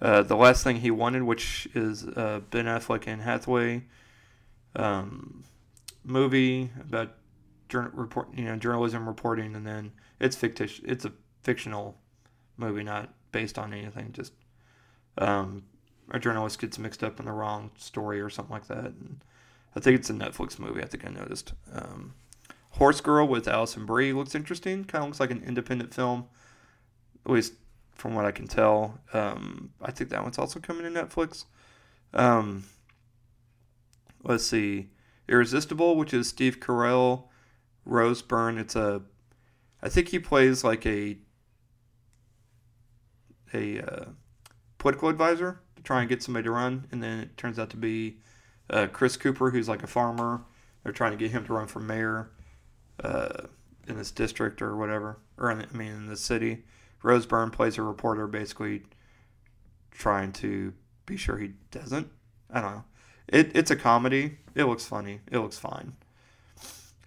Uh, 0.00 0.22
the 0.22 0.36
last 0.36 0.64
thing 0.64 0.76
he 0.76 0.90
wanted, 0.90 1.22
which 1.22 1.68
is 1.74 2.04
uh, 2.04 2.40
Ben 2.50 2.66
Affleck 2.66 3.06
and 3.06 3.22
Hathaway 3.22 3.84
um, 4.76 5.44
movie 6.04 6.70
about 6.80 7.14
jour- 7.68 7.90
report, 7.94 8.28
you 8.34 8.44
know, 8.44 8.56
journalism 8.56 9.06
reporting, 9.06 9.54
and 9.54 9.66
then 9.66 9.92
it's 10.20 10.36
fictitious. 10.36 10.84
It's 10.84 11.04
a 11.04 11.12
fictional 11.42 11.96
movie, 12.56 12.82
not 12.82 13.14
based 13.32 13.58
on 13.58 13.72
anything. 13.72 14.12
Just 14.12 14.32
um, 15.18 15.64
a 16.10 16.18
journalist 16.18 16.60
gets 16.60 16.78
mixed 16.78 17.02
up 17.02 17.18
in 17.18 17.26
the 17.26 17.32
wrong 17.32 17.70
story 17.76 18.20
or 18.20 18.28
something 18.28 18.52
like 18.52 18.66
that. 18.66 18.84
And 18.84 19.24
I 19.74 19.80
think 19.80 19.98
it's 19.98 20.10
a 20.10 20.14
Netflix 20.14 20.58
movie. 20.58 20.82
I 20.82 20.86
think 20.86 21.06
I 21.06 21.10
noticed. 21.10 21.52
Um, 21.72 22.14
Horse 22.70 23.00
Girl 23.00 23.26
with 23.26 23.46
Alison 23.46 23.86
Brie 23.86 24.12
looks 24.12 24.34
interesting. 24.34 24.84
Kind 24.84 25.02
of 25.02 25.08
looks 25.08 25.20
like 25.20 25.30
an 25.30 25.42
independent 25.44 25.94
film, 25.94 26.26
at 27.24 27.32
least 27.32 27.54
from 27.94 28.14
what 28.14 28.24
I 28.24 28.32
can 28.32 28.46
tell. 28.46 28.98
Um, 29.12 29.70
I 29.80 29.90
think 29.90 30.10
that 30.10 30.22
one's 30.22 30.38
also 30.38 30.60
coming 30.60 30.82
to 30.82 30.90
Netflix. 30.90 31.44
Um, 32.12 32.64
let's 34.22 34.46
see, 34.46 34.88
Irresistible, 35.28 35.96
which 35.96 36.12
is 36.12 36.28
Steve 36.28 36.60
Carell, 36.60 37.24
Rose 37.84 38.22
Byrne. 38.22 38.58
It's 38.58 38.76
a, 38.76 39.02
I 39.82 39.88
think 39.88 40.08
he 40.08 40.18
plays 40.18 40.64
like 40.64 40.86
a, 40.86 41.18
a 43.52 43.80
uh, 43.80 44.04
political 44.78 45.08
advisor 45.08 45.60
to 45.76 45.82
try 45.82 46.00
and 46.00 46.08
get 46.08 46.22
somebody 46.22 46.44
to 46.44 46.50
run, 46.50 46.86
and 46.90 47.02
then 47.02 47.20
it 47.20 47.36
turns 47.36 47.58
out 47.58 47.70
to 47.70 47.76
be 47.76 48.18
uh, 48.70 48.86
Chris 48.92 49.16
Cooper, 49.16 49.50
who's 49.50 49.68
like 49.68 49.82
a 49.82 49.88
farmer. 49.88 50.42
They're 50.82 50.92
trying 50.92 51.12
to 51.12 51.16
get 51.16 51.30
him 51.30 51.46
to 51.46 51.52
run 51.54 51.66
for 51.66 51.80
mayor 51.80 52.30
uh, 53.02 53.46
in 53.88 53.96
this 53.96 54.10
district 54.10 54.60
or 54.60 54.76
whatever, 54.76 55.18
or 55.38 55.50
in, 55.50 55.62
I 55.62 55.76
mean 55.76 55.92
in 55.92 56.06
the 56.06 56.16
city. 56.16 56.64
Rose 57.04 57.26
Byrne 57.26 57.50
plays 57.50 57.76
a 57.76 57.82
reporter, 57.82 58.26
basically 58.26 58.82
trying 59.90 60.32
to 60.32 60.72
be 61.04 61.18
sure 61.18 61.36
he 61.36 61.52
doesn't. 61.70 62.08
I 62.50 62.62
don't 62.62 62.72
know. 62.72 62.84
It, 63.28 63.54
it's 63.54 63.70
a 63.70 63.76
comedy. 63.76 64.38
It 64.54 64.64
looks 64.64 64.86
funny. 64.86 65.20
It 65.30 65.38
looks 65.38 65.58
fine. 65.58 65.92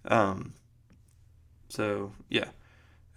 Um. 0.06 0.54
So 1.70 2.14
yeah, 2.30 2.50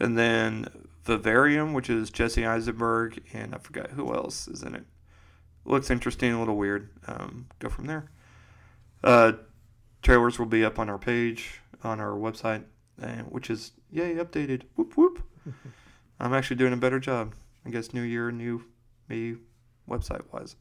and 0.01 0.17
then 0.17 0.67
Vivarium, 1.05 1.75
which 1.75 1.91
is 1.91 2.09
Jesse 2.09 2.47
Eisenberg, 2.47 3.23
and 3.35 3.55
I 3.55 3.59
forgot 3.59 3.91
who 3.91 4.15
else 4.15 4.49
is 4.49 4.63
in 4.63 4.75
it. 4.75 4.85
Looks 5.67 5.91
interesting, 5.91 6.33
a 6.33 6.39
little 6.39 6.57
weird. 6.57 6.89
Um, 7.07 7.47
go 7.59 7.69
from 7.69 7.87
there. 7.87 8.11
Uh, 9.05 9.33
trailers 10.03 10.39
will 10.39 10.47
be 10.47 10.65
up 10.65 10.79
on 10.79 10.89
our 10.89 10.99
page 10.99 11.61
on 11.85 12.01
our 12.01 12.13
website, 12.13 12.65
and 13.01 13.31
which 13.31 13.51
is 13.51 13.73
yay 13.91 14.15
updated. 14.15 14.63
Whoop 14.77 14.97
whoop. 14.97 15.23
I'm 16.21 16.35
actually 16.35 16.57
doing 16.57 16.73
a 16.73 16.77
better 16.77 17.01
job. 17.01 17.35
I 17.65 17.71
guess 17.71 17.95
new 17.95 18.03
year, 18.03 18.31
new 18.31 18.63
me, 19.09 19.37
website 19.89 20.23
wise. 20.33 20.55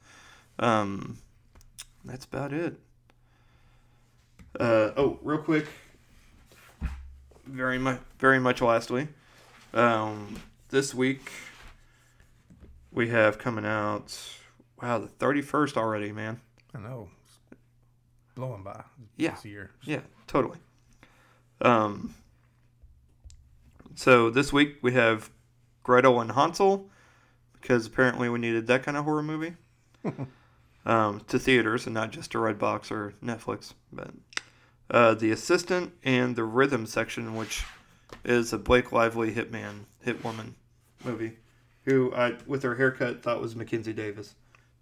Um, 0.58 1.18
that's 2.06 2.26
about 2.26 2.54
it. 2.54 2.80
Uh, 4.60 4.92
oh, 4.98 5.20
real 5.22 5.40
quick. 5.40 5.68
Very 7.46 7.78
much, 7.78 8.00
very 8.20 8.40
much. 8.40 8.62
Lastly, 8.62 9.08
um, 9.74 10.40
this 10.70 10.94
week 10.94 11.32
we 12.92 13.10
have 13.10 13.38
coming 13.38 13.66
out. 13.66 14.18
Wow, 14.82 15.00
the 15.00 15.08
thirty 15.08 15.42
first 15.42 15.78
already, 15.78 16.12
man. 16.12 16.40
I 16.74 16.80
know. 16.80 17.10
It's 17.52 17.56
blowing 18.36 18.64
by. 18.64 18.84
Yeah. 19.18 19.32
This 19.32 19.46
year. 19.46 19.72
Yeah, 19.84 20.02
totally. 20.28 20.60
Um, 21.62 22.16
so 23.96 24.30
this 24.30 24.54
week 24.54 24.78
we 24.82 24.94
have 24.94 25.30
Gretel 25.90 26.22
and 26.22 26.34
Hansel 26.34 26.88
because 27.60 27.88
apparently 27.88 28.30
we 28.30 28.38
needed 28.38 28.68
that 28.68 28.84
kind 28.84 28.96
of 28.96 29.06
horror 29.06 29.24
movie 29.24 29.56
um, 30.86 31.20
to 31.28 31.40
theaters 31.40 31.88
and 31.88 31.96
not 31.96 32.12
just 32.12 32.30
to 32.34 32.38
Redbox 32.38 32.92
or 32.92 33.16
Netflix. 33.24 33.74
But 33.92 34.12
uh, 34.92 35.16
the 35.16 35.32
Assistant 35.32 35.94
and 36.04 36.36
the 36.36 36.44
Rhythm 36.44 36.86
section, 36.86 37.34
which 37.36 37.64
is 38.24 38.54
a 38.54 38.60
Blake 38.60 38.92
Lively 38.92 39.34
hitman 39.34 39.86
hit 40.04 40.24
woman 40.24 40.54
movie, 41.04 41.38
who 41.86 42.14
I 42.14 42.36
with 42.46 42.62
her 42.62 42.76
haircut 42.76 43.24
thought 43.24 43.42
was 43.42 43.56
Mackenzie 43.56 43.92
Davis. 43.92 44.36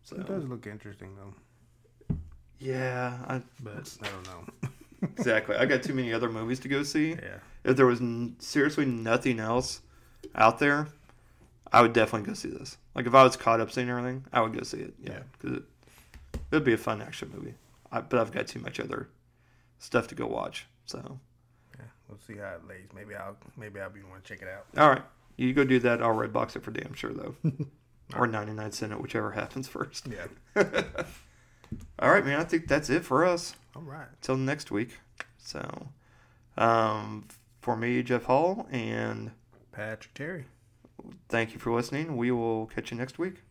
So 0.04 0.18
It 0.18 0.28
does 0.28 0.44
look 0.44 0.68
interesting 0.68 1.16
though, 1.16 2.18
yeah, 2.60 3.18
I, 3.28 3.42
but 3.64 3.98
I 4.02 4.10
don't 4.10 4.26
know. 4.28 4.70
exactly. 5.18 5.56
I 5.56 5.66
got 5.68 5.84
too 5.84 5.94
many 5.94 6.12
other 6.12 6.30
movies 6.30 6.60
to 6.60 6.68
go 6.68 6.84
see. 6.84 7.12
Yeah. 7.12 7.38
if 7.64 7.78
there 7.78 7.86
was 7.86 8.02
n- 8.02 8.36
seriously 8.40 8.84
nothing 8.84 9.40
else 9.40 9.80
out 10.36 10.60
there, 10.60 10.88
I 11.74 11.82
would 11.82 11.94
definitely 11.94 12.28
go 12.28 12.34
see 12.34 12.50
this. 12.50 12.78
Like 12.96 13.06
if 13.08 13.14
I 13.16 13.24
was 13.24 13.36
caught 13.38 13.60
up 13.60 13.72
seeing 13.72 13.90
everything, 13.90 14.26
I 14.32 14.42
would 14.42 14.54
go 14.54 14.64
see 14.64 14.78
it. 14.78 14.94
Yeah, 15.02 15.12
Yeah. 15.12 15.20
because 15.34 15.58
it 15.58 15.64
it'd 16.52 16.64
be 16.64 16.74
a 16.74 16.78
fun 16.78 17.02
action 17.02 17.32
movie. 17.34 17.56
I, 17.92 18.02
but 18.02 18.20
I've 18.20 18.32
got 18.32 18.48
too 18.48 18.60
much 18.60 18.80
other 18.80 19.08
stuff 19.80 20.08
to 20.10 20.16
go 20.16 20.28
watch. 20.28 20.66
So 20.86 21.20
Yeah. 21.78 21.86
We'll 22.08 22.20
see 22.26 22.38
how 22.38 22.56
it 22.56 22.68
lays. 22.68 22.88
Maybe 22.96 23.16
I'll 23.16 23.38
maybe 23.58 23.80
I'll 23.82 23.90
be 23.90 24.02
want 24.04 24.24
to 24.24 24.28
check 24.34 24.42
it 24.42 24.48
out. 24.48 24.66
all 24.82 24.90
right, 24.90 25.04
you 25.36 25.54
go 25.54 25.64
do 25.66 25.80
that. 25.80 26.02
I'll 26.02 26.12
red 26.14 26.32
box 26.34 26.56
it 26.56 26.64
for 26.64 26.72
damn 26.72 26.94
sure 26.94 27.14
though, 27.14 27.36
or 28.16 28.28
ninety 28.28 28.54
nine 28.54 28.72
cent 28.72 28.92
it, 28.94 29.02
whichever 29.02 29.32
happens 29.32 29.68
first. 29.68 30.08
Yeah. 30.08 30.28
All 32.00 32.10
right, 32.12 32.26
man. 32.26 32.40
I 32.40 32.46
think 32.46 32.68
that's 32.70 32.90
it 32.90 33.04
for 33.04 33.26
us. 33.26 33.56
All 33.76 33.82
right. 33.82 34.08
Till 34.22 34.38
next 34.38 34.72
week. 34.72 35.00
So, 35.38 35.90
um, 36.58 37.28
for 37.62 37.76
me, 37.76 38.02
Jeff 38.04 38.24
Hall, 38.24 38.68
and 38.72 39.32
Patrick 39.74 40.14
Terry. 40.14 40.46
Thank 41.30 41.54
you 41.54 41.60
for 41.60 41.72
listening. 41.74 42.18
We 42.18 42.32
will 42.32 42.68
catch 42.68 42.92
you 42.92 42.98
next 42.98 43.20
week. 43.20 43.44